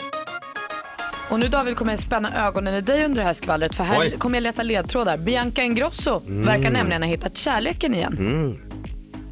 Och 1.29 1.39
nu 1.39 1.47
David 1.47 1.75
kommer 1.75 1.91
jag 1.91 1.99
spänna 1.99 2.47
ögonen 2.47 2.73
i 2.73 2.81
dig 2.81 3.05
under 3.05 3.21
det 3.21 3.27
här 3.27 3.33
skvallret 3.33 3.75
för 3.75 3.83
här 3.83 3.99
Oj. 3.99 4.11
kommer 4.17 4.35
jag 4.35 4.43
leta 4.43 4.63
ledtrådar. 4.63 5.17
Bianca 5.17 5.63
Ingrosso 5.63 6.21
verkar 6.25 6.69
nämligen 6.69 7.01
ha 7.01 7.09
hittat 7.09 7.37
kärleken 7.37 7.95
igen. 7.95 8.15
Mm. 8.17 8.57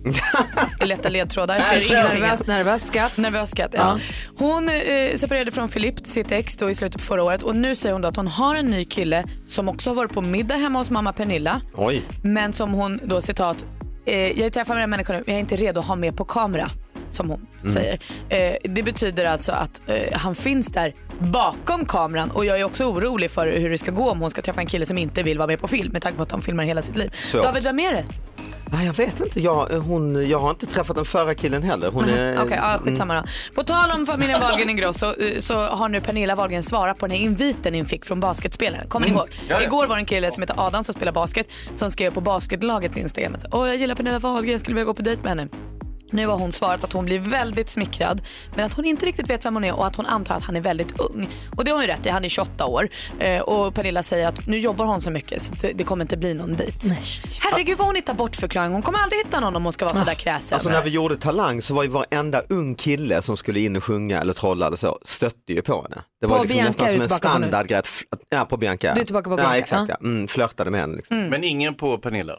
I 0.81 0.85
lätta 0.85 1.09
ledtrådar. 1.09 1.59
Ser 1.59 1.91
ingenting. 1.91 2.21
Nervöst, 2.21 2.47
nervöst 2.47 2.87
skratt. 2.87 3.17
Nervös 3.17 3.51
skatt, 3.51 3.73
ja. 3.77 3.99
Hon 4.37 4.69
eh, 4.69 5.15
separerade 5.15 5.51
från 5.51 5.69
Filip, 5.69 6.07
sitt 6.07 6.31
ex, 6.31 6.57
då 6.57 6.69
i 6.69 6.75
slutet 6.75 7.01
på 7.01 7.07
förra 7.07 7.23
året 7.23 7.43
och 7.43 7.55
nu 7.55 7.75
säger 7.75 7.93
hon 7.93 8.01
då 8.01 8.07
att 8.07 8.15
hon 8.15 8.27
har 8.27 8.55
en 8.55 8.65
ny 8.65 8.85
kille 8.85 9.23
som 9.47 9.69
också 9.69 9.89
har 9.89 9.95
varit 9.95 10.13
på 10.13 10.21
middag 10.21 10.55
hemma 10.55 10.79
hos 10.79 10.89
mamma 10.89 11.13
Pernilla. 11.13 11.61
Oj. 11.73 12.01
Men 12.23 12.53
som 12.53 12.73
hon 12.73 12.99
då 13.03 13.21
citat, 13.21 13.65
eh, 14.05 14.39
jag 14.39 14.53
träffar 14.53 14.73
med 14.73 14.77
den 14.77 14.81
här 14.81 14.97
människan 14.97 15.15
nu, 15.15 15.23
jag 15.27 15.35
är 15.35 15.39
inte 15.39 15.55
redo 15.55 15.79
att 15.79 15.87
ha 15.87 15.95
med 15.95 16.17
på 16.17 16.25
kamera. 16.25 16.69
Som 17.15 17.29
hon 17.29 17.47
Mm. 17.61 17.73
säger. 17.73 17.99
Eh, 18.29 18.55
det 18.63 18.83
betyder 18.83 19.25
alltså 19.25 19.51
att 19.51 19.81
eh, 19.87 19.95
han 20.17 20.35
finns 20.35 20.67
där 20.67 20.93
bakom 21.19 21.85
kameran 21.85 22.31
och 22.31 22.45
jag 22.45 22.59
är 22.59 22.63
också 22.63 22.83
orolig 22.83 23.31
för 23.31 23.47
hur 23.47 23.69
det 23.69 23.77
ska 23.77 23.91
gå 23.91 24.09
om 24.11 24.19
hon 24.19 24.31
ska 24.31 24.41
träffa 24.41 24.61
en 24.61 24.67
kille 24.67 24.85
som 24.85 24.97
inte 24.97 25.23
vill 25.23 25.37
vara 25.37 25.47
med 25.47 25.59
på 25.59 25.67
film 25.67 25.89
med 25.93 26.01
tanke 26.01 26.17
på 26.17 26.23
att 26.23 26.29
de 26.29 26.41
filmar 26.41 26.63
hela 26.63 26.81
sitt 26.81 26.95
liv. 26.95 27.13
Så. 27.31 27.41
David, 27.41 27.63
vem 27.63 27.79
är 27.79 27.91
det? 27.91 28.05
Nej, 28.71 28.85
jag 28.85 28.93
vet 28.93 29.19
inte, 29.19 29.41
jag, 29.41 29.65
hon, 29.69 30.29
jag 30.29 30.39
har 30.39 30.49
inte 30.49 30.65
träffat 30.65 30.95
den 30.95 31.05
förra 31.05 31.33
killen 31.35 31.63
heller. 31.63 31.91
Hon 31.91 32.03
är, 32.09 32.37
Okej, 32.41 32.59
ja, 32.61 32.77
skitsamma 32.79 33.15
då. 33.15 33.23
På 33.55 33.63
tal 33.63 33.91
om 33.91 34.05
familjen 34.05 34.41
Wahlgren 34.41 34.69
Ingrosso 34.69 35.05
eh, 35.05 35.39
så 35.39 35.55
har 35.67 35.89
nu 35.89 36.01
Pernilla 36.01 36.35
Wahlgren 36.35 36.63
svarat 36.63 36.97
på 36.97 37.07
den 37.07 37.15
här 37.17 37.23
inviten 37.23 37.73
ni 37.73 37.83
fick 37.83 38.05
från 38.05 38.19
basketspelaren. 38.19 38.87
Kommer 38.89 39.07
ni 39.07 39.13
ihåg? 39.13 39.27
Ja, 39.47 39.55
ja. 39.59 39.61
Igår 39.63 39.87
var 39.87 39.95
det 39.95 40.01
en 40.01 40.05
kille 40.05 40.31
som 40.31 40.43
heter 40.43 40.55
Adam 40.59 40.83
som 40.83 40.93
spelar 40.95 41.11
basket 41.11 41.47
som 41.75 41.91
skrev 41.91 42.11
på 42.11 42.21
basketlagets 42.21 42.97
Instagram 42.97 43.35
Åh, 43.51 43.67
jag 43.67 43.75
gillar 43.77 43.95
Pernilla 43.95 44.19
Wahlgren, 44.19 44.59
skulle 44.59 44.75
vilja 44.75 44.85
gå 44.85 44.93
på 44.93 45.01
dejt 45.01 45.21
med 45.23 45.29
henne. 45.29 45.47
Nu 46.11 46.27
har 46.27 46.37
hon 46.37 46.51
svarat 46.51 46.83
att 46.83 46.93
hon 46.93 47.05
blir 47.05 47.19
väldigt 47.19 47.69
smickrad 47.69 48.21
men 48.55 48.65
att 48.65 48.73
hon 48.73 48.85
inte 48.85 49.05
riktigt 49.05 49.29
vet 49.29 49.45
vem 49.45 49.53
hon 49.53 49.63
är 49.63 49.75
och 49.75 49.87
att 49.87 49.95
hon 49.95 50.05
antar 50.05 50.35
att 50.35 50.43
han 50.43 50.55
är 50.55 50.61
väldigt 50.61 50.99
ung. 50.99 51.29
Och 51.57 51.65
det 51.65 51.71
har 51.71 51.75
hon 51.77 51.85
ju 51.85 51.91
rätt 51.91 52.05
i, 52.05 52.09
han 52.09 52.25
är 52.25 52.29
28 52.29 52.65
år. 52.65 52.89
Eh, 53.19 53.41
och 53.41 53.73
Pernilla 53.73 54.03
säger 54.03 54.27
att 54.27 54.47
nu 54.47 54.59
jobbar 54.59 54.85
hon 54.85 55.01
så 55.01 55.11
mycket 55.11 55.41
så 55.41 55.53
det, 55.61 55.71
det 55.75 55.83
kommer 55.83 56.03
inte 56.03 56.17
bli 56.17 56.33
någon 56.33 56.53
dejt. 56.53 56.89
Herregud 57.39 57.77
vad 57.77 57.87
hon 57.87 57.95
hittar 57.95 58.13
bortförklaring. 58.13 58.73
Hon 58.73 58.81
kommer 58.81 58.99
aldrig 58.99 59.25
hitta 59.25 59.39
någon 59.39 59.55
om 59.55 59.63
hon 59.63 59.73
ska 59.73 59.85
vara 59.85 59.95
sådär 59.95 60.13
kräsen. 60.13 60.55
Alltså 60.55 60.69
när 60.69 60.83
vi 60.83 60.89
gjorde 60.89 61.17
Talang 61.17 61.61
så 61.61 61.73
var 61.73 61.83
ju 61.83 61.89
varenda 61.89 62.41
ung 62.49 62.75
kille 62.75 63.21
som 63.21 63.37
skulle 63.37 63.59
in 63.59 63.75
och 63.75 63.83
sjunga 63.83 64.21
eller 64.21 64.33
trolla 64.33 64.67
eller 64.67 64.77
så 64.77 64.99
stötte 65.05 65.53
ju 65.53 65.61
på 65.61 65.81
henne. 65.81 66.03
Det 66.21 66.27
var 66.27 66.37
På 66.37 66.43
liksom 66.43 66.57
Bianca 66.57 66.83
nästan 66.83 66.91
som 66.91 67.01
en 67.01 67.09
standardgrej. 67.09 67.81
Ja, 68.29 68.45
på 68.45 68.57
Bianca. 68.57 68.93
Du 68.93 69.01
är 69.01 69.05
tillbaka 69.05 69.29
på 69.29 69.33
Ja, 69.33 69.37
Bianca, 69.37 69.57
exakt, 69.57 69.89
ja. 69.89 69.97
ja. 70.01 70.07
Mm, 70.07 70.27
flörtade 70.27 70.71
med 70.71 70.79
henne. 70.81 70.95
Liksom. 70.95 71.17
Men 71.27 71.43
ingen 71.43 71.75
på 71.75 71.97
Pernilla. 71.97 72.33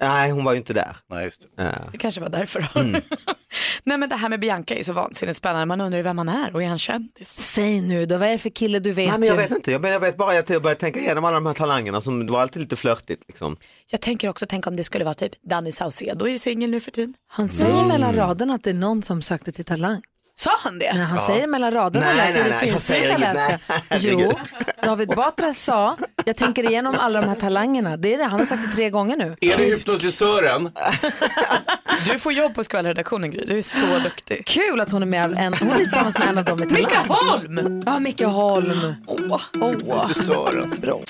Nej, 0.00 0.30
hon 0.30 0.44
var 0.44 0.52
ju 0.52 0.58
inte 0.58 0.72
där. 0.72 0.96
Nej, 1.10 1.24
just 1.24 1.40
det. 1.56 1.62
Ja. 1.64 1.72
Det 1.92 1.98
kanske 1.98 2.20
var 2.20 2.28
därför 2.28 2.68
då. 2.74 2.80
Mm. 2.80 3.00
Nej 3.84 3.98
men 3.98 4.08
det 4.08 4.16
här 4.16 4.28
med 4.28 4.40
Bianca 4.40 4.74
är 4.74 4.82
så 4.82 4.92
vansinnigt 4.92 5.36
spännande. 5.36 5.66
Man 5.66 5.80
undrar 5.80 5.96
ju 5.96 6.02
vem 6.02 6.18
han 6.18 6.28
är 6.28 6.54
och 6.54 6.62
är 6.62 6.66
han 6.68 6.78
kändis? 6.78 7.28
Säg 7.28 7.80
nu 7.80 8.06
då, 8.06 8.16
vad 8.16 8.28
är 8.28 8.32
det 8.32 8.38
för 8.38 8.50
kille 8.50 8.78
du 8.78 8.92
vet 8.92 9.10
Nej, 9.10 9.18
men 9.18 9.28
jag 9.28 9.36
ju? 9.36 9.42
vet 9.42 9.50
inte, 9.50 9.72
jag, 9.72 9.80
men 9.80 9.90
jag 9.90 10.00
vet 10.00 10.16
bara 10.16 10.38
att 10.38 10.50
jag 10.50 10.62
började 10.62 10.80
tänka 10.80 11.00
igenom 11.00 11.24
alla 11.24 11.34
de 11.34 11.46
här 11.46 11.54
talangerna 11.54 12.00
som 12.00 12.26
det 12.26 12.32
var 12.32 12.40
alltid 12.40 12.62
lite 12.62 12.76
flörtigt. 12.76 13.24
Liksom. 13.28 13.56
Jag 13.90 14.00
tänker 14.00 14.28
också, 14.28 14.46
tänk 14.48 14.66
om 14.66 14.76
det 14.76 14.84
skulle 14.84 15.04
vara 15.04 15.14
typ 15.14 15.32
Danny 15.42 15.72
Saucedo 15.72 16.24
är 16.24 16.30
ju 16.30 16.38
singel 16.38 16.70
nu 16.70 16.80
för 16.80 16.90
tiden. 16.90 17.14
Han 17.26 17.48
säger 17.48 17.84
mellan 17.84 18.14
raderna 18.16 18.54
att 18.54 18.64
det 18.64 18.70
är 18.70 18.74
någon 18.74 19.02
som 19.02 19.22
sökte 19.22 19.52
till 19.52 19.64
Talang. 19.64 20.02
Sa 20.38 20.50
han 20.58 20.78
det? 20.78 20.92
Nej, 20.94 21.02
han 21.04 21.16
Ja. 21.18 21.26
säger 21.26 21.46
mellan 21.46 21.70
raderna. 21.70 22.06
Nej, 22.06 22.16
läser 22.16 22.32
nej, 22.34 22.42
det 22.50 22.56
nej, 22.60 22.68
jag 22.68 22.80
säger 22.80 23.16
inget. 23.18 23.34
Nej, 23.34 24.00
Jo. 24.00 24.32
David 24.82 25.08
Batra 25.08 25.52
sa, 25.52 25.96
jag 26.24 26.36
tänker 26.36 26.70
igenom 26.70 26.94
alla 26.98 27.20
de 27.20 27.28
här 27.28 27.34
talangerna. 27.34 27.96
Det 27.96 28.14
är 28.14 28.18
det, 28.18 28.24
han 28.24 28.38
har 28.40 28.46
sagt 28.46 28.62
det 28.70 28.76
tre 28.76 28.90
gånger 28.90 29.16
nu. 29.16 29.36
Är 29.40 29.56
det 29.56 29.64
hypnotisören? 29.64 30.70
Du 32.12 32.18
får 32.18 32.32
jobb 32.32 32.54
på 32.54 32.64
skvalredaktionen 32.64 33.30
Gry, 33.30 33.44
du 33.46 33.58
är 33.58 33.62
så 33.62 33.98
duktig. 34.04 34.46
Kul 34.46 34.80
att 34.80 34.92
hon 34.92 35.02
är 35.02 35.06
med, 35.06 35.32
en, 35.38 35.54
hon 35.54 35.70
är 35.70 35.76
tillsammans 35.76 36.18
med 36.18 36.28
en 36.28 36.38
av 36.38 36.44
dem 36.44 36.62
i 36.62 36.66
Talang. 36.66 36.82
Micke 36.82 36.96
Holm! 37.08 37.82
Ja, 37.86 37.98
Micke 37.98 38.20
Holm. 38.24 38.94
Åh. 39.06 39.40
Hypnotisören. 39.70 40.74
Bra. 40.80 41.00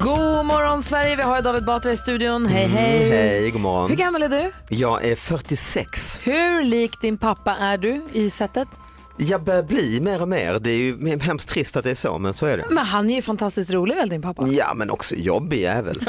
God 0.00 0.46
morgon 0.46 0.82
Sverige, 0.82 1.16
vi 1.16 1.22
har 1.22 1.42
David 1.42 1.64
Batra 1.64 1.92
i 1.92 1.96
studion. 1.96 2.46
Hej 2.46 2.66
hej. 2.66 2.96
Mm, 2.96 3.10
hej, 3.10 3.50
god 3.50 3.60
morgon. 3.60 3.90
Hur 3.90 3.96
gammal 3.96 4.22
är 4.22 4.28
du? 4.28 4.52
Jag 4.68 5.04
är 5.04 5.16
46. 5.16 6.20
Hur 6.22 6.62
lik 6.62 7.00
din 7.00 7.18
pappa 7.18 7.56
är 7.56 7.78
du 7.78 8.02
i 8.12 8.30
sättet? 8.30 8.68
Jag 9.16 9.42
börjar 9.44 9.62
bli 9.62 10.00
mer 10.00 10.22
och 10.22 10.28
mer. 10.28 10.58
Det 10.58 10.70
är 10.70 10.76
ju 10.76 11.18
hemskt 11.18 11.48
trist 11.48 11.76
att 11.76 11.84
det 11.84 11.90
är 11.90 11.94
så, 11.94 12.18
men 12.18 12.34
så 12.34 12.46
är 12.46 12.56
det. 12.56 12.64
Men 12.70 12.86
han 12.86 13.10
är 13.10 13.14
ju 13.14 13.22
fantastiskt 13.22 13.70
rolig 13.70 13.94
väl 13.96 14.08
din 14.08 14.22
pappa? 14.22 14.46
Ja, 14.46 14.72
men 14.74 14.90
också 14.90 15.14
jobbig 15.14 15.60
jävel. 15.60 15.96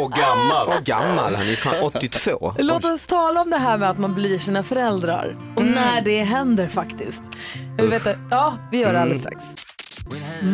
Och 0.00 0.12
gammal. 0.12 0.68
Och 0.68 0.84
gammal, 0.84 1.34
han 1.34 1.44
är 1.44 1.50
ju 1.50 1.56
fan 1.56 1.74
82. 1.82 2.54
Låt 2.58 2.84
oss 2.84 3.06
tala 3.06 3.42
om 3.42 3.50
det 3.50 3.58
här 3.58 3.78
med 3.78 3.90
att 3.90 3.98
man 3.98 4.14
blir 4.14 4.38
sina 4.38 4.62
föräldrar 4.62 5.36
och 5.56 5.64
när 5.64 6.00
det 6.00 6.22
händer 6.22 6.68
faktiskt. 6.68 7.22
Jag 7.76 7.82
vill 7.84 7.92
veta, 7.92 8.10
ja, 8.30 8.58
vi 8.70 8.78
gör 8.78 8.92
det 8.92 9.00
alldeles 9.00 9.22
strax. 9.22 9.44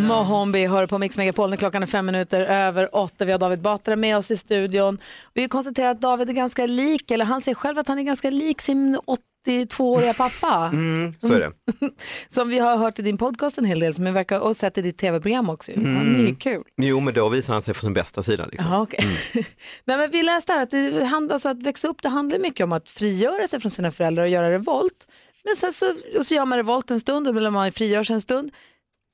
Mohombi 0.08 0.66
hör 0.66 0.86
på 0.86 0.98
Mix 0.98 1.18
Megapol 1.18 1.50
när 1.50 1.56
klockan 1.56 1.82
är 1.82 1.86
fem 1.86 2.06
minuter 2.06 2.42
över 2.42 2.96
åtta. 2.96 3.24
Vi 3.24 3.32
har 3.32 3.38
David 3.38 3.60
Batra 3.60 3.96
med 3.96 4.16
oss 4.16 4.30
i 4.30 4.36
studion. 4.36 4.98
Vi 5.34 5.48
konstaterar 5.48 5.90
att 5.90 6.00
David 6.00 6.28
är 6.28 6.32
ganska 6.32 6.66
lik, 6.66 7.10
eller 7.10 7.24
han 7.24 7.40
säger 7.40 7.54
själv 7.54 7.78
att 7.78 7.88
han 7.88 7.98
är 7.98 8.02
ganska 8.02 8.30
lik 8.30 8.60
sin 8.60 8.98
82-åriga 9.46 10.14
pappa. 10.14 10.70
Mm, 10.72 11.14
så 11.20 11.32
är 11.32 11.40
det. 11.40 11.52
Som 12.28 12.48
vi 12.48 12.58
har 12.58 12.76
hört 12.76 12.98
i 12.98 13.02
din 13.02 13.18
podcast 13.18 13.58
en 13.58 13.64
hel 13.64 13.80
del 13.80 13.94
som 13.94 14.04
vi 14.04 14.10
verkar, 14.10 14.38
och 14.40 14.56
sett 14.56 14.78
i 14.78 14.82
ditt 14.82 14.98
tv-program 14.98 15.50
också. 15.50 15.72
Han 15.76 15.86
är 15.86 16.18
ju 16.18 16.20
Mm. 16.20 16.36
kul. 16.36 16.62
Jo, 16.76 17.00
men 17.00 17.14
då 17.14 17.28
visar 17.28 17.52
han 17.52 17.62
sig 17.62 17.74
från 17.74 17.80
sin 17.80 17.94
bästa 17.94 18.22
sida. 18.22 18.46
Liksom. 18.50 18.70
Jaha, 18.72 18.82
okej. 18.82 19.06
Nej, 19.84 19.96
men 19.96 20.10
vi 20.10 20.22
läste 20.22 20.52
här 20.52 20.62
att, 20.62 20.70
det 20.70 21.04
handlar, 21.04 21.34
alltså 21.34 21.48
att 21.48 21.62
växa 21.62 21.88
upp 21.88 22.02
det 22.02 22.08
handlar 22.08 22.38
mycket 22.38 22.64
om 22.64 22.72
att 22.72 22.88
frigöra 22.90 23.48
sig 23.48 23.60
från 23.60 23.70
sina 23.70 23.90
föräldrar 23.92 24.22
och 24.22 24.28
göra 24.28 24.52
revolt. 24.52 25.06
Men 25.44 25.56
sen 25.56 25.72
så, 25.72 25.94
och 26.18 26.26
så 26.26 26.34
gör 26.34 26.44
man 26.44 26.58
revolt 26.58 26.90
en 26.90 27.00
stund, 27.00 27.28
eller 27.28 27.50
man 27.50 27.72
frigör 27.72 28.02
sig 28.04 28.14
en 28.14 28.20
stund. 28.20 28.50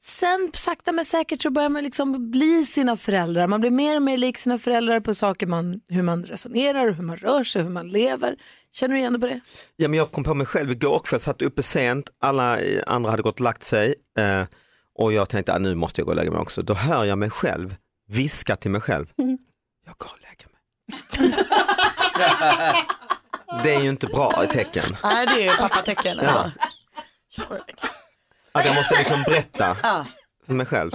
Sen 0.00 0.50
sakta 0.54 0.92
men 0.92 1.04
säkert 1.04 1.42
så 1.42 1.50
börjar 1.50 1.68
man 1.68 1.84
liksom 1.84 2.30
bli 2.30 2.66
sina 2.66 2.96
föräldrar. 2.96 3.46
Man 3.46 3.60
blir 3.60 3.70
mer 3.70 3.96
och 3.96 4.02
mer 4.02 4.16
lik 4.16 4.38
sina 4.38 4.58
föräldrar 4.58 5.00
på 5.00 5.14
saker 5.14 5.46
man, 5.46 5.80
hur 5.88 6.02
man 6.02 6.24
resonerar, 6.24 6.90
hur 6.90 7.02
man 7.02 7.16
rör 7.16 7.44
sig, 7.44 7.62
hur 7.62 7.70
man 7.70 7.88
lever. 7.88 8.36
Känner 8.72 8.94
du 8.94 9.00
igen 9.00 9.12
dig 9.12 9.20
på 9.20 9.26
det? 9.26 9.40
Ja, 9.76 9.88
men 9.88 9.98
jag 9.98 10.12
kom 10.12 10.24
på 10.24 10.34
mig 10.34 10.46
själv 10.46 10.70
igår 10.70 10.98
kväll, 10.98 11.20
satt 11.20 11.42
uppe 11.42 11.62
sent, 11.62 12.10
alla 12.20 12.58
andra 12.86 13.10
hade 13.10 13.22
gått 13.22 13.34
och 13.34 13.40
lagt 13.44 13.64
sig 13.64 13.94
eh, 14.18 14.42
och 14.94 15.12
jag 15.12 15.28
tänkte 15.28 15.52
att 15.52 15.62
nu 15.62 15.74
måste 15.74 16.00
jag 16.00 16.06
gå 16.06 16.10
och 16.10 16.16
lägga 16.16 16.30
mig 16.30 16.40
också. 16.40 16.62
Då 16.62 16.74
hör 16.74 17.04
jag 17.04 17.18
mig 17.18 17.30
själv 17.30 17.76
viska 18.08 18.56
till 18.56 18.70
mig 18.70 18.80
själv. 18.80 19.06
Jag 19.86 19.94
går 19.98 20.10
och 20.12 20.20
lägger 20.20 20.46
mig. 20.48 20.58
Det 23.62 23.74
är 23.74 23.80
ju 23.82 23.88
inte 23.88 24.06
bra 24.06 24.44
tecken. 24.52 24.84
Nej 25.02 25.26
det 25.26 25.32
är 25.32 25.52
ju 25.52 25.56
pappatecken 25.56 26.20
alltså. 26.20 26.50
Att 28.58 28.66
jag 28.66 28.74
måste 28.74 28.94
liksom 28.98 29.22
berätta 29.22 29.76
Ja. 29.82 30.06
för 30.46 30.54
mig 30.54 30.66
själv. 30.66 30.90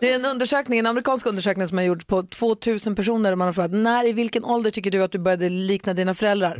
Det 0.00 0.10
är 0.10 0.14
en 0.14 0.24
undersökning, 0.24 0.78
en 0.78 0.86
amerikansk 0.86 1.26
undersökning 1.26 1.66
som 1.68 1.78
har 1.78 1.84
gjorts 1.84 2.04
på 2.04 2.22
2000 2.22 2.94
personer 2.96 3.30
där 3.30 3.36
man 3.36 3.48
har 3.48 3.52
frågat 3.52 3.70
när 3.70 4.08
i 4.08 4.12
vilken 4.12 4.44
ålder 4.44 4.70
tycker 4.70 4.90
du 4.90 5.02
att 5.02 5.12
du 5.12 5.18
började 5.18 5.48
likna 5.48 5.94
dina 5.94 6.14
föräldrar? 6.14 6.56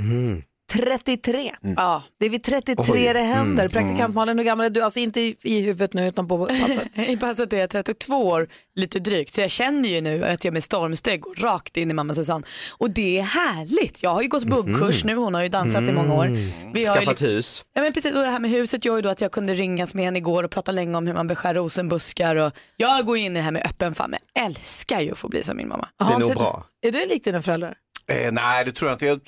33. 0.72 1.52
Ja, 1.76 2.02
det 2.20 2.26
är 2.26 2.30
vid 2.30 2.42
33 2.44 2.84
Oj. 2.94 3.12
det 3.14 3.20
händer. 3.22 3.62
Mm. 3.64 3.72
Praktikant 3.72 4.14
Malin, 4.14 4.38
hur 4.38 4.44
gammal 4.44 4.66
är 4.66 4.70
du? 4.70 4.80
Alltså 4.80 5.00
inte 5.00 5.20
i, 5.20 5.36
i 5.42 5.60
huvudet 5.60 5.94
nu 5.94 6.08
utan 6.08 6.28
på 6.28 6.46
passet. 6.46 6.88
I 7.08 7.16
passet 7.16 7.52
är 7.52 7.56
jag 7.58 7.70
32 7.70 8.14
år, 8.28 8.48
lite 8.74 8.98
drygt, 8.98 9.34
så 9.34 9.40
jag 9.40 9.50
känner 9.50 9.88
ju 9.88 10.00
nu 10.00 10.24
att 10.24 10.44
jag 10.44 10.52
med 10.54 10.64
stormsteg 10.64 11.20
går 11.20 11.34
rakt 11.34 11.76
in 11.76 11.90
i 11.90 11.94
mamma 11.94 12.14
Susanne. 12.14 12.44
Och 12.78 12.90
det 12.90 13.18
är 13.18 13.22
härligt. 13.22 14.02
Jag 14.02 14.10
har 14.10 14.22
ju 14.22 14.28
gått 14.28 14.44
buggkurs 14.44 15.04
nu, 15.04 15.14
hon 15.14 15.34
har 15.34 15.42
ju 15.42 15.48
dansat 15.48 15.82
i 15.88 15.92
många 15.92 16.14
år. 16.14 16.26
Vi 16.26 16.84
har 16.84 16.94
ju 16.94 17.00
Skaffat 17.00 17.06
liksom- 17.08 17.26
hus. 17.28 17.64
Ja 17.74 17.82
men 17.82 17.92
precis 17.92 18.14
och 18.16 18.22
det 18.22 18.28
här 18.30 18.38
med 18.40 18.50
huset 18.50 18.84
gör 18.84 18.96
ju 18.96 19.02
då 19.02 19.08
att 19.08 19.20
jag 19.20 19.32
kunde 19.32 19.54
ringas 19.54 19.94
med 19.94 20.04
henne 20.04 20.18
igår 20.18 20.42
och 20.42 20.50
prata 20.50 20.72
länge 20.72 20.96
om 20.98 21.06
hur 21.06 21.14
man 21.14 21.26
beskär 21.26 21.54
rosenbuskar 21.54 22.36
och 22.36 22.52
jag 22.76 23.06
går 23.06 23.16
in 23.16 23.32
i 23.32 23.38
det 23.38 23.44
här 23.44 23.52
med 23.52 23.66
öppen 23.66 23.94
famn. 23.94 24.14
Jag 24.32 24.44
älskar 24.44 25.00
ju 25.00 25.12
att 25.12 25.18
få 25.18 25.28
bli 25.28 25.42
som 25.42 25.56
min 25.56 25.68
mamma. 25.68 25.88
Jaha, 25.98 26.20
så 26.20 26.62
du- 26.82 26.88
Är 26.88 26.92
du 26.92 27.06
lik 27.06 27.24
dina 27.24 27.42
föräldrar? 27.42 27.74
Eh, 28.06 28.32
nej, 28.32 28.64
det 28.64 28.72
tror 28.72 28.90
jag 28.90 28.94
inte. 28.94 29.06
Jag, 29.06 29.20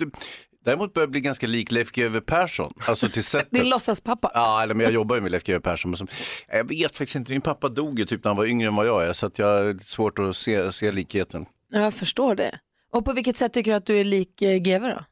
däremot 0.66 0.94
börjar 0.94 1.06
jag 1.06 1.10
bli 1.10 1.20
ganska 1.20 1.46
lik 1.46 1.70
Leif 1.70 1.92
GW 1.92 2.20
Persson. 2.20 2.72
Alltså 2.86 3.08
till 3.08 3.24
sättet. 3.34 3.50
Din 3.50 3.68
låtsaspappa? 3.68 4.30
Ja, 4.34 4.62
eller, 4.62 4.74
men 4.74 4.84
jag 4.84 4.92
jobbar 4.92 5.16
ju 5.16 5.22
med 5.22 5.30
Leif 5.32 5.44
GW 5.44 5.60
Persson. 5.60 5.90
Men 5.90 5.98
som, 5.98 6.08
jag 6.48 6.68
vet 6.68 6.96
faktiskt 6.96 7.16
inte, 7.16 7.32
min 7.32 7.40
pappa 7.40 7.68
dog 7.68 7.98
ju 7.98 8.04
typ 8.04 8.24
när 8.24 8.28
han 8.28 8.36
var 8.36 8.46
yngre 8.46 8.68
än 8.68 8.76
vad 8.76 8.86
jag 8.86 9.06
är. 9.08 9.12
Så 9.12 9.26
att 9.26 9.38
jag 9.38 9.46
har 9.46 9.84
svårt 9.84 10.18
att 10.18 10.36
se, 10.36 10.72
se 10.72 10.92
likheten. 10.92 11.46
Ja, 11.72 11.80
Jag 11.80 11.94
förstår 11.94 12.34
det. 12.34 12.58
Och 12.92 13.04
på 13.04 13.12
vilket 13.12 13.36
sätt 13.36 13.52
tycker 13.52 13.70
du 13.70 13.76
att 13.76 13.86
du 13.86 14.00
är 14.00 14.04
lik 14.04 14.42
eh, 14.42 14.56
GV 14.58 14.82
då? 14.82 15.04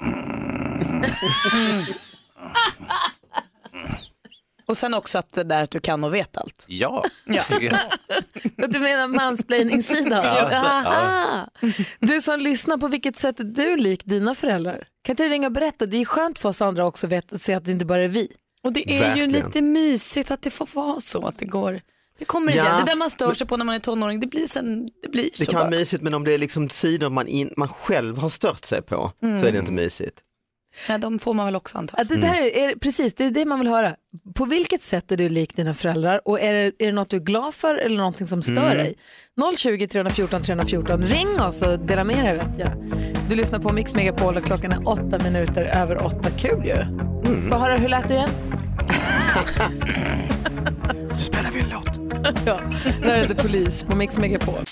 Och 4.66 4.76
sen 4.76 4.94
också 4.94 5.18
att 5.18 5.32
det 5.32 5.44
där 5.44 5.62
att 5.62 5.70
du 5.70 5.80
kan 5.80 6.04
och 6.04 6.14
vet 6.14 6.36
allt. 6.36 6.64
Ja. 6.68 7.04
Ja. 7.26 7.42
Du 8.68 8.78
menar 8.78 9.06
mansplaining-sidan? 9.08 10.24
Ja, 10.24 11.46
det. 11.60 11.72
Du 12.00 12.20
som 12.20 12.40
lyssnar, 12.40 12.76
på 12.76 12.88
vilket 12.88 13.16
sätt 13.16 13.40
är 13.40 13.44
du 13.44 13.76
lik 13.76 14.04
dina 14.04 14.34
föräldrar? 14.34 14.86
Kan 15.04 15.12
inte 15.12 15.22
du 15.22 15.28
ringa 15.28 15.46
och 15.46 15.52
berätta? 15.52 15.86
Det 15.86 15.96
är 15.96 16.04
skönt 16.04 16.38
för 16.38 16.48
oss 16.48 16.62
andra 16.62 16.86
också 16.86 17.06
att 17.32 17.40
se 17.42 17.54
att 17.54 17.64
det 17.64 17.72
inte 17.72 17.84
bara 17.84 18.04
är 18.04 18.08
vi. 18.08 18.28
Och 18.62 18.72
det 18.72 18.94
är 18.96 19.00
Verkligen. 19.00 19.30
ju 19.30 19.36
lite 19.36 19.62
mysigt 19.62 20.30
att 20.30 20.42
det 20.42 20.50
får 20.50 20.68
vara 20.72 21.00
så 21.00 21.26
att 21.26 21.38
det 21.38 21.44
går. 21.44 21.80
Det 22.18 22.24
kommer 22.24 22.56
Ja, 22.56 22.64
igen. 22.64 22.76
Det 22.80 22.92
där 22.92 22.96
man 22.96 23.10
stör 23.10 23.34
sig 23.34 23.46
på 23.46 23.56
när 23.56 23.64
man 23.64 23.74
är 23.74 23.78
tonåring, 23.78 24.20
det 24.20 24.26
blir, 24.26 24.46
sen, 24.46 24.88
det 25.02 25.08
blir 25.08 25.30
Det 25.36 25.44
så 25.44 25.50
kan 25.50 25.58
vara 25.60 25.70
bara. 25.70 25.78
mysigt 25.78 26.02
men 26.02 26.14
om 26.14 26.24
det 26.24 26.34
är 26.34 26.38
liksom 26.38 26.70
sidor 26.70 27.10
man, 27.10 27.26
in, 27.28 27.50
man 27.56 27.68
själv 27.68 28.18
har 28.18 28.28
stört 28.28 28.64
sig 28.64 28.82
på 28.82 29.12
så 29.20 29.26
är 29.46 29.52
det 29.52 29.58
inte 29.58 29.72
mysigt. 29.72 30.18
Ja, 30.88 30.98
de 30.98 31.18
får 31.18 31.34
man 31.34 31.46
väl 31.46 31.56
också 31.56 31.78
anta. 31.78 31.96
Att 31.96 32.08
det 32.08 32.16
där 32.16 32.34
är, 32.34 32.68
är, 32.70 32.74
precis, 32.78 33.14
det 33.14 33.24
är 33.24 33.30
det 33.30 33.44
man 33.44 33.58
vill 33.58 33.68
höra. 33.68 33.96
På 34.34 34.44
vilket 34.44 34.82
sätt 34.82 35.12
är 35.12 35.16
du 35.16 35.28
lik 35.28 35.56
dina 35.56 35.74
föräldrar 35.74 36.20
och 36.28 36.40
är 36.40 36.52
det, 36.52 36.64
är 36.78 36.86
det 36.86 36.92
något 36.92 37.10
du 37.10 37.16
är 37.16 37.20
glad 37.20 37.54
för 37.54 37.74
eller 37.76 37.96
någonting 37.96 38.26
som 38.26 38.42
stör 38.42 38.70
Mm. 38.72 38.76
dig? 38.76 38.94
020 39.56 39.86
314 39.88 40.42
314, 40.42 41.02
ring 41.04 41.40
oss 41.40 41.62
och 41.62 41.78
dela 41.78 42.04
med 42.04 42.24
dig 42.24 42.34
vet 42.34 42.58
jag. 42.58 42.70
Du 43.28 43.34
lyssnar 43.34 43.58
på 43.58 43.72
Mix 43.72 43.94
Megapol 43.94 44.36
och 44.36 44.44
klockan 44.44 44.72
är 44.72 44.88
åtta 44.88 45.18
minuter 45.24 45.64
över 45.64 45.98
åtta. 46.04 46.30
Kul 46.38 46.64
ju. 46.66 46.76
Mm. 46.76 47.48
Får 47.48 47.56
höra, 47.56 47.76
hur 47.76 47.88
lät 47.88 48.08
du 48.08 48.14
igen? 48.14 48.30
Nu 51.14 51.20
spelar 51.20 51.50
vi 51.52 51.60
en 51.60 51.66
låt. 51.68 52.36
ja, 52.46 52.60
där 53.02 53.14
är 53.14 53.28
det 53.28 53.34
polis 53.34 53.84
på 53.84 53.94
Mix 53.94 54.18
Megapol. 54.18 54.64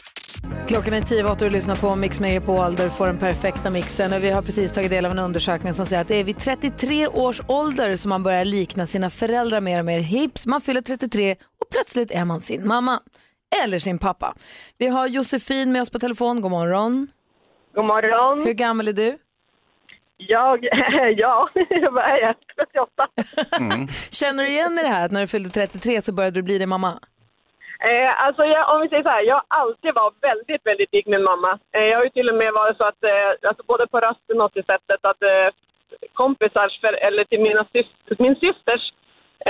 Klockan 0.68 0.94
är 0.94 1.00
tio 1.00 1.30
och 1.30 1.36
du 1.36 1.50
lyssnar 1.50 1.76
på 1.76 1.96
Mix 1.96 2.20
Megapol 2.20 2.74
där 2.76 2.84
du 2.84 2.90
får 2.90 3.06
den 3.06 3.18
perfekta 3.18 3.70
mixen. 3.70 4.12
Och 4.12 4.24
vi 4.24 4.30
har 4.30 4.42
precis 4.42 4.72
tagit 4.72 4.90
del 4.90 5.04
av 5.04 5.10
en 5.10 5.18
undersökning 5.18 5.72
som 5.72 5.86
säger 5.86 6.02
att 6.02 6.08
det 6.08 6.16
är 6.16 6.24
vid 6.24 6.38
33 6.38 7.06
års 7.06 7.40
ålder 7.48 7.96
som 7.96 8.08
man 8.08 8.22
börjar 8.22 8.44
likna 8.44 8.86
sina 8.86 9.10
föräldrar 9.10 9.60
mer 9.60 9.78
och 9.78 9.84
mer. 9.84 10.00
Hips, 10.00 10.46
man 10.46 10.60
fyller 10.60 10.80
33 10.80 11.32
och 11.32 11.70
plötsligt 11.70 12.10
är 12.10 12.24
man 12.24 12.40
sin 12.40 12.66
mamma 12.66 13.00
eller 13.64 13.78
sin 13.78 13.98
pappa. 13.98 14.34
Vi 14.78 14.86
har 14.86 15.06
Josefin 15.06 15.72
med 15.72 15.82
oss 15.82 15.90
på 15.90 15.98
telefon. 15.98 16.40
God 16.40 16.50
morgon. 16.50 17.08
God 17.74 17.84
morgon. 17.84 18.46
Hur 18.46 18.52
gammal 18.52 18.88
är 18.88 18.92
du? 18.92 19.18
Jag, 20.16 20.64
ja, 21.16 21.48
vad 21.92 22.04
är 22.04 22.20
jag? 22.20 22.34
38. 22.56 23.92
Känner 24.10 24.42
du 24.42 24.48
igen 24.50 24.78
i 24.78 24.82
det 24.82 24.88
här 24.88 25.04
att 25.04 25.12
när 25.12 25.20
du 25.20 25.26
fyllde 25.26 25.48
33 25.48 26.00
så 26.00 26.12
började 26.12 26.34
du 26.38 26.42
bli 26.42 26.58
din 26.58 26.68
mamma? 26.68 26.92
Eh, 27.90 28.24
alltså 28.24 28.42
jag, 28.44 28.74
om 28.74 28.80
vi 28.82 28.88
säger 28.88 29.02
så 29.02 29.14
här, 29.16 29.22
jag 29.22 29.34
har 29.34 29.46
alltid 29.48 29.94
varit 29.94 30.18
väldigt, 30.30 30.66
väldigt 30.66 30.92
lik 30.92 31.06
min 31.06 31.28
mamma. 31.30 31.58
Eh, 31.76 31.84
jag 31.90 31.96
har 31.98 32.04
ju 32.04 32.10
till 32.10 32.28
och 32.30 32.34
med 32.42 32.52
varit 32.52 32.76
så 32.76 32.84
att, 32.84 33.04
eh, 33.04 33.48
alltså 33.48 33.62
både 33.66 33.86
på 33.86 34.00
rösten 34.00 34.40
och 34.40 34.52
till 34.52 34.64
sättet 34.72 35.00
att 35.10 35.22
eh, 35.22 35.48
kompisars, 36.12 36.80
för, 36.80 36.92
eller 37.06 37.24
till 37.24 37.40
mina 37.40 37.64
syster, 37.64 38.16
min 38.18 38.36
systers 38.44 38.84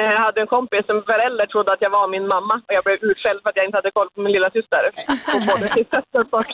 eh, 0.00 0.14
hade 0.24 0.40
en 0.40 0.54
kompis 0.56 0.86
som 0.86 1.02
förälder 1.02 1.46
trodde 1.46 1.72
att 1.72 1.84
jag 1.86 1.90
var 1.90 2.08
min 2.08 2.28
mamma 2.28 2.54
och 2.66 2.74
jag 2.76 2.84
blev 2.84 2.98
utskälld 3.10 3.40
för 3.42 3.48
att 3.50 3.56
jag 3.56 3.66
inte 3.66 3.78
hade 3.78 3.90
koll 3.90 4.10
på 4.14 4.20
min 4.20 4.32
lilla 4.32 4.50
syster. 4.50 4.82
Både 5.48 5.66
och. 6.38 6.52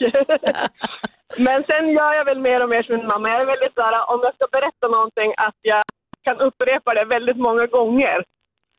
Men 1.46 1.64
sen 1.64 1.84
gör 1.88 2.12
jag 2.14 2.24
väl 2.24 2.38
mer 2.38 2.62
och 2.62 2.68
mer 2.68 2.82
som 2.82 2.96
min 2.96 3.06
mamma. 3.06 3.28
Jag 3.28 3.40
är 3.40 3.52
väldigt 3.54 3.74
så 3.74 3.84
här, 3.84 4.10
om 4.12 4.20
jag 4.22 4.34
ska 4.34 4.46
berätta 4.52 4.88
någonting, 4.88 5.34
att 5.36 5.58
jag 5.62 5.82
kan 6.22 6.40
upprepa 6.40 6.94
det 6.94 7.04
väldigt 7.04 7.36
många 7.36 7.66
gånger. 7.66 8.24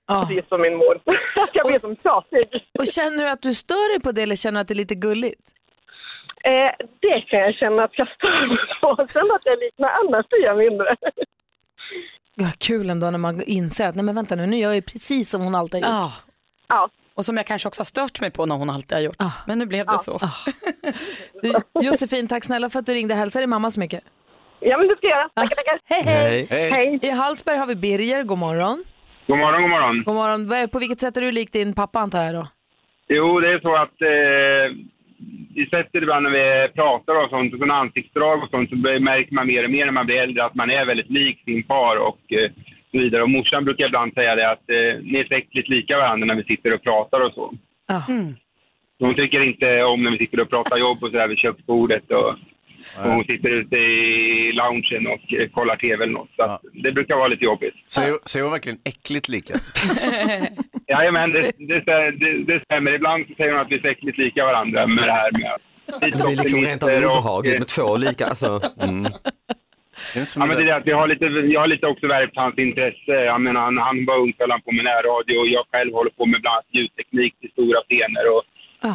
Precis 0.10 0.48
som 0.50 0.62
min 0.62 0.76
mor. 0.78 1.02
Jag 1.54 1.68
blir 1.68 1.80
som 1.80 1.96
tjatig. 1.96 2.48
Och 2.80 2.88
känner 2.88 3.24
du 3.24 3.30
att 3.30 3.42
du 3.42 3.54
stör 3.54 3.94
dig 3.94 4.02
på 4.04 4.12
det 4.12 4.22
eller 4.22 4.36
känner 4.36 4.60
du 4.60 4.62
att 4.62 4.68
det 4.68 4.74
är 4.74 4.84
lite 4.86 4.96
gulligt? 4.96 5.42
Eh, 6.44 6.86
det 7.00 7.22
kan 7.22 7.40
jag 7.40 7.56
känna 7.56 7.84
att 7.84 7.92
jag 7.94 8.08
stör 8.08 8.48
mig 8.48 8.58
på. 8.82 9.08
Sen 9.14 9.32
att 9.36 9.42
jag 9.46 9.60
liknar 9.60 9.90
Anna 9.90 10.24
styr 10.24 10.44
jag 10.44 10.58
mindre. 10.58 10.88
Ja, 12.36 12.48
kul 12.58 12.90
ändå 12.90 13.12
när 13.12 13.18
man 13.18 13.42
inser 13.42 13.88
att 13.88 13.96
nej 13.96 14.06
men 14.06 14.16
vänta 14.16 14.36
nu, 14.36 14.46
nu 14.46 14.58
gör 14.58 14.70
jag 14.70 14.76
ju 14.76 14.82
precis 14.82 15.30
som 15.30 15.42
hon 15.42 15.56
alltid 15.56 15.84
har 15.86 16.02
gjort. 16.04 16.12
Ja. 16.68 16.90
Och 17.14 17.26
som 17.26 17.38
jag 17.38 17.46
kanske 17.46 17.68
också 17.68 17.80
har 17.80 17.86
stört 17.86 18.22
mig 18.22 18.32
på 18.32 18.46
när 18.46 18.56
hon 18.56 18.70
alltid 18.70 18.98
har 18.98 19.02
gjort. 19.02 19.16
Men 19.48 19.60
nu 19.60 19.66
blev 19.66 19.86
det 19.86 20.00
så. 20.00 20.20
Du, 21.42 21.54
Josefin, 21.82 22.28
tack 22.28 22.46
snälla 22.46 22.70
för 22.70 22.80
att 22.80 22.86
du 22.86 22.94
ringde. 22.94 23.16
Hälsa 23.16 23.40
din 23.40 23.50
mamma 23.50 23.72
så 23.72 23.80
mycket. 23.80 24.04
Ja, 24.60 24.78
men 24.78 24.88
det 24.88 24.96
ska 24.96 25.08
jag 25.08 25.18
göra. 25.18 25.30
Tackar, 25.34 25.56
tackar. 25.56 25.80
Hej, 25.86 26.02
hej. 26.06 26.48
Hej. 26.50 26.70
Hej. 26.72 27.00
I 27.02 27.10
Hallsberg 27.10 27.58
har 27.58 27.66
vi 27.66 27.76
Birger, 27.76 28.24
god 28.24 28.38
morgon. 28.38 28.84
God 29.30 29.38
morgon, 29.38 29.62
god 29.62 29.70
morgon. 29.70 30.04
God 30.06 30.16
morgon. 30.16 30.70
På 30.70 30.80
vilket 30.80 31.00
sätt 31.00 31.18
är 31.18 31.22
du 31.22 31.32
lik 31.32 31.52
din 31.52 31.74
pappa 31.74 32.00
antar 32.00 32.24
jag 32.24 32.36
då? 32.36 32.48
Jo, 33.08 33.40
det 33.40 33.54
är 33.54 33.60
så 33.60 33.76
att 33.76 34.02
eh, 34.02 34.78
vi 35.56 35.66
sätter 35.66 36.02
ibland 36.02 36.24
när 36.24 36.32
vi 36.32 36.74
pratar 36.74 37.24
och 37.24 37.30
sånt, 37.30 37.54
och 37.54 37.60
sådana 37.60 37.80
ansiktsdrag 37.80 38.44
och 38.44 38.50
sånt, 38.50 38.70
så 38.70 38.76
märker 38.76 39.34
man 39.34 39.48
mer 39.48 39.64
och 39.64 39.72
mer 39.72 39.86
när 39.86 39.92
man 39.92 40.06
blir 40.06 40.22
äldre 40.22 40.46
att 40.46 40.56
man 40.56 40.72
är 40.72 40.86
väldigt 40.86 41.10
lik 41.10 41.42
sin 41.46 41.64
far 41.64 41.96
och 41.96 42.34
eh, 42.34 42.52
så 42.92 42.98
vidare. 42.98 43.24
Och 43.24 43.30
morsan 43.30 43.66
brukar 43.66 43.86
ibland 43.86 44.14
säga 44.14 44.36
det 44.36 44.52
att 44.52 44.70
eh, 44.70 45.04
ni 45.04 45.20
är 45.20 45.28
så 45.28 45.34
äckligt 45.34 45.70
lika 45.70 45.98
varandra 45.98 46.26
när 46.28 46.36
vi 46.36 46.44
sitter 46.44 46.74
och 46.74 46.84
pratar 46.84 47.20
och 47.26 47.34
så. 47.34 47.54
Så 48.98 49.06
Hon 49.06 49.16
tycker 49.16 49.42
inte 49.42 49.84
om 49.84 50.04
när 50.04 50.12
vi 50.12 50.18
sitter 50.18 50.40
och 50.40 50.50
pratar 50.50 50.78
jobb 50.78 51.04
och 51.04 51.12
så 51.12 51.28
vid 51.28 51.38
köksbordet 51.38 52.12
och, 52.12 52.36
och 52.98 53.12
hon 53.12 53.24
sitter 53.24 53.50
ute 53.50 53.76
i 53.76 54.52
loungen 54.52 55.08
och 55.08 55.34
eh, 55.34 55.50
kollar 55.50 55.76
tv 55.76 56.04
eller 56.04 56.14
något. 56.14 56.30
Så 56.36 56.44
att 56.44 56.62
det 56.84 56.92
brukar 56.92 57.16
vara 57.16 57.28
lite 57.28 57.46
jobbigt. 57.46 57.74
Säger, 57.88 58.18
säger 58.26 58.44
hon 58.44 58.52
verkligen 58.52 58.80
äckligt 58.84 59.30
lika? 59.30 59.54
Jajamän, 60.88 61.32
det, 61.32 61.52
det, 61.58 62.12
det, 62.12 62.44
det 62.44 62.62
stämmer. 62.66 62.92
Ibland 62.94 63.26
så 63.28 63.34
säger 63.34 63.52
hon 63.52 63.62
att 63.62 63.72
vi 63.72 63.76
är 63.76 63.86
äckligt 63.86 64.18
lika 64.18 64.46
varandra 64.46 64.88
med 64.88 65.04
det 65.08 65.14
här 65.14 65.30
med 65.32 65.52
Det 66.02 66.24
blir 66.24 66.38
liksom 66.38 66.62
rent 66.62 66.84
av 66.84 66.90
obehagligt 66.90 67.60
med 67.60 67.68
två 67.68 67.98
lika. 67.98 68.26
Alltså, 68.26 68.62
mm. 68.82 69.12
Ja, 70.16 70.46
men 70.46 70.50
det 70.58 70.64
är 70.64 70.66
det 70.66 70.76
att 70.76 70.88
vi 70.88 70.92
har 70.92 71.08
lite, 71.08 71.26
jag 71.26 71.60
har 71.62 71.68
lite 71.68 71.88
också 71.88 72.08
värpt 72.08 72.36
hans 72.36 72.58
intresse. 72.58 73.14
Jag 73.32 73.42
menar, 73.42 73.62
han, 73.62 73.78
han 73.78 74.06
var 74.06 74.18
ung 74.18 74.34
höll 74.40 74.52
han 74.52 74.62
på 74.62 74.72
med 74.72 74.86
närradio 74.86 75.38
och 75.38 75.48
jag 75.48 75.66
själv 75.72 75.94
håller 75.94 76.12
på 76.12 76.26
med 76.26 76.42
bland 76.42 76.54
annat 76.56 76.76
ljudteknik 76.78 77.34
till 77.40 77.52
stora 77.52 77.82
scener 77.82 78.26
och, 78.36 78.44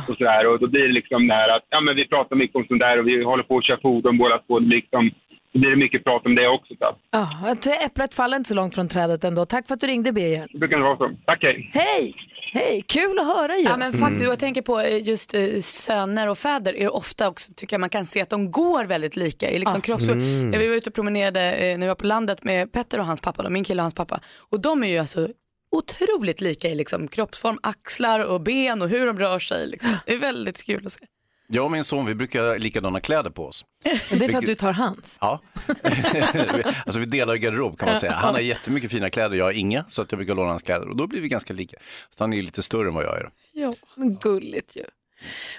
och 0.08 0.16
sådär. 0.16 0.46
Och 0.46 0.58
då 0.60 0.66
blir 0.66 0.82
det 0.88 0.92
liksom 0.92 1.26
det 1.28 1.34
här 1.34 1.48
att 1.56 1.62
ja, 1.70 1.80
men 1.80 1.96
vi 1.96 2.08
pratar 2.08 2.36
mycket 2.36 2.56
om 2.56 2.64
sånt 2.68 2.80
där 2.80 2.98
och 2.98 3.08
vi 3.08 3.24
håller 3.24 3.42
på 3.44 3.56
att 3.58 3.64
köra 3.66 3.80
fordon 3.80 4.18
båda 4.18 4.38
två. 4.38 4.58
Det 4.58 4.66
blir 4.66 4.76
Liksom, 4.76 5.10
då 5.52 5.60
blir 5.60 5.70
det 5.70 5.76
mycket 5.76 6.04
prat 6.04 6.26
om 6.26 6.34
det 6.34 6.48
också. 6.48 6.74
Så. 6.78 6.84
att 6.86 6.98
Ja, 7.10 7.28
att 7.52 7.66
äpplet 7.86 8.14
faller 8.14 8.36
inte 8.36 8.48
så 8.48 8.54
långt 8.54 8.74
från 8.74 8.88
trädet 8.88 9.24
ändå. 9.24 9.44
Tack 9.44 9.66
för 9.66 9.74
att 9.74 9.80
du 9.80 9.86
ringde 9.86 10.12
Birger. 10.12 10.46
Det 10.52 10.58
brukar 10.58 10.78
vara 10.78 10.96
så. 10.96 11.10
Tack, 11.26 11.42
hej. 11.42 11.70
Hej! 11.72 12.14
Hej, 12.52 12.82
kul 12.88 13.18
att 13.18 13.26
höra 13.26 13.56
ju. 13.56 13.62
Ja 13.64 13.76
men 13.76 13.92
faktiskt, 13.92 14.26
och 14.26 14.32
jag 14.32 14.38
tänker 14.38 14.62
på 14.62 14.80
eh, 14.80 15.08
just 15.08 15.34
eh, 15.34 15.40
söner 15.60 16.30
och 16.30 16.38
fäder 16.38 16.74
är 16.76 16.80
det 16.80 16.88
ofta 16.88 17.28
också 17.28 17.52
tycker 17.56 17.74
jag 17.74 17.80
man 17.80 17.88
kan 17.90 18.06
se 18.06 18.20
att 18.22 18.30
de 18.30 18.50
går 18.50 18.84
väldigt 18.84 19.16
lika 19.16 19.50
i 19.50 19.58
liksom 19.58 19.76
Ja. 19.78 19.86
kroppsspråk. 19.86 20.16
Mm. 20.16 20.52
Ja, 20.52 20.58
Vi 20.58 20.68
var 20.68 20.74
ute 20.76 20.90
och 20.90 20.94
promenerade 20.94 21.52
eh, 21.52 21.78
när 21.78 21.86
vi 21.86 21.88
var 21.88 21.94
på 21.94 22.06
landet 22.06 22.44
med 22.44 22.72
Petter 22.72 22.98
och 22.98 23.06
hans 23.06 23.20
pappa, 23.20 23.42
då, 23.42 23.50
min 23.50 23.64
kille 23.64 23.80
och 23.80 23.84
hans 23.84 23.94
pappa. 23.94 24.20
Och 24.50 24.60
de 24.60 24.82
är 24.84 24.88
ju 24.88 24.98
alltså 24.98 25.28
otroligt 25.74 26.40
lika 26.40 26.68
i 26.68 26.74
liksom 26.74 27.08
kroppsform, 27.08 27.58
axlar 27.62 28.20
och 28.20 28.40
ben 28.40 28.82
och 28.82 28.88
hur 28.88 29.06
de 29.06 29.18
rör 29.18 29.38
sig. 29.38 29.66
Liksom. 29.66 29.96
Det 30.06 30.12
är 30.12 30.18
väldigt 30.18 30.62
kul 30.62 30.86
att 30.86 30.92
se. 30.92 31.06
Jag 31.46 31.64
och 31.64 31.70
min 31.70 31.84
son 31.84 32.06
vi 32.06 32.14
brukar 32.14 32.42
ha 32.42 32.56
likadana 32.56 33.00
kläder 33.00 33.30
på 33.30 33.46
oss. 33.46 33.64
Det 34.10 34.24
är 34.24 34.28
för 34.28 34.38
att 34.38 34.46
du 34.46 34.54
tar 34.54 34.72
hans. 34.72 35.18
Ja, 35.20 35.40
alltså 36.86 37.00
vi 37.00 37.06
delar 37.06 37.34
garderob 37.34 37.78
kan 37.78 37.88
man 37.88 38.00
säga. 38.00 38.12
Han 38.12 38.34
har 38.34 38.40
jättemycket 38.40 38.90
fina 38.90 39.10
kläder, 39.10 39.36
jag 39.36 39.44
har 39.44 39.52
inga, 39.52 39.84
så 39.88 40.02
att 40.02 40.12
jag 40.12 40.18
brukar 40.18 40.34
låna 40.34 40.50
hans 40.50 40.62
kläder 40.62 40.88
och 40.88 40.96
då 40.96 41.06
blir 41.06 41.20
vi 41.20 41.28
ganska 41.28 41.52
lika. 41.52 41.76
Så 42.16 42.24
han 42.24 42.32
är 42.32 42.42
lite 42.42 42.62
större 42.62 42.88
än 42.88 42.94
vad 42.94 43.04
jag 43.04 43.16
är. 43.16 43.30
Ja, 43.52 43.74
men 43.96 44.16
gulligt 44.16 44.76
ju. 44.76 44.84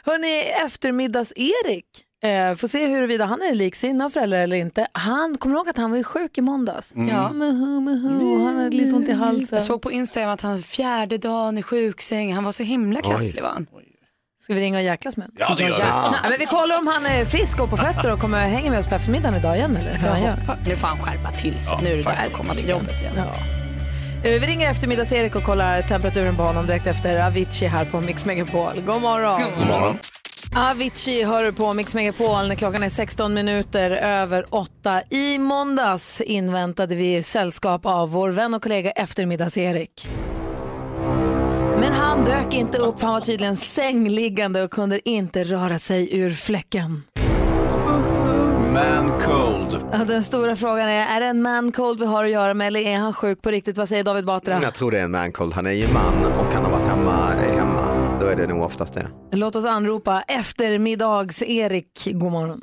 Hörni, 0.03 0.41
eftermiddags-Erik. 0.65 2.04
Eh, 2.25 2.55
får 2.55 2.67
se 2.67 2.87
huruvida 2.87 3.25
han 3.25 3.41
är 3.41 3.55
lik 3.55 3.75
sina 3.75 4.09
föräldrar 4.09 4.39
eller 4.39 4.55
inte. 4.57 4.87
Han, 4.91 5.37
kommer 5.37 5.55
ihåg 5.55 5.69
att 5.69 5.77
han 5.77 5.89
var 5.91 5.97
ju 5.97 6.03
sjuk 6.03 6.37
i 6.37 6.41
måndags? 6.41 6.95
Mm. 6.95 7.07
Ja. 7.15 7.29
Mehu, 7.31 8.37
och 8.39 8.45
han 8.45 8.55
hade 8.57 8.69
lite 8.69 8.95
ont 8.95 9.09
i 9.09 9.13
halsen. 9.13 9.47
Jag 9.57 9.61
såg 9.61 9.81
på 9.81 9.91
Instagram 9.91 10.29
att 10.29 10.41
han 10.41 10.61
fjärde 10.61 11.17
dagen 11.17 11.57
i 11.57 11.63
sjuksäng, 11.63 12.33
han 12.33 12.43
var 12.43 12.51
så 12.51 12.63
himla 12.63 13.01
krasslig 13.01 13.41
var 13.41 13.49
han. 13.49 13.67
Ska 14.41 14.53
vi 14.53 14.61
ringa 14.61 14.77
och 14.77 14.83
jäklas 14.83 15.17
med 15.17 15.25
honom? 15.27 15.37
Ja, 15.39 15.55
det 15.57 15.63
gör 15.63 15.69
vi. 15.71 16.11
Nej, 16.11 16.29
men 16.29 16.39
vi 16.39 16.45
kollar 16.45 16.77
om 16.77 16.87
han 16.87 17.05
är 17.05 17.25
frisk 17.25 17.59
och 17.61 17.69
på 17.69 17.77
fötter 17.77 18.13
och 18.13 18.19
kommer 18.19 18.47
hänga 18.47 18.69
med 18.71 18.79
oss 18.79 18.87
på 18.87 18.95
eftermiddagen 18.95 19.39
idag 19.39 19.55
igen 19.55 19.77
eller 19.77 19.93
hur 19.95 20.07
han 20.07 20.21
gör. 20.23 20.37
Nu 20.67 20.75
får 20.75 20.87
han 20.87 20.97
skärpa 20.99 21.29
till 21.31 21.59
sig, 21.59 21.71
Ja, 21.71 21.79
nu 21.83 21.91
är 21.91 21.97
det 21.97 22.03
dags 22.03 22.25
att 22.27 22.33
komma 22.33 22.51
till 22.53 22.69
jobbet 22.69 23.01
igen. 23.01 23.17
Eh, 23.17 23.21
Vi 24.23 24.39
ringer 24.39 24.71
eftermiddags-Erik 24.71 25.35
och 25.35 25.43
kollar 25.43 25.81
temperaturen 25.81 26.35
på 26.35 26.43
honom 26.43 26.67
direkt 26.67 26.87
efter 26.87 27.27
Avicii 27.27 27.67
här 27.67 27.85
på 27.85 28.01
Mix 28.01 28.25
Megapol. 28.25 28.81
God 28.85 29.01
morgon! 29.01 29.41
God 29.57 29.67
morgon. 29.67 29.97
Avicii 30.53 31.23
hör 31.23 31.51
på 31.51 31.73
Mix 31.73 31.95
Megapol 31.95 32.47
när 32.47 32.55
klockan 32.55 32.83
är 32.83 32.89
16 32.89 33.33
minuter 33.33 33.91
över 33.91 34.45
8. 34.49 35.01
I 35.09 35.37
måndags 35.37 36.21
inväntade 36.21 36.95
vi 36.95 37.23
sällskap 37.23 37.85
av 37.85 38.11
vår 38.11 38.29
vän 38.29 38.53
och 38.53 38.63
kollega 38.63 38.91
eftermiddags-Erik. 38.91 40.07
Men 41.79 41.93
han 41.93 42.25
dök 42.25 42.53
inte 42.53 42.77
upp 42.77 42.99
för 42.99 43.05
han 43.05 43.13
var 43.13 43.21
tydligen 43.21 43.55
sängliggande 43.55 44.63
och 44.63 44.71
kunde 44.71 45.09
inte 45.09 45.43
röra 45.43 45.79
sig 45.79 46.17
ur 46.19 46.31
fläcken. 46.31 47.03
Man 48.73 49.19
cold. 49.19 49.79
Ja, 49.91 49.97
Den 49.97 50.23
stora 50.23 50.55
frågan 50.55 50.89
är, 50.89 51.15
är 51.15 51.19
det 51.19 51.25
en 51.25 51.41
man 51.41 51.71
cold 51.71 51.99
vi 51.99 52.05
har 52.05 52.23
att 52.23 52.31
göra 52.31 52.53
med 52.53 52.67
eller 52.67 52.79
är 52.79 52.97
han 52.97 53.13
sjuk 53.13 53.41
på 53.41 53.51
riktigt? 53.51 53.77
Vad 53.77 53.89
säger 53.89 54.03
David 54.03 54.25
Batra? 54.25 54.59
Jag 54.63 54.73
tror 54.73 54.91
det 54.91 54.99
är 54.99 55.03
en 55.03 55.11
mancold. 55.11 55.53
Han 55.53 55.65
är 55.65 55.71
ju 55.71 55.87
man 55.93 56.25
och 56.25 56.53
han 56.53 56.63
har 56.65 56.71
varit 56.71 56.85
hemma, 56.87 57.33
är 57.33 57.55
hemma. 57.57 57.74
Då 58.25 58.31
är 58.31 58.35
det 58.35 58.47
nog 58.47 58.61
oftast 58.63 58.93
det. 58.93 59.07
Låt 59.31 59.55
oss 59.55 59.65
anropa 59.65 60.21
eftermiddags-Erik. 60.27 62.07
God 62.13 62.31
morgon. 62.31 62.61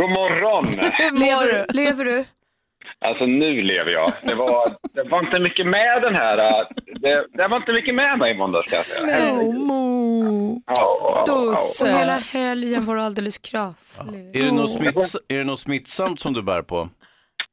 God 0.00 0.10
morgon! 0.10 0.64
Lever 1.20 1.46
du? 1.66 1.76
Lever 1.82 2.04
du? 2.04 2.24
Alltså 3.00 3.26
nu 3.26 3.62
lever 3.62 3.90
jag. 3.90 4.12
Det 4.22 4.34
var, 4.34 4.68
det 4.94 5.02
var 5.10 5.24
inte 5.24 5.38
mycket 5.38 5.66
med 5.66 6.02
den 6.02 6.14
här... 6.14 6.38
äh, 6.38 6.66
Det, 7.00 7.26
det 7.32 7.48
var 7.48 7.56
inte 7.56 7.72
mycket 7.72 7.94
med 7.94 8.18
mig 8.18 8.30
i 8.34 8.38
måndags 8.38 8.70
kan 8.70 8.76
jag 8.76 8.86
säga. 8.86 9.32
Mo. 9.52 10.62
Ja, 10.66 11.24
ja, 11.26 11.32
Och 11.32 11.56
ja. 11.80 11.98
hela 11.98 12.12
helgen 12.16 12.84
var 12.84 12.96
du 12.96 13.02
alldeles 13.02 13.38
krasslig. 13.38 14.36
Är 14.36 14.42
det, 14.46 14.52
något 14.52 14.70
smitts- 14.80 15.16
är 15.28 15.38
det 15.38 15.44
något 15.44 15.60
smittsamt 15.60 16.20
som 16.20 16.32
du 16.32 16.42
bär 16.42 16.62
på? 16.62 16.88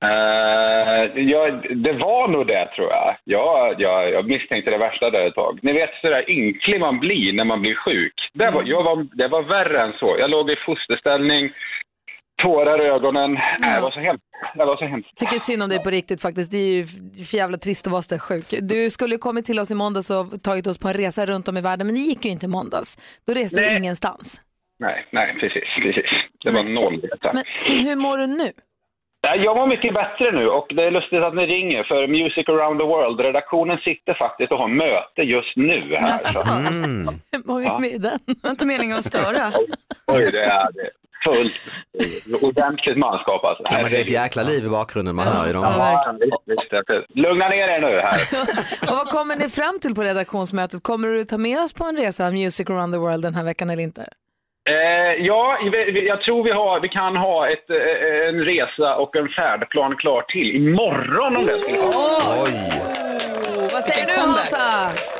Eh, 0.05 1.23
ja, 1.23 1.51
det 1.75 1.93
var 1.93 2.27
nog 2.27 2.47
det 2.47 2.65
tror 2.75 2.89
jag. 2.89 3.15
Jag, 3.23 3.81
jag. 3.81 4.11
jag 4.11 4.27
misstänkte 4.27 4.71
det 4.71 4.77
värsta 4.77 5.09
där 5.09 5.27
ett 5.27 5.35
tag. 5.35 5.59
Ni 5.61 5.73
vet 5.73 5.89
sådär 6.01 6.29
ynklig 6.29 6.79
man 6.79 6.99
blir 6.99 7.33
när 7.33 7.45
man 7.45 7.61
blir 7.61 7.75
sjuk. 7.75 8.13
Det 8.33 8.51
var, 8.51 8.63
jag 8.65 8.83
var, 8.83 9.07
det 9.13 9.27
var 9.27 9.43
värre 9.43 9.81
än 9.81 9.93
så. 9.99 10.15
Jag 10.19 10.29
låg 10.29 10.51
i 10.51 10.55
fosterställning, 10.55 11.49
tårar 12.43 12.85
i 12.85 12.87
ögonen. 12.87 13.33
Nej, 13.33 13.71
det 13.75 13.81
var 13.81 13.91
så 13.91 13.99
hemskt. 13.99 14.23
Det 14.55 14.65
var 14.65 14.77
så 14.77 14.85
hemskt. 14.85 15.17
Tycker 15.17 15.39
synd 15.39 15.63
om 15.63 15.69
dig 15.69 15.83
på 15.83 15.89
riktigt 15.89 16.21
faktiskt. 16.21 16.51
Det 16.51 16.57
är 16.57 16.73
ju 16.73 16.85
för 17.25 17.37
jävla 17.37 17.57
trist 17.57 17.87
att 17.87 17.91
vara 17.91 18.01
så 18.01 18.15
där 18.15 18.19
sjuk. 18.19 18.45
Du 18.61 18.89
skulle 18.89 19.17
kommit 19.17 19.45
till 19.45 19.59
oss 19.59 19.71
i 19.71 19.75
måndags 19.75 20.09
och 20.09 20.43
tagit 20.43 20.67
oss 20.67 20.79
på 20.79 20.87
en 20.87 20.93
resa 20.93 21.25
runt 21.25 21.47
om 21.47 21.57
i 21.57 21.61
världen, 21.61 21.87
men 21.87 21.95
det 21.95 22.01
gick 22.01 22.25
ju 22.25 22.31
inte 22.31 22.45
i 22.45 22.49
måndags. 22.49 23.21
Då 23.27 23.33
reste 23.33 23.61
du 23.61 23.67
Nej. 23.67 23.77
ingenstans. 23.77 24.41
Nej, 24.79 25.05
nej, 25.11 25.35
precis. 25.39 25.63
precis. 25.83 26.11
Det 26.43 26.53
var 26.53 26.63
noll. 26.63 27.01
Men, 27.23 27.33
men 27.33 27.43
hur 27.85 27.95
mår 27.95 28.17
du 28.17 28.27
nu? 28.27 28.51
Nej, 29.27 29.39
Jag 29.43 29.57
mår 29.57 29.67
mycket 29.67 29.93
bättre 29.93 30.31
nu 30.31 30.47
och 30.47 30.67
det 30.75 30.83
är 30.83 30.91
lustigt 30.91 31.23
att 31.23 31.35
ni 31.35 31.45
ringer 31.45 31.83
för 31.83 32.07
Music 32.07 32.49
around 32.49 32.79
the 32.79 32.85
world-redaktionen 32.85 33.77
sitter 33.77 34.13
faktiskt 34.13 34.51
och 34.51 34.57
har 34.59 34.67
möte 34.67 35.21
just 35.21 35.55
nu 35.55 35.95
här. 35.99 36.17
Så- 36.17 36.43
Hur 37.31 37.47
mår 37.47 37.59
vi 37.59 37.65
Ja. 37.65 37.79
med 37.79 38.01
den? 38.01 38.19
Det 38.25 38.43
var 38.43 38.49
inte 38.49 38.65
meningen 38.65 38.97
att 38.97 39.05
störa. 39.05 39.51
Oj, 40.07 40.29
det 40.31 40.43
är 40.43 40.67
det. 40.73 40.81
är 40.81 41.01
Fullt 41.23 41.53
ordentligt 42.43 42.97
manskap 42.97 43.43
alltså. 43.45 43.63
Ja, 43.71 43.77
men 43.81 43.91
det 43.91 43.97
är 43.97 44.01
ett 44.01 44.09
jäkla 44.09 44.43
liv 44.43 44.65
i 44.65 44.69
bakgrunden, 44.69 45.15
man 45.15 45.27
hör 45.27 45.47
ju 45.47 45.53
dem. 45.53 45.63
Ja, 45.63 46.15
visst, 46.19 46.37
visst. 46.45 47.09
Lugna 47.17 47.49
ner 47.49 47.67
er 47.67 47.81
nu 47.81 47.99
här. 47.99 48.19
Och 48.91 48.97
vad 48.97 49.07
kommer 49.07 49.35
ni 49.35 49.49
fram 49.49 49.79
till 49.79 49.95
på 49.95 50.03
redaktionsmötet? 50.03 50.83
Kommer 50.83 51.07
du 51.07 51.23
ta 51.23 51.37
med 51.37 51.59
oss 51.63 51.73
på 51.73 51.83
en 51.83 51.97
resa 51.97 52.31
Music 52.31 52.69
around 52.69 52.93
the 52.93 52.97
world 52.97 53.23
den 53.23 53.35
här 53.35 53.43
veckan 53.43 53.69
eller 53.69 53.83
inte? 53.83 54.05
Eh, 54.69 55.25
ja, 55.25 55.57
vi- 55.71 56.07
jag 56.07 56.21
tror 56.21 56.43
vi, 56.43 56.51
har, 56.51 56.79
vi 56.81 56.87
kan 56.89 57.15
ha 57.17 57.49
ett, 57.49 57.69
eh, 57.69 58.27
en 58.29 58.45
resa 58.45 58.95
och 58.95 59.15
en 59.15 59.29
färdplan 59.29 59.95
klar 59.95 60.21
till 60.21 60.55
imorgon 60.55 61.37
om 61.37 61.45
det 61.45 61.51
skulle 61.51 61.77
vara. 61.77 62.47
Vad 63.73 63.83
säger 63.83 64.07
du 64.07 64.13
Hansa? 64.21 64.57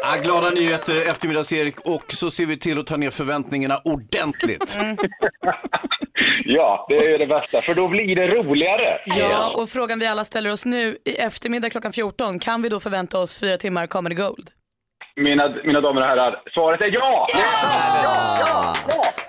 Ja, 0.04 0.22
glada 0.24 0.50
nyheter, 0.50 1.10
eftermiddags-Erik 1.10 1.80
och 1.86 2.04
så 2.08 2.32
ser 2.32 2.46
vi 2.46 2.58
till 2.60 2.80
att 2.80 2.88
ta 2.88 2.98
ner 2.98 3.10
förväntningarna 3.10 3.82
ordentligt. 3.86 4.78
Ja, 6.46 6.86
det 6.90 6.96
är 6.96 7.20
det 7.20 7.28
bästa, 7.28 7.62
för 7.62 7.74
då 7.74 7.88
blir 7.88 8.16
det 8.16 8.28
roligare. 8.28 9.00
Ja, 9.06 9.52
och 9.56 9.70
frågan 9.70 10.00
vi 10.00 10.08
alla 10.08 10.24
ställer 10.26 10.52
oss 10.54 10.66
nu 10.66 10.98
i 11.06 11.16
eftermiddag 11.16 11.70
klockan 11.70 11.92
14, 11.94 12.40
kan 12.40 12.62
vi 12.62 12.70
då 12.70 12.80
förvänta 12.80 13.20
oss 13.20 13.40
fyra 13.40 13.58
timmar 13.58 13.88
Comedy 13.88 14.16
Gold? 14.16 14.50
Mina, 15.16 15.50
mina 15.66 15.82
damer 15.82 16.02
och 16.02 16.08
herrar, 16.08 16.42
svaret 16.54 16.82
är 16.82 16.88
ja! 16.88 17.28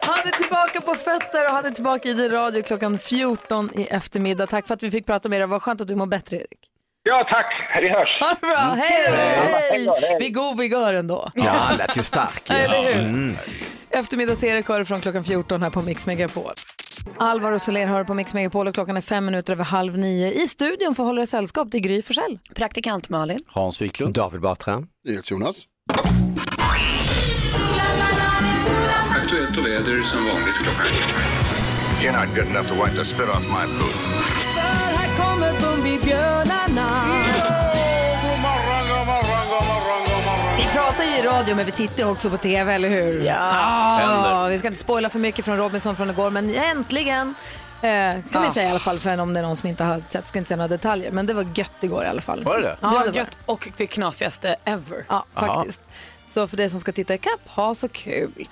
Han 0.03 0.19
är 0.19 0.43
tillbaka 0.43 0.81
på 0.81 0.95
fötter 0.95 1.45
och 1.49 1.55
han 1.55 1.65
är 1.65 1.71
tillbaka 1.71 2.09
i 2.09 2.13
din 2.13 2.31
radio 2.31 2.63
klockan 2.63 2.99
14 2.99 3.71
i 3.75 3.87
eftermiddag. 3.87 4.47
Tack 4.47 4.67
för 4.67 4.75
att 4.75 4.83
vi 4.83 4.91
fick 4.91 5.07
prata 5.07 5.29
med 5.29 5.41
dig. 5.41 5.47
Vad 5.47 5.63
skönt 5.63 5.81
att 5.81 5.89
du 5.89 5.95
mår 5.95 6.07
bättre 6.07 6.37
Erik. 6.37 6.59
Ja, 7.03 7.29
tack. 7.33 7.81
Vi 7.81 7.89
hörs. 7.89 8.21
Ha 8.21 8.29
det 8.29 8.41
bra. 8.41 8.75
Hej 8.77 9.05
då. 9.11 9.17
Hej. 9.17 9.89
Hej. 10.03 10.17
Vi 10.21 10.31
går 10.31 10.59
vigör 10.59 10.95
ändå. 10.95 11.31
Ja, 11.35 11.51
han 11.51 11.77
lät 11.77 11.97
ju 11.97 12.03
stark. 12.03 12.51
Eller 12.51 12.83
hur? 12.83 13.01
Mm. 13.05 13.37
Eftermiddags-Erik 13.91 14.67
har 14.69 14.85
från 14.85 15.01
klockan 15.01 15.25
14 15.25 15.63
här 15.63 15.71
på 15.71 15.83
Mix 15.83 16.07
Megapol. 16.07 16.53
Alvaro 17.17 17.59
Soler 17.59 17.87
hör 17.87 18.05
på 18.05 18.15
Mix 18.15 18.35
Megapol 18.35 18.69
och 18.69 18.75
klockan 18.75 18.97
är 18.97 19.01
fem 19.01 19.25
minuter 19.25 19.53
över 19.53 19.65
halv 19.65 19.99
nio. 19.99 20.33
I 20.33 20.49
studion 20.49 20.95
får 20.95 21.05
hålla 21.05 21.21
er 21.21 21.27
sällskap 21.27 21.71
till 21.71 21.81
Gry 21.81 22.03
Forssell. 22.03 22.39
Praktikant 22.55 23.09
Malin. 23.09 23.41
Hans 23.47 23.83
Wiklund. 23.83 24.15
David 24.15 24.41
Batra. 24.41 24.87
Jonas. 25.31 25.65
Aktuellt 29.11 29.59
och 29.59 29.67
väder 29.67 30.03
som 30.03 30.25
vanligt 30.25 30.55
klockan 30.55 30.87
You're 32.03 32.13
not 32.13 32.35
good 32.35 32.47
enough 32.47 32.69
to 32.69 32.75
wipe 32.75 32.97
the 32.97 33.05
spit 33.05 33.29
off 33.29 33.47
my 33.49 33.67
boots. 33.79 34.07
Här 34.97 35.17
kommer 35.17 35.61
Bumbibjörnarna. 35.61 37.22
Pratar 40.93 41.11
ju 41.11 41.19
i 41.19 41.23
radio 41.23 41.55
men 41.55 41.67
vi 41.67 41.73
tittar 41.73 42.11
också 42.11 42.31
på 42.31 42.37
tv, 42.37 42.75
eller 42.75 42.89
hur? 42.89 43.25
Ja. 43.25 43.35
Händer. 43.35 44.49
vi 44.49 44.59
ska 44.59 44.69
inte 44.69 44.81
spoila 44.81 45.09
för 45.09 45.19
mycket 45.19 45.45
från 45.45 45.57
Robinson 45.57 45.97
från 45.97 46.11
igår, 46.11 46.31
men 46.31 46.55
äntligen 46.55 47.35
eh, 47.83 48.15
kan 48.33 48.43
vi 48.43 48.51
säga 48.51 48.69
i 48.69 48.71
alla 48.71 48.79
fall, 48.79 48.99
för 48.99 49.19
om 49.19 49.35
det 49.35 49.41
är 49.41 49.45
någon 49.45 49.57
som 49.57 49.69
inte 49.69 49.85
har 49.85 50.03
sett, 50.09 50.29
ska 50.29 50.39
inte 50.39 50.49
säga 50.49 50.57
några 50.57 50.69
detaljer, 50.69 51.11
men 51.11 51.27
det 51.27 51.35
var 51.35 51.47
gött 51.55 51.73
igår 51.85 52.05
i 52.05 52.07
alla 52.07 52.21
fall. 52.21 52.45
Var 52.45 52.57
det 52.57 52.63
det? 52.63 52.77
Ja, 52.81 52.89
det 52.89 52.95
var 52.95 53.07
det 53.07 53.19
gött 53.19 53.39
och 53.47 53.69
det 53.77 53.87
knasigaste 53.87 54.57
ever. 54.65 55.05
Ja, 55.09 55.25
faktiskt. 55.35 55.81
Så 56.27 56.47
för 56.47 56.57
det 56.57 56.71
som 56.71 56.81
ska 56.81 56.93
titta 56.93 57.15
ikapp, 57.15 57.41
ha 57.47 57.75
så 57.75 57.89
kul. 57.89 58.49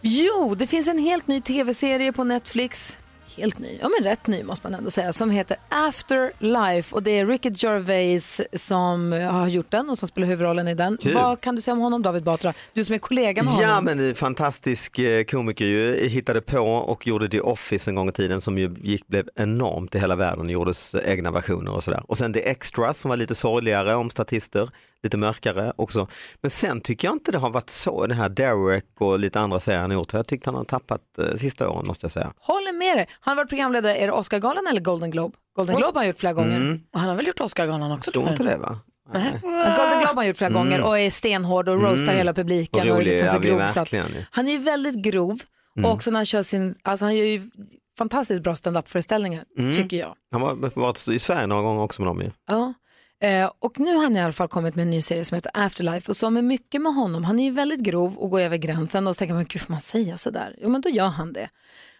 Jo, 0.00 0.54
det 0.54 0.66
finns 0.66 0.88
en 0.88 0.98
helt 0.98 1.26
ny 1.26 1.40
tv-serie 1.40 2.12
på 2.12 2.24
Netflix. 2.24 2.98
Helt 3.36 3.58
ny, 3.58 3.78
ja 3.80 3.88
men 3.98 4.04
rätt 4.10 4.26
ny 4.26 4.42
måste 4.42 4.66
man 4.66 4.74
ändå 4.78 4.90
säga, 4.90 5.12
som 5.12 5.30
heter 5.30 5.56
Afterlife 5.68 6.94
och 6.94 7.02
det 7.02 7.10
är 7.10 7.26
Ricky 7.26 7.50
Gervais 7.54 8.40
som 8.52 9.12
har 9.12 9.48
gjort 9.48 9.70
den 9.70 9.90
och 9.90 9.98
som 9.98 10.08
spelar 10.08 10.28
huvudrollen 10.28 10.68
i 10.68 10.74
den. 10.74 10.98
Kul. 11.02 11.14
Vad 11.14 11.40
kan 11.40 11.56
du 11.56 11.60
säga 11.62 11.72
om 11.72 11.80
honom 11.80 12.02
David 12.02 12.22
Batra? 12.22 12.52
Du 12.72 12.84
som 12.84 12.94
är 12.94 12.98
kollega 12.98 13.42
med 13.42 13.52
Ja 13.60 13.66
honom. 13.66 13.84
men 13.84 14.00
en 14.00 14.14
fantastisk 14.14 14.98
eh, 14.98 15.24
komiker 15.24 15.64
ju, 15.64 16.08
hittade 16.08 16.40
på 16.40 16.58
och 16.60 17.06
gjorde 17.06 17.28
The 17.28 17.40
Office 17.40 17.90
en 17.90 17.94
gång 17.94 18.08
i 18.08 18.12
tiden 18.12 18.40
som 18.40 18.58
ju 18.58 18.74
gick, 18.82 19.06
blev 19.08 19.28
enormt 19.34 19.94
i 19.94 19.98
hela 19.98 20.16
världen, 20.16 20.48
gjordes 20.48 20.94
egna 20.94 21.30
versioner 21.30 21.72
och 21.72 21.84
sådär. 21.84 22.02
Och 22.08 22.18
sen 22.18 22.32
The 22.32 22.48
Extras 22.48 22.98
som 22.98 23.08
var 23.08 23.16
lite 23.16 23.34
sorgligare 23.34 23.94
om 23.94 24.10
statister, 24.10 24.70
lite 25.02 25.16
mörkare 25.16 25.72
också. 25.76 26.08
Men 26.40 26.50
sen 26.50 26.80
tycker 26.80 27.08
jag 27.08 27.14
inte 27.14 27.32
det 27.32 27.38
har 27.38 27.50
varit 27.50 27.70
så, 27.70 28.06
den 28.06 28.16
här 28.16 28.28
Derek 28.28 28.84
och 28.98 29.18
lite 29.18 29.40
andra 29.40 29.60
serier 29.60 29.80
han 29.80 29.90
har 29.90 29.98
gjort. 29.98 30.12
Jag 30.12 30.26
tyckte 30.26 30.50
han 30.50 30.54
har 30.54 30.64
tappat 30.64 31.00
eh, 31.18 31.34
sista 31.36 31.68
åren 31.70 31.86
måste 31.86 32.04
jag 32.04 32.12
säga. 32.12 32.32
Håller 32.38 32.72
med 32.72 32.96
dig. 32.96 33.06
Han 33.20 33.36
har 33.36 33.44
varit 33.44 33.48
programledare, 33.48 33.96
är 33.96 34.06
det 34.06 34.12
Oscargalan 34.12 34.66
eller 34.70 34.80
Golden 34.80 35.10
Globe? 35.10 35.34
Golden 35.56 35.76
Globe 35.76 35.92
har 35.98 36.00
han 36.00 36.06
gjort 36.06 36.18
flera 36.18 36.32
gånger. 36.32 36.56
Mm. 36.56 36.80
Och 36.94 37.00
han 37.00 37.08
har 37.08 37.16
väl 37.16 37.26
gjort 37.26 37.40
Oscargalan 37.40 37.92
också? 37.92 38.10
Tror 38.12 38.28
inte 38.30 38.42
det 38.42 38.56
va? 38.56 38.78
Men 39.12 39.22
Golden 39.40 39.98
Globe 40.00 40.06
har 40.06 40.14
han 40.14 40.26
gjort 40.26 40.36
flera 40.38 40.50
Mm. 40.50 40.62
gånger 40.64 40.82
och 40.82 40.98
är 40.98 41.10
stenhård 41.10 41.68
och 41.68 41.82
roastar 41.82 42.02
Mm. 42.02 42.16
hela 42.16 42.34
publiken. 42.34 42.82
Och 42.82 42.94
Och, 42.94 42.98
rolig, 43.00 43.08
är 43.10 43.12
liksom 43.22 43.42
så 43.42 43.48
ja, 43.48 43.50
grov, 43.56 43.58
så 43.58 43.64
att, 43.64 43.76
verkligen. 43.76 44.06
han 44.30 44.48
är 44.48 44.52
ju 44.52 44.58
väldigt 44.58 44.94
grov 45.04 45.40
Mm. 45.76 45.84
och 45.90 45.94
också 45.96 46.10
när 46.10 46.18
han 46.18 46.26
kör 46.26 46.42
sin, 46.42 46.74
alltså 46.82 47.04
han 47.04 47.16
gör 47.16 47.24
ju 47.24 47.50
fantastiskt 47.98 48.42
bra 48.42 48.56
stand-up-föreställningar 48.56 49.44
Mm. 49.58 49.74
tycker 49.76 49.96
jag. 49.96 50.14
Han 50.32 50.42
har 50.42 50.80
varit 50.80 51.08
i 51.08 51.18
Sverige 51.18 51.46
några 51.46 51.62
gånger 51.62 51.82
också 51.82 52.02
med 52.02 52.08
dem 52.08 52.20
ju. 52.20 52.30
Ja. 52.48 52.74
Eh, 53.22 53.50
och 53.58 53.80
nu 53.80 53.94
har 53.94 54.02
han 54.02 54.16
i 54.16 54.20
alla 54.20 54.32
fall 54.32 54.48
kommit 54.48 54.74
med 54.74 54.82
en 54.82 54.90
ny 54.90 55.02
serie 55.02 55.24
som 55.24 55.34
heter 55.34 55.50
Afterlife 55.54 56.10
och 56.10 56.16
som 56.16 56.36
är 56.36 56.42
mycket 56.42 56.82
med 56.82 56.94
honom. 56.94 57.24
Han 57.24 57.38
är 57.38 57.44
ju 57.44 57.50
väldigt 57.50 57.80
grov 57.80 58.18
och 58.18 58.30
går 58.30 58.40
över 58.40 58.56
gränsen 58.56 59.06
och 59.06 59.14
så 59.14 59.18
tänker 59.18 59.34
man, 59.34 59.44
gud 59.44 59.62
får 59.62 59.72
man 59.72 59.80
säga 59.80 60.16
sådär? 60.16 60.56
Jo 60.62 60.68
men 60.68 60.80
då 60.80 60.88
gör 60.88 61.08
han 61.08 61.32
det. 61.32 61.48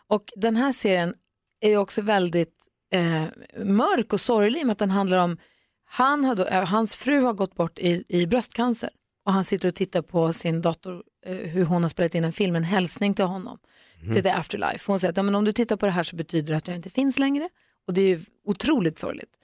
Och 0.06 0.32
den 0.36 0.56
här 0.56 0.72
serien 0.72 1.14
är 1.60 1.68
ju 1.68 1.76
också 1.76 2.02
väldigt 2.02 2.54
eh, 2.92 3.24
mörk 3.64 4.12
och 4.12 4.20
sorglig 4.20 4.60
i 4.60 4.62
och 4.62 4.66
med 4.66 4.72
att 4.72 4.78
den 4.78 4.90
handlar 4.90 5.18
om, 5.18 5.38
han 5.84 6.24
har 6.24 6.34
då, 6.34 6.44
eh, 6.44 6.68
hans 6.68 6.94
fru 6.94 7.20
har 7.20 7.32
gått 7.32 7.54
bort 7.54 7.78
i, 7.78 8.04
i 8.08 8.26
bröstcancer 8.26 8.90
och 9.24 9.32
han 9.32 9.44
sitter 9.44 9.68
och 9.68 9.74
tittar 9.74 10.02
på 10.02 10.32
sin 10.32 10.62
dator 10.62 11.02
eh, 11.26 11.36
hur 11.36 11.64
hon 11.64 11.82
har 11.82 11.88
spelat 11.88 12.14
in 12.14 12.24
en 12.24 12.32
film, 12.32 12.56
en 12.56 12.64
hälsning 12.64 13.14
till 13.14 13.24
honom. 13.24 13.58
Mhm. 14.02 14.12
Till 14.12 14.22
The 14.22 14.30
Afterlife. 14.30 14.84
Hon 14.86 15.00
säger 15.00 15.10
att 15.10 15.16
ja, 15.16 15.22
men 15.22 15.34
om 15.34 15.44
du 15.44 15.52
tittar 15.52 15.76
på 15.76 15.86
det 15.86 15.92
här 15.92 16.02
så 16.02 16.16
betyder 16.16 16.52
det 16.52 16.56
att 16.56 16.66
jag 16.66 16.76
inte 16.76 16.90
finns 16.90 17.18
längre. 17.18 17.48
Och 17.86 17.94
det 17.94 18.02
är 18.02 18.08
ju 18.08 18.20
otroligt 18.44 18.98
sorgligt. 18.98 19.36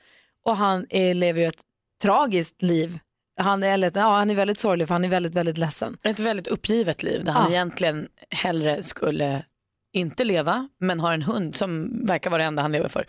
Och 0.45 0.57
han 0.57 0.87
är, 0.91 1.15
lever 1.15 1.41
ju 1.41 1.47
ett 1.47 1.65
tragiskt 2.03 2.63
liv. 2.63 2.99
Han 3.41 3.63
är, 3.63 3.73
eller, 3.75 3.93
ja, 3.95 4.15
han 4.17 4.31
är 4.31 4.35
väldigt 4.35 4.59
sorglig 4.59 4.89
för 4.89 4.95
han 4.95 5.05
är 5.05 5.09
väldigt, 5.09 5.35
väldigt 5.35 5.59
ledsen. 5.59 5.97
Ett 6.03 6.21
väldigt 6.21 6.47
uppgivet 6.47 7.03
liv 7.03 7.25
där 7.25 7.33
han 7.33 7.43
Ja. 7.45 7.51
egentligen 7.57 8.09
hellre 8.31 8.83
skulle 8.83 9.45
inte 9.93 10.25
leva 10.25 10.69
men 10.81 11.01
har 11.01 11.13
en 11.13 11.23
hund 11.23 11.55
som 11.57 11.91
verkar 12.07 12.31
vara 12.31 12.43
det 12.43 12.47
enda 12.47 12.63
han 12.63 12.73
lever 12.73 12.89
för. 12.89 13.05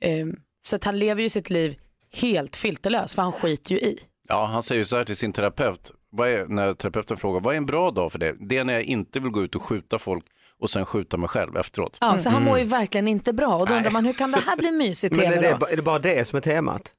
Ehm, 0.00 0.36
Så 0.60 0.76
att 0.76 0.84
han 0.84 0.98
lever 0.98 1.22
ju 1.22 1.28
sitt 1.28 1.50
liv 1.50 1.76
helt 2.12 2.56
filterlös 2.56 3.14
för 3.14 3.22
han 3.22 3.32
skiter 3.32 3.72
ju 3.74 3.80
i. 3.80 3.98
Ja, 4.28 4.46
han 4.46 4.62
säger 4.62 4.84
så 4.84 4.96
här 4.96 5.04
till 5.04 5.16
sin 5.16 5.32
terapeut. 5.32 5.90
Vad 6.10 6.28
är, 6.28 6.46
när 6.46 6.72
terapeuten 6.74 7.16
frågar, 7.16 7.40
vad 7.40 7.54
är 7.54 7.56
en 7.58 7.66
bra 7.66 7.90
dag 7.90 8.12
för 8.12 8.18
det? 8.18 8.34
Det 8.48 8.56
är 8.58 8.64
när 8.64 8.72
jag 8.72 8.82
inte 8.82 9.20
vill 9.20 9.30
gå 9.30 9.42
ut 9.42 9.54
och 9.54 9.62
skjuta 9.62 9.98
folk 9.98 10.24
och 10.60 10.70
sen 10.70 10.86
skjuta 10.86 11.16
mig 11.16 11.28
själv 11.28 11.56
efteråt. 11.56 11.98
Ja, 12.00 12.18
så 12.18 12.30
han 12.30 12.44
mår 12.44 12.58
ju 12.58 12.64
verkligen 12.64 13.08
inte 13.08 13.32
bra. 13.32 13.54
Och 13.56 13.66
då 13.66 13.74
undrar 13.74 13.90
man 13.90 14.04
hur 14.04 14.12
kan 14.12 14.30
det 14.32 14.40
här 14.46 14.56
bli 14.56 14.70
mysigt 14.70 15.16
Men 15.16 15.32
är 15.32 15.42
det, 15.42 15.56
då? 15.60 15.66
är 15.66 15.76
det 15.76 15.82
bara 15.82 15.98
det 15.98 16.28
som 16.28 16.36
är 16.36 16.40
temat? 16.40 16.92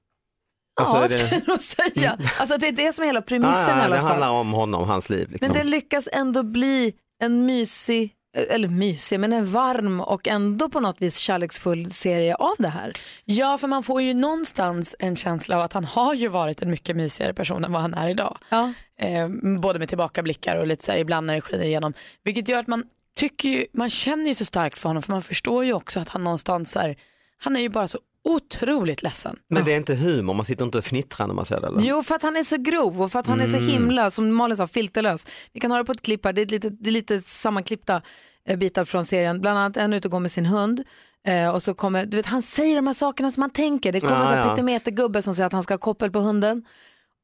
Ja, 0.76 0.84
Alltså, 0.98 0.98
är 1.16 1.18
skulle 1.18 1.36
jag 1.40 1.48
nog 1.48 1.62
säga. 1.62 2.18
Alltså 2.40 2.58
det 2.58 2.68
är 2.68 2.72
det 2.72 2.94
som 2.94 3.04
är 3.04 3.06
hela 3.08 3.22
premissen 3.22 3.54
Ah, 3.56 3.80
i 3.80 3.82
alla 3.82 3.96
det 3.96 4.02
fall. 4.02 4.10
handlar 4.10 4.30
om 4.30 4.54
honom, 4.54 4.88
hans 4.90 5.10
liv. 5.10 5.30
Liksom. 5.32 5.48
Men 5.48 5.58
det 5.58 5.64
lyckas 5.64 6.10
ändå 6.12 6.44
bli 6.44 6.94
en 7.24 7.46
mysig, 7.46 8.14
eller 8.50 8.68
mysig, 8.68 9.20
men 9.20 9.34
en 9.34 9.46
varm 9.46 10.02
och 10.02 10.28
ändå 10.28 10.70
på 10.70 10.80
något 10.80 11.02
vis 11.02 11.18
kärleksfull 11.18 11.92
serie 11.92 12.36
av 12.36 12.56
det 12.60 12.68
här. 12.68 12.94
Ja, 13.26 13.58
för 13.58 13.68
man 13.68 13.84
får 13.84 14.02
ju 14.02 14.14
någonstans 14.14 14.96
en 15.00 15.16
känsla 15.16 15.56
av 15.56 15.62
att 15.62 15.74
han 15.74 15.86
har 15.86 16.14
ju 16.14 16.28
varit 16.28 16.62
en 16.62 16.70
mycket 16.72 16.96
mysigare 16.96 17.34
person 17.34 17.66
än 17.66 17.72
vad 17.72 17.82
han 17.82 17.94
är 17.94 18.10
idag. 18.10 18.38
Ja. 18.50 18.74
Eh, 19.00 19.28
både 19.62 19.80
med 19.80 19.90
tillbakablickar 19.90 20.56
och 20.56 20.68
lite 20.68 20.86
så 20.86 20.92
här, 20.92 21.00
ibland 21.00 21.28
när 21.28 21.36
det 21.36 21.42
skiner 21.42 21.64
igenom. 21.66 21.94
Vilket 22.24 22.48
gör 22.48 22.60
att 22.60 22.68
man 22.68 22.84
tycker 23.16 23.50
ju, 23.50 23.66
man 23.74 23.90
känner 23.90 24.26
ju 24.26 24.34
så 24.34 24.46
starkt 24.46 24.80
för 24.80 24.90
honom 24.90 25.04
för 25.04 25.12
man 25.12 25.22
förstår 25.22 25.66
ju 25.66 25.74
också 25.74 26.00
att 26.00 26.10
han 26.10 26.24
någonstans 26.24 26.76
här, 26.76 26.96
han 27.44 27.56
är 27.56 27.60
ju 27.62 27.70
bara 27.70 27.88
så 27.88 28.00
otroligt 28.24 29.04
ledsen. 29.04 29.36
Men 29.48 29.66
det 29.66 29.74
är 29.74 29.78
inte 29.78 29.96
humor, 29.96 30.34
man 30.34 30.46
sitter 30.46 30.66
inte 30.66 30.78
och 30.78 30.86
fnittrar 30.86 31.28
när 31.28 31.34
man 31.34 31.46
ser 31.46 31.62
det? 31.62 31.68
Eller? 31.68 31.82
Jo, 31.82 32.04
för 32.04 32.16
att 32.16 32.22
han 32.22 32.36
är 32.36 32.44
så 32.44 32.58
grov 32.58 33.02
och 33.02 33.12
för 33.12 33.20
att 33.20 33.28
han 33.28 33.42
är 33.42 33.48
så 33.48 33.58
Mm. 33.58 33.70
himla, 33.70 34.12
som 34.12 34.34
Malin 34.36 34.58
sa, 34.58 34.68
filterlös. 34.68 35.28
Vi 35.54 35.60
kan 35.60 35.72
höra 35.72 35.84
på 35.84 35.92
ett 35.92 36.02
klipp 36.02 36.26
här, 36.26 36.34
det 36.34 36.42
är, 36.42 36.46
ett 36.46 36.52
litet, 36.52 36.74
det 36.84 36.90
är 36.90 36.92
lite 36.92 37.22
sammanklippta 37.22 38.02
eh, 38.48 38.58
bitar 38.58 38.86
från 38.86 39.06
serien. 39.06 39.42
Bland 39.42 39.60
annat 39.60 39.78
en 39.78 39.94
ute 39.94 40.08
och 40.08 40.12
går 40.12 40.20
med 40.20 40.32
sin 40.32 40.46
hund. 40.46 40.84
Eh, 41.28 41.50
och 41.50 41.64
så 41.64 41.74
kommer, 41.74 42.06
du 42.06 42.18
vet, 42.18 42.26
han 42.26 42.42
säger 42.42 42.76
de 42.76 42.88
här 42.88 42.94
sakerna 42.94 43.32
som 43.32 43.42
man 43.42 43.50
tänker. 43.50 43.92
Det 43.92 44.00
kommer 44.00 44.14
Ja, 44.16 44.22
en 44.22 44.28
här 44.28 44.38
ja. 44.38 44.50
petimetergubbe 44.50 45.22
som 45.22 45.36
säger 45.36 45.48
att 45.48 45.54
han 45.54 45.64
ska 45.64 45.74
ha 45.74 45.80
koppel 45.80 46.12
på 46.12 46.20
hunden. 46.20 46.64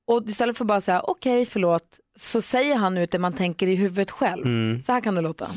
Och 0.10 0.24
istället 0.28 0.57
för 0.57 0.64
att 0.64 0.68
bara 0.68 0.82
säga 0.82 1.01
okej, 1.01 1.45
förlåt, 1.45 1.84
så 2.16 2.41
säger 2.41 2.76
han 2.76 2.97
ut 2.97 3.12
det 3.12 3.20
man 3.20 3.34
tänker 3.34 3.68
i 3.68 3.76
huvudet 3.76 4.12
själv. 4.12 4.45
Mm. 4.45 4.82
Så 4.84 4.91
här 4.91 5.01
kan 5.01 5.16
det 5.16 5.22
låta. 5.22 5.47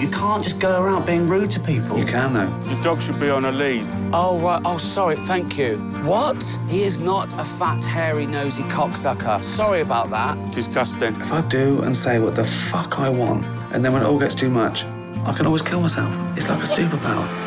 You 0.00 0.12
can't 0.12 0.42
just 0.44 0.60
go 0.60 0.68
around 0.68 1.06
being 1.06 1.32
rude 1.32 1.52
to 1.52 1.60
people. 1.60 1.98
You 1.98 2.06
can, 2.06 2.34
though. 2.34 2.48
The 2.68 2.88
dog 2.88 3.02
should 3.02 3.20
be 3.20 3.32
on 3.32 3.44
a 3.44 3.50
lead. 3.50 3.86
Oh, 4.12 4.40
right. 4.40 4.66
Oh, 4.66 4.78
sorry. 4.78 5.16
Thank 5.16 5.58
you. 5.58 5.76
What? 6.04 6.60
He 6.70 6.86
is 6.86 6.98
not 6.98 7.34
a 7.34 7.44
fat, 7.44 7.84
hairy, 7.84 8.26
nosy 8.26 8.62
cocksucker. 8.62 9.42
Sorry 9.42 9.80
about 9.80 10.10
that. 10.10 10.54
Disgusting. 10.54 11.14
If 11.20 11.32
I 11.32 11.40
do 11.40 11.82
and 11.82 11.96
say 11.96 12.18
what 12.18 12.34
the 12.36 12.44
fuck 12.44 12.98
I 12.98 13.08
want, 13.08 13.44
and 13.74 13.84
then 13.84 13.92
when 13.92 14.02
it 14.02 14.06
all 14.06 14.18
gets 14.18 14.34
too 14.34 14.50
much, 14.50 14.84
I 15.26 15.32
can 15.36 15.46
always 15.46 15.62
kill 15.62 15.80
myself. 15.80 16.10
It's 16.36 16.48
like 16.48 16.62
a 16.62 16.66
superpower. 16.66 17.45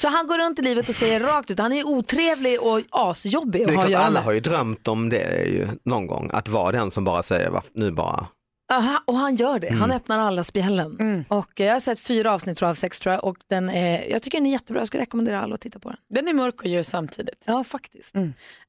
Så 0.00 0.08
han 0.08 0.26
går 0.26 0.38
runt 0.38 0.58
i 0.58 0.62
livet 0.62 0.88
och 0.88 0.94
säger 0.94 1.20
rakt 1.20 1.50
ut, 1.50 1.58
han 1.58 1.72
är 1.72 1.86
otrevlig 1.86 2.60
och 2.62 2.80
asjobbig 2.90 3.66
Det 3.66 3.72
är 3.74 3.78
klart, 3.88 3.94
alla 3.94 4.20
har 4.20 4.32
ju 4.32 4.40
drömt 4.40 4.88
om 4.88 5.08
det 5.08 5.44
ju 5.48 5.68
någon 5.84 6.06
gång, 6.06 6.30
att 6.32 6.48
vara 6.48 6.72
den 6.72 6.90
som 6.90 7.04
bara 7.04 7.22
säger 7.22 7.50
"Va, 7.50 7.62
nu 7.72 7.90
bara. 7.90 8.26
Aha, 8.72 9.02
och 9.06 9.14
han 9.14 9.36
gör 9.36 9.58
det, 9.58 9.68
han 9.68 9.76
Mm. 9.82 9.96
öppnar 9.96 10.18
alla 10.18 10.44
spjällen. 10.44 11.24
Och 11.28 11.60
eh, 11.60 11.66
jag 11.66 11.72
har 11.74 11.80
sett 11.80 12.00
fyra 12.00 12.32
avsnitt 12.32 12.58
tror 12.58 12.66
jag, 12.66 12.70
av 12.70 12.74
sex 12.74 13.00
tror 13.00 13.12
jag, 13.14 13.24
och 13.24 13.36
den 13.48 13.68
är, 13.70 14.10
jag 14.10 14.22
tycker 14.22 14.38
den 14.38 14.46
är 14.46 14.50
jättebra, 14.50 14.80
jag 14.80 14.86
skulle 14.88 15.02
rekommendera 15.02 15.40
alla 15.42 15.54
att 15.54 15.60
titta 15.60 15.78
på 15.78 15.88
den. 15.88 15.98
Den 16.14 16.28
är 16.28 16.32
mörk 16.32 16.60
och 16.60 16.66
ljus 16.66 16.88
samtidigt. 16.88 17.44
Ja, 17.46 17.64
faktiskt. 17.64 18.14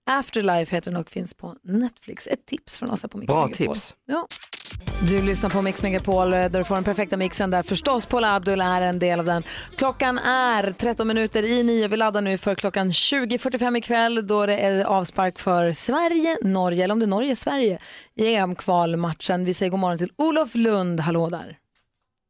Afterlife 0.10 0.76
heter 0.76 0.92
den 0.92 1.00
och 1.02 1.10
finns 1.10 1.34
på 1.34 1.56
Netflix. 1.64 2.28
Ett 2.28 2.46
tips 2.46 2.78
från 2.78 2.92
oss 2.92 3.02
här 3.02 3.10
på 3.10 3.18
Mix 3.18 3.28
Bra 3.34 3.48
Megapol. 3.48 3.76
tips. 3.76 3.96
Ja. 4.06 4.28
Du 5.10 5.22
lyssnar 5.22 5.50
på 5.50 5.62
Mix 5.62 5.84
Megapol 5.84 6.34
eh, 6.34 6.40
där 6.40 6.50
du 6.50 6.64
får 6.64 6.76
den 6.76 6.84
perfekta 6.84 7.18
mixen 7.18 7.52
där 7.52 7.64
förstås 7.64 8.06
Paula 8.06 8.36
Abdul 8.36 8.62
är 8.62 8.82
en 8.82 9.00
del 9.00 9.20
av 9.20 9.26
den. 9.26 9.44
Klockan 9.78 10.18
är 10.18 10.72
13 10.72 11.08
minuter 11.08 11.44
i 11.44 11.64
nio. 11.64 11.88
Vi 11.88 11.98
laddar 11.98 12.22
nu 12.22 12.38
för 12.38 12.56
klockan 12.56 12.90
20.45 12.90 13.78
ikväll 13.78 14.28
då 14.28 14.46
det 14.46 14.58
är 14.58 14.86
avspark 14.86 15.40
för 15.40 15.72
Sverige, 15.72 16.38
Norge, 16.42 16.84
eller 16.84 16.94
om 16.94 17.00
det 17.00 17.06
är 17.06 17.08
Norge, 17.08 17.36
Sverige 17.36 17.80
i 18.16 18.36
EM-kvalmatchen. 18.36 19.46
Vi 19.46 19.54
säger 19.54 19.70
god 19.70 19.80
morgon 19.80 19.98
till 19.98 20.12
Olof 20.18 20.56
Lund. 20.56 21.00
Hallå 21.00 21.30
där. 21.30 21.58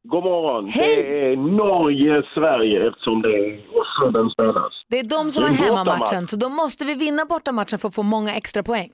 God 0.09 0.23
morgon. 0.23 0.67
Hej! 0.67 0.95
Det 0.95 1.31
är 1.31 1.35
Norge-Sverige 1.37 2.87
eftersom 2.89 3.21
det 3.21 3.27
är 3.27 3.59
Oslo 3.79 4.11
den 4.11 4.29
spelas. 4.29 4.73
Det 4.89 4.99
är 4.99 5.03
de 5.03 5.31
som 5.31 5.43
Det 5.43 5.49
är 5.49 5.53
hemmamatchen 5.53 6.27
så 6.27 6.35
då 6.37 6.49
måste 6.49 6.85
vi 6.85 6.93
vinna 6.95 7.25
bortamatchen 7.25 7.79
för 7.79 7.87
att 7.87 7.95
få 7.95 8.03
många 8.03 8.35
extra 8.35 8.63
poäng. 8.63 8.89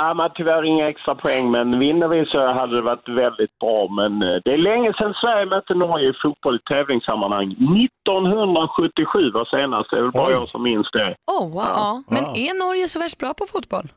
Ja, 0.00 0.14
men 0.14 0.30
tyvärr 0.34 0.64
inga 0.64 0.88
extra 0.88 1.14
poäng, 1.14 1.50
men 1.50 1.78
vinner 1.78 2.08
vi 2.08 2.26
så 2.26 2.52
hade 2.52 2.76
det 2.76 2.82
varit 2.82 3.08
väldigt 3.08 3.58
bra. 3.58 3.88
Men 3.88 4.22
eh, 4.22 4.36
det 4.44 4.52
är 4.52 4.58
länge 4.58 4.92
sedan 4.92 5.14
Sverige 5.14 5.46
mötte 5.46 5.74
Norge 5.74 6.10
i 6.10 6.12
fotboll 6.22 6.56
i 6.56 6.68
tävlingssammanhang. 6.72 7.48
1977 7.52 9.30
var 9.30 9.44
senast. 9.44 9.90
Det 9.90 9.96
är 9.96 10.02
väl 10.02 10.12
bara 10.12 10.26
Oj. 10.26 10.32
jag 10.32 10.48
som 10.48 10.62
minns 10.62 10.90
det. 10.92 11.16
Oh, 11.26 11.52
wow. 11.54 11.70
Ja. 11.74 12.02
Men 12.08 12.24
är 12.24 12.66
Norge 12.66 12.86
så 12.88 13.00
värst 13.00 13.18
bra 13.18 13.34
på 13.34 13.44
fotboll? 13.46 13.88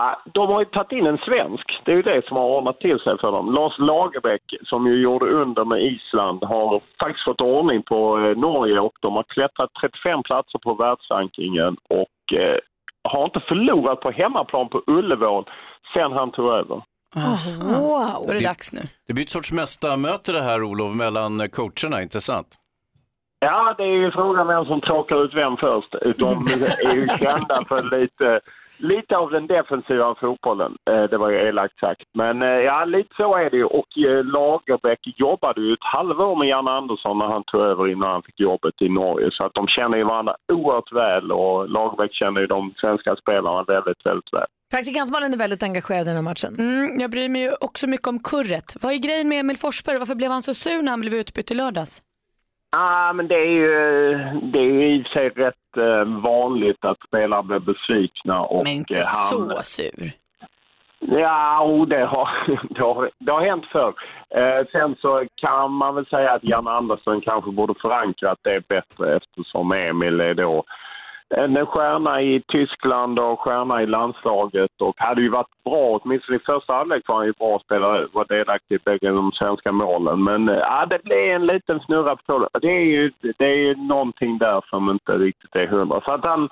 Ah, 0.00 0.16
De 0.34 0.48
har 0.48 0.60
ju 0.60 0.64
tagit 0.64 0.92
in 0.92 1.06
en 1.06 1.18
svensk. 1.18 1.66
Det 1.84 1.92
är 1.92 1.96
ju 1.96 2.02
det 2.02 2.26
som 2.26 2.36
har 2.36 2.44
ordnat 2.44 2.80
till 2.80 2.98
sig 2.98 3.18
för 3.18 3.32
dem. 3.32 3.52
Lars 3.54 3.78
Lagerbäck, 3.78 4.42
som 4.64 4.86
ju 4.86 5.02
gjorde 5.02 5.26
under 5.26 5.64
med 5.64 5.82
Island, 5.82 6.44
har 6.44 6.80
faktiskt 7.02 7.24
fått 7.24 7.40
ordning 7.40 7.82
på 7.82 8.18
eh, 8.18 8.36
Norge 8.38 8.80
och 8.80 8.96
de 9.00 9.16
har 9.16 9.22
klättrat 9.22 9.70
35 9.80 10.22
platser 10.22 10.58
på 10.58 10.74
världsrankingen 10.74 11.76
och 11.88 12.38
eh, 12.38 12.58
har 13.02 13.24
inte 13.24 13.40
förlorat 13.40 14.00
på 14.00 14.10
hemmaplan 14.10 14.68
på 14.68 14.82
Ullevål 14.86 15.44
sen 15.94 16.12
han 16.12 16.32
tog 16.32 16.46
över. 16.46 16.82
Wow. 17.60 18.24
Då 18.26 18.30
är 18.30 18.34
det 18.34 18.44
dags 18.44 18.72
nu. 18.72 18.80
Det 19.06 19.12
blir 19.12 19.24
ett 19.24 19.30
sorts 19.30 19.52
mästarmöte 19.52 20.32
det 20.32 20.42
här 20.42 20.62
Olof 20.62 20.94
mellan 20.94 21.48
coacherna, 21.50 22.02
intressant. 22.02 22.48
Ja, 23.38 23.74
det 23.78 23.82
är 23.82 23.96
ju 24.04 24.10
frågan 24.10 24.46
vem 24.46 24.64
som 24.64 24.80
tråkar 24.80 25.24
ut 25.24 25.34
vem 25.34 25.56
först. 25.56 25.92
De 26.18 26.46
är 26.86 26.94
ju 26.94 27.08
kända 27.08 27.64
för 27.68 28.00
lite, 28.00 28.40
lite 28.82 29.16
av 29.16 29.30
den 29.30 29.46
defensiva 29.46 30.14
fotbollen. 30.20 30.72
Eh, 30.90 31.04
Det 31.10 31.18
var 31.22 31.30
ju 31.30 31.38
elakt 31.48 31.78
sagt. 31.78 32.02
Men 32.14 32.42
eh, 32.42 32.48
ja, 32.68 32.84
lite 32.84 33.14
så 33.16 33.36
är 33.36 33.50
det 33.50 33.56
ju. 33.56 33.64
Och 33.64 33.90
eh, 34.08 34.24
Lagerbäck 34.36 35.00
jobbade 35.24 35.60
ju 35.60 35.72
ett 35.72 35.88
halvår 35.96 36.36
med 36.36 36.48
Jan 36.48 36.68
Andersson 36.68 37.18
när 37.18 37.26
han 37.26 37.44
tog 37.46 37.60
över 37.60 37.88
innan 37.92 38.10
han 38.10 38.22
fick 38.22 38.40
jobbet 38.40 38.76
i 38.86 38.88
Norge. 38.88 39.28
Så 39.32 39.46
att 39.46 39.54
de 39.54 39.66
känner 39.68 39.96
ju 39.98 40.04
varandra 40.04 40.34
oerhört 40.52 40.92
väl 40.92 41.32
och 41.32 41.68
Lagerbäck 41.68 42.12
känner 42.14 42.40
ju 42.40 42.46
de 42.46 42.72
svenska 42.76 43.16
spelarna 43.16 43.62
väldigt, 43.62 44.06
väldigt 44.06 44.32
väl. 44.32 44.46
Praktikantmannen 44.70 45.32
är 45.32 45.38
väldigt 45.38 45.62
engagerad 45.62 46.02
i 46.02 46.04
den 46.04 46.14
här 46.16 46.22
matchen. 46.22 46.56
Mm, 46.58 47.00
jag 47.00 47.10
bryr 47.10 47.28
mig 47.28 47.42
ju 47.42 47.50
också 47.60 47.86
mycket 47.86 48.08
om 48.08 48.18
kurret. 48.18 48.76
Vad 48.82 48.92
är 48.92 48.98
grejen 48.98 49.28
med 49.28 49.40
Emil 49.40 49.56
Forsberg? 49.56 49.98
Varför 49.98 50.14
blev 50.14 50.30
han 50.30 50.42
så 50.42 50.54
sur 50.54 50.82
när 50.82 50.90
han 50.90 51.00
blev 51.00 51.14
utbytt 51.14 51.50
i 51.50 51.54
lördags? 51.54 52.02
Ja, 52.72 53.12
men 53.12 53.26
det 53.26 53.34
är 53.34 53.50
ju, 53.50 53.68
det 54.42 54.58
är 54.58 54.62
ju 54.62 54.94
i 54.94 55.02
och 55.02 55.06
för 55.06 55.12
sig 55.12 55.28
rätt 55.28 55.76
eh, 55.76 56.20
vanligt 56.22 56.84
att 56.84 56.98
spelare 57.08 57.42
blir 57.42 57.58
besvikna. 57.58 58.40
Och, 58.40 58.64
Men 58.64 58.72
inte 58.72 58.94
eh, 58.94 59.04
han, 59.06 59.48
så 59.48 59.62
sur. 59.62 60.12
Ja, 61.00 61.60
och 61.60 61.88
det 61.88 62.04
har, 62.04 62.28
det 62.74 62.82
har, 62.82 63.10
det 63.18 63.32
har 63.32 63.40
hänt 63.40 63.64
förr. 63.72 63.94
Eh, 64.30 64.66
sen 64.72 64.96
så 65.00 65.26
kan 65.36 65.72
man 65.72 65.94
väl 65.94 66.06
säga 66.06 66.32
att 66.32 66.44
Jan 66.44 66.68
Andersson 66.68 67.20
kanske 67.20 67.50
borde 67.50 67.74
förankrat 67.82 68.38
det 68.42 68.68
bättre 68.68 69.16
eftersom 69.16 69.72
Emil 69.72 70.20
är 70.20 70.34
då 70.34 70.64
en 71.36 71.66
stjärna 71.66 72.22
i 72.22 72.42
Tyskland 72.48 73.18
och 73.18 73.40
stjärna 73.40 73.82
i 73.82 73.86
landslaget 73.86 74.70
och 74.80 74.94
hade 74.96 75.22
ju 75.22 75.28
varit 75.28 75.64
bra, 75.64 75.98
åtminstone 76.02 76.36
i 76.36 76.40
första 76.50 76.72
halvlek 76.72 77.08
var 77.08 77.16
han 77.16 77.26
ju 77.26 77.32
bra 77.32 77.58
spelare, 77.64 78.06
var 78.12 78.24
delaktig 78.24 78.74
i 78.74 78.78
bägge 78.84 79.08
de 79.10 79.32
svenska 79.32 79.72
målen. 79.72 80.24
Men 80.24 80.48
eh, 80.48 80.60
ja, 80.64 80.86
det 80.86 81.02
blev 81.04 81.30
en 81.30 81.46
liten 81.46 81.80
snurra 81.80 82.16
på 82.16 82.22
tålet. 82.22 82.50
Det 82.60 82.68
är 82.68 82.84
ju 82.84 83.12
det 83.38 83.44
är 83.44 83.56
ju 83.56 83.76
någonting 83.76 84.38
där 84.38 84.60
som 84.70 84.90
inte 84.90 85.12
riktigt 85.12 85.56
är 85.56 85.66
hundra. 85.66 86.00
Så 86.00 86.12
att 86.12 86.26
han, 86.26 86.48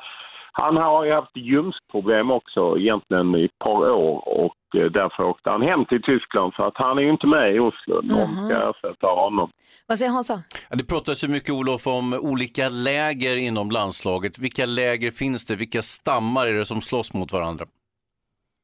han 0.53 0.77
har 0.77 1.05
ju 1.05 1.13
haft 1.13 1.37
ljumskproblem 1.37 2.31
också 2.31 2.79
egentligen 2.79 3.35
i 3.35 3.45
ett 3.45 3.59
par 3.59 3.91
år 3.91 4.29
och 4.29 4.81
eh, 4.81 4.91
därför 4.91 5.23
åkte 5.23 5.51
han 5.51 5.63
hem 5.63 5.85
till 5.85 6.03
Tyskland 6.03 6.53
så 6.57 6.67
att 6.67 6.77
han 6.77 6.99
är 6.99 7.03
ju 7.03 7.11
inte 7.11 7.27
med 7.27 7.55
i 7.55 7.59
Oslo. 7.59 8.01
De 8.01 8.27
ska 8.27 8.71
ersätta 8.71 9.07
honom. 9.07 9.51
Vad 9.89 9.99
säger 9.99 10.13
Hansa? 10.13 10.43
Ja, 10.71 10.77
det 10.77 10.85
pratas 10.85 11.25
ju 11.25 11.29
mycket 11.29 11.51
Olof 11.51 11.87
om 11.87 12.15
olika 12.15 12.69
läger 12.69 13.37
inom 13.37 13.71
landslaget. 13.71 14.39
Vilka 14.39 14.67
läger 14.67 15.11
finns 15.11 15.45
det? 15.45 15.57
Vilka 15.57 15.83
stammar 15.83 16.47
är 16.47 16.53
det 16.53 16.65
som 16.65 16.81
slåss 16.81 17.15
mot 17.15 17.33
varandra? 17.33 17.65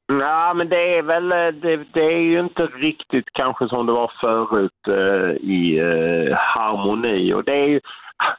Ja, 0.09 0.55
men 0.55 0.68
det 0.68 0.99
är 0.99 1.03
väl, 1.03 1.32
eh, 1.32 1.61
det, 1.62 1.84
det 1.93 2.05
är 2.05 2.20
ju 2.20 2.41
inte 2.41 2.62
riktigt 2.62 3.28
kanske 3.32 3.68
som 3.68 3.87
det 3.87 3.93
var 3.93 4.12
förut 4.24 4.82
eh, 4.89 5.30
i 5.51 5.78
eh, 5.78 6.37
harmoni. 6.37 7.34
Och 7.34 7.45
det 7.45 7.53
är 7.53 7.66
ju, 7.66 7.80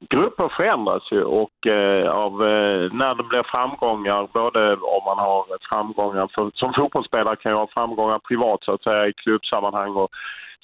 grupper 0.09 0.49
förändras 0.57 1.03
ju 1.11 1.23
och 1.23 1.67
eh, 1.67 2.09
av, 2.09 2.33
eh, 2.33 2.93
när 2.93 3.15
det 3.15 3.23
blir 3.23 3.43
framgångar, 3.43 4.27
både 4.33 4.73
om 4.73 5.03
man 5.05 5.17
har 5.17 5.45
framgångar, 5.71 6.29
för, 6.37 6.51
som 6.53 6.73
fotbollsspelare 6.73 7.35
kan 7.35 7.51
jag 7.51 7.59
ha 7.59 7.67
framgångar 7.67 8.19
privat 8.19 8.63
så 8.63 8.73
att 8.73 8.83
säga 8.83 9.07
i 9.07 9.13
klubbsammanhang 9.13 9.95
och 9.95 10.09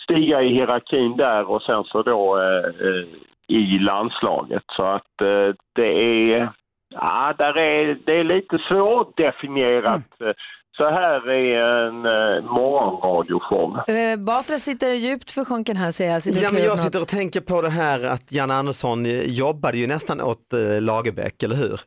stiga 0.03 0.41
i 0.41 0.53
hierarkin 0.53 1.18
där 1.18 1.49
och 1.49 1.61
sen 1.61 1.84
så 1.84 2.01
då 2.01 2.38
eh, 2.38 2.88
eh, 2.88 3.05
i 3.47 3.80
landslaget. 3.80 4.64
Så 4.68 4.86
att 4.86 5.22
eh, 5.22 5.55
det 5.76 5.91
är, 6.34 6.49
ja, 6.89 7.34
där 7.38 7.57
är, 7.57 7.97
det 8.05 8.20
är 8.20 8.24
lite 8.24 8.57
svårdefinierat. 8.57 10.22
Eh, 10.22 10.34
Så 10.78 10.89
här 10.89 11.30
är 11.30 11.88
en 11.88 12.05
eh, 12.05 12.51
morgonradioshow. 12.51 13.78
Eh, 13.89 14.19
Batra 14.19 14.57
sitter 14.57 14.89
djupt 14.93 15.32
försjunken 15.32 15.78
här 15.78 15.91
ser 15.91 16.11
jag. 16.11 16.24
Sitter 16.24 16.43
Ja, 16.43 16.49
men 16.53 16.63
jag 16.63 16.80
sitter 16.80 17.01
och 17.01 17.07
tänker 17.07 17.41
på 17.41 17.61
det 17.61 17.69
här 17.69 18.03
att 18.03 18.32
Jan 18.32 18.51
Andersson 18.51 19.05
eh, 19.05 19.21
jobbade 19.24 19.78
ju 19.78 19.88
nästan 19.88 20.21
åt 20.21 20.53
eh, 20.53 20.82
Lagerbäck, 20.82 21.43
eller 21.43 21.55
hur? 21.55 21.82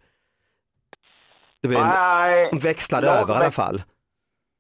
Det 1.63 1.69
Nej, 1.69 2.49
en, 2.53 2.59
växlade 2.59 3.07
Lagerbäck- 3.07 3.23
över 3.23 3.35
i 3.35 3.37
alla 3.37 3.51
fall. 3.51 3.83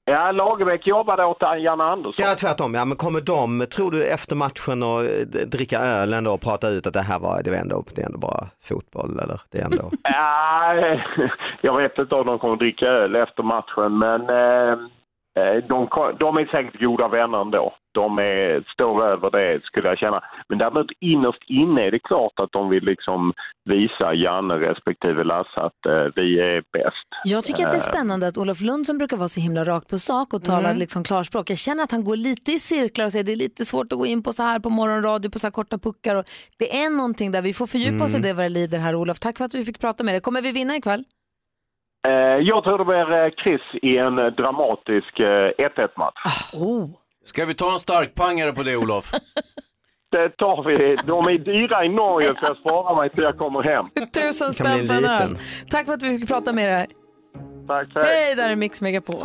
Ja, 0.08 0.32
Lagerbäck 0.32 0.86
jobbade 0.86 1.24
åt 1.24 1.42
Jan 1.58 1.80
Andersson. 1.80 2.24
Ja, 2.28 2.34
tvärtom. 2.34 2.74
Ja, 2.74 2.84
men 2.84 2.96
kommer 2.96 3.20
de, 3.20 3.66
tror 3.66 3.90
du, 3.90 4.06
efter 4.06 4.36
matchen 4.36 4.82
och 4.82 5.00
eh, 5.04 5.46
dricka 5.46 5.78
öl 5.78 6.12
ändå 6.14 6.30
och 6.32 6.40
prata 6.40 6.68
ut 6.68 6.86
att 6.86 6.92
det 6.92 7.02
här 7.02 7.18
var, 7.18 7.42
det 7.42 7.50
var 7.50 7.56
ändå, 7.56 7.84
det 7.94 8.02
är 8.02 8.06
ändå 8.06 8.18
bara 8.18 8.46
fotboll 8.68 9.18
eller 9.22 9.40
det 9.50 9.58
är 9.58 9.64
ändå... 9.64 9.90
Ja, 10.02 10.74
jag 11.60 11.76
vet 11.76 11.98
inte 11.98 12.14
om 12.14 12.26
de 12.26 12.38
kommer 12.38 12.56
dricka 12.56 12.86
öl 12.86 13.16
efter 13.16 13.42
matchen, 13.42 13.98
men 13.98 14.20
eh, 14.20 14.78
de, 15.68 15.86
ko- 15.86 16.12
de 16.20 16.36
är 16.38 16.46
säkert 16.46 16.80
goda 16.80 17.08
vänner 17.08 17.40
ändå. 17.40 17.74
De 17.92 18.18
är, 18.18 18.64
står 18.72 19.04
över 19.04 19.30
det 19.30 19.64
skulle 19.64 19.88
jag 19.88 19.98
känna. 19.98 20.20
Men 20.48 20.58
däremot 20.58 20.86
innerst 21.00 21.42
inne 21.46 21.86
är 21.86 21.90
det 21.90 21.98
klart 21.98 22.32
att 22.40 22.52
de 22.52 22.68
vill 22.68 22.84
liksom 22.84 23.32
visa 23.64 24.14
Janne 24.14 24.54
respektive 24.54 25.24
Lasse 25.24 25.60
att 25.60 25.86
eh, 25.86 26.04
vi 26.16 26.40
är 26.40 26.62
bäst. 26.72 27.06
Jag 27.24 27.44
tycker 27.44 27.64
att 27.66 27.70
det 27.70 27.76
är 27.76 27.88
Eh, 27.88 27.92
spännande 27.94 28.26
att 28.26 28.38
Olof 28.38 28.60
Lund 28.60 28.86
som 28.86 28.98
brukar 28.98 29.16
vara 29.16 29.28
så 29.28 29.40
himla 29.40 29.64
rakt 29.64 29.88
på 29.90 29.98
sak 29.98 30.34
och 30.34 30.44
tala 30.44 30.68
Mm. 30.68 30.78
liksom 30.78 31.04
klarspråk. 31.04 31.50
Jag 31.50 31.58
känner 31.58 31.82
att 31.84 31.90
han 31.92 32.04
går 32.04 32.16
lite 32.16 32.52
i 32.52 32.58
cirklar 32.58 33.04
och 33.04 33.12
säger 33.12 33.24
det 33.24 33.32
är 33.32 33.36
lite 33.36 33.64
svårt 33.64 33.92
att 33.92 33.98
gå 33.98 34.06
in 34.06 34.22
på 34.22 34.32
så 34.32 34.42
här 34.42 34.58
på 34.58 34.70
morgonradio 34.70 35.30
på 35.30 35.38
så 35.38 35.46
här 35.46 35.52
korta 35.52 35.78
puckar. 35.78 36.14
Och 36.16 36.24
det 36.58 36.76
är 36.82 36.90
någonting 36.90 37.32
där 37.32 37.42
vi 37.42 37.52
får 37.52 37.66
fördjupa 37.66 38.04
oss 38.04 38.10
i 38.10 38.16
Mm. 38.16 38.22
det 38.22 38.32
vad 38.32 38.44
det 38.44 38.48
lider 38.48 38.78
här 38.78 38.94
Olof. 38.94 39.18
Tack 39.18 39.38
för 39.38 39.44
att 39.44 39.54
vi 39.54 39.64
fick 39.64 39.80
prata 39.80 40.04
med 40.04 40.14
dig. 40.14 40.20
Kommer 40.20 40.42
vi 40.42 40.52
vinna 40.52 40.76
ikväll? 40.76 41.04
Eh, 42.06 42.38
jag 42.50 42.64
tror 42.64 42.78
det 42.78 42.84
blir 42.84 43.12
eh, 43.12 43.30
Chris 43.42 43.60
i 43.82 43.96
en 43.98 44.18
eh, 44.18 44.26
dramatisk 44.26 45.20
eh, 45.20 45.50
1-1-match. 45.58 46.52
Oh. 46.54 46.86
Ska 47.24 47.44
vi 47.44 47.54
ta 47.54 47.72
en 47.72 47.78
starkpangare 47.78 48.52
på 48.52 48.62
det 48.62 48.76
Olof? 48.76 49.10
Det 50.10 50.28
tar 50.28 50.64
vi. 50.64 50.96
De 51.04 51.28
är 51.28 51.38
dyra 51.38 51.84
i 51.84 51.88
Norge 51.88 52.28
så 52.28 52.36
jag 52.42 52.56
sparar 52.56 52.96
mig 52.96 53.10
till 53.10 53.22
jag 53.22 53.38
kommer 53.38 53.62
hem. 53.62 53.86
Tusen 54.14 54.54
spänn 54.54 54.86
för 54.86 54.94
en 54.94 55.04
öl. 55.04 55.38
Tack 55.70 55.86
för 55.86 55.92
att 55.92 56.02
vi 56.02 56.18
fick 56.18 56.28
prata 56.28 56.52
med 56.52 56.70
dig. 56.70 56.86
Tack, 57.66 57.88
Hej, 57.94 58.34
där 58.34 58.50
är 58.50 58.56
Mix 58.56 58.80
Megapol. 58.80 59.24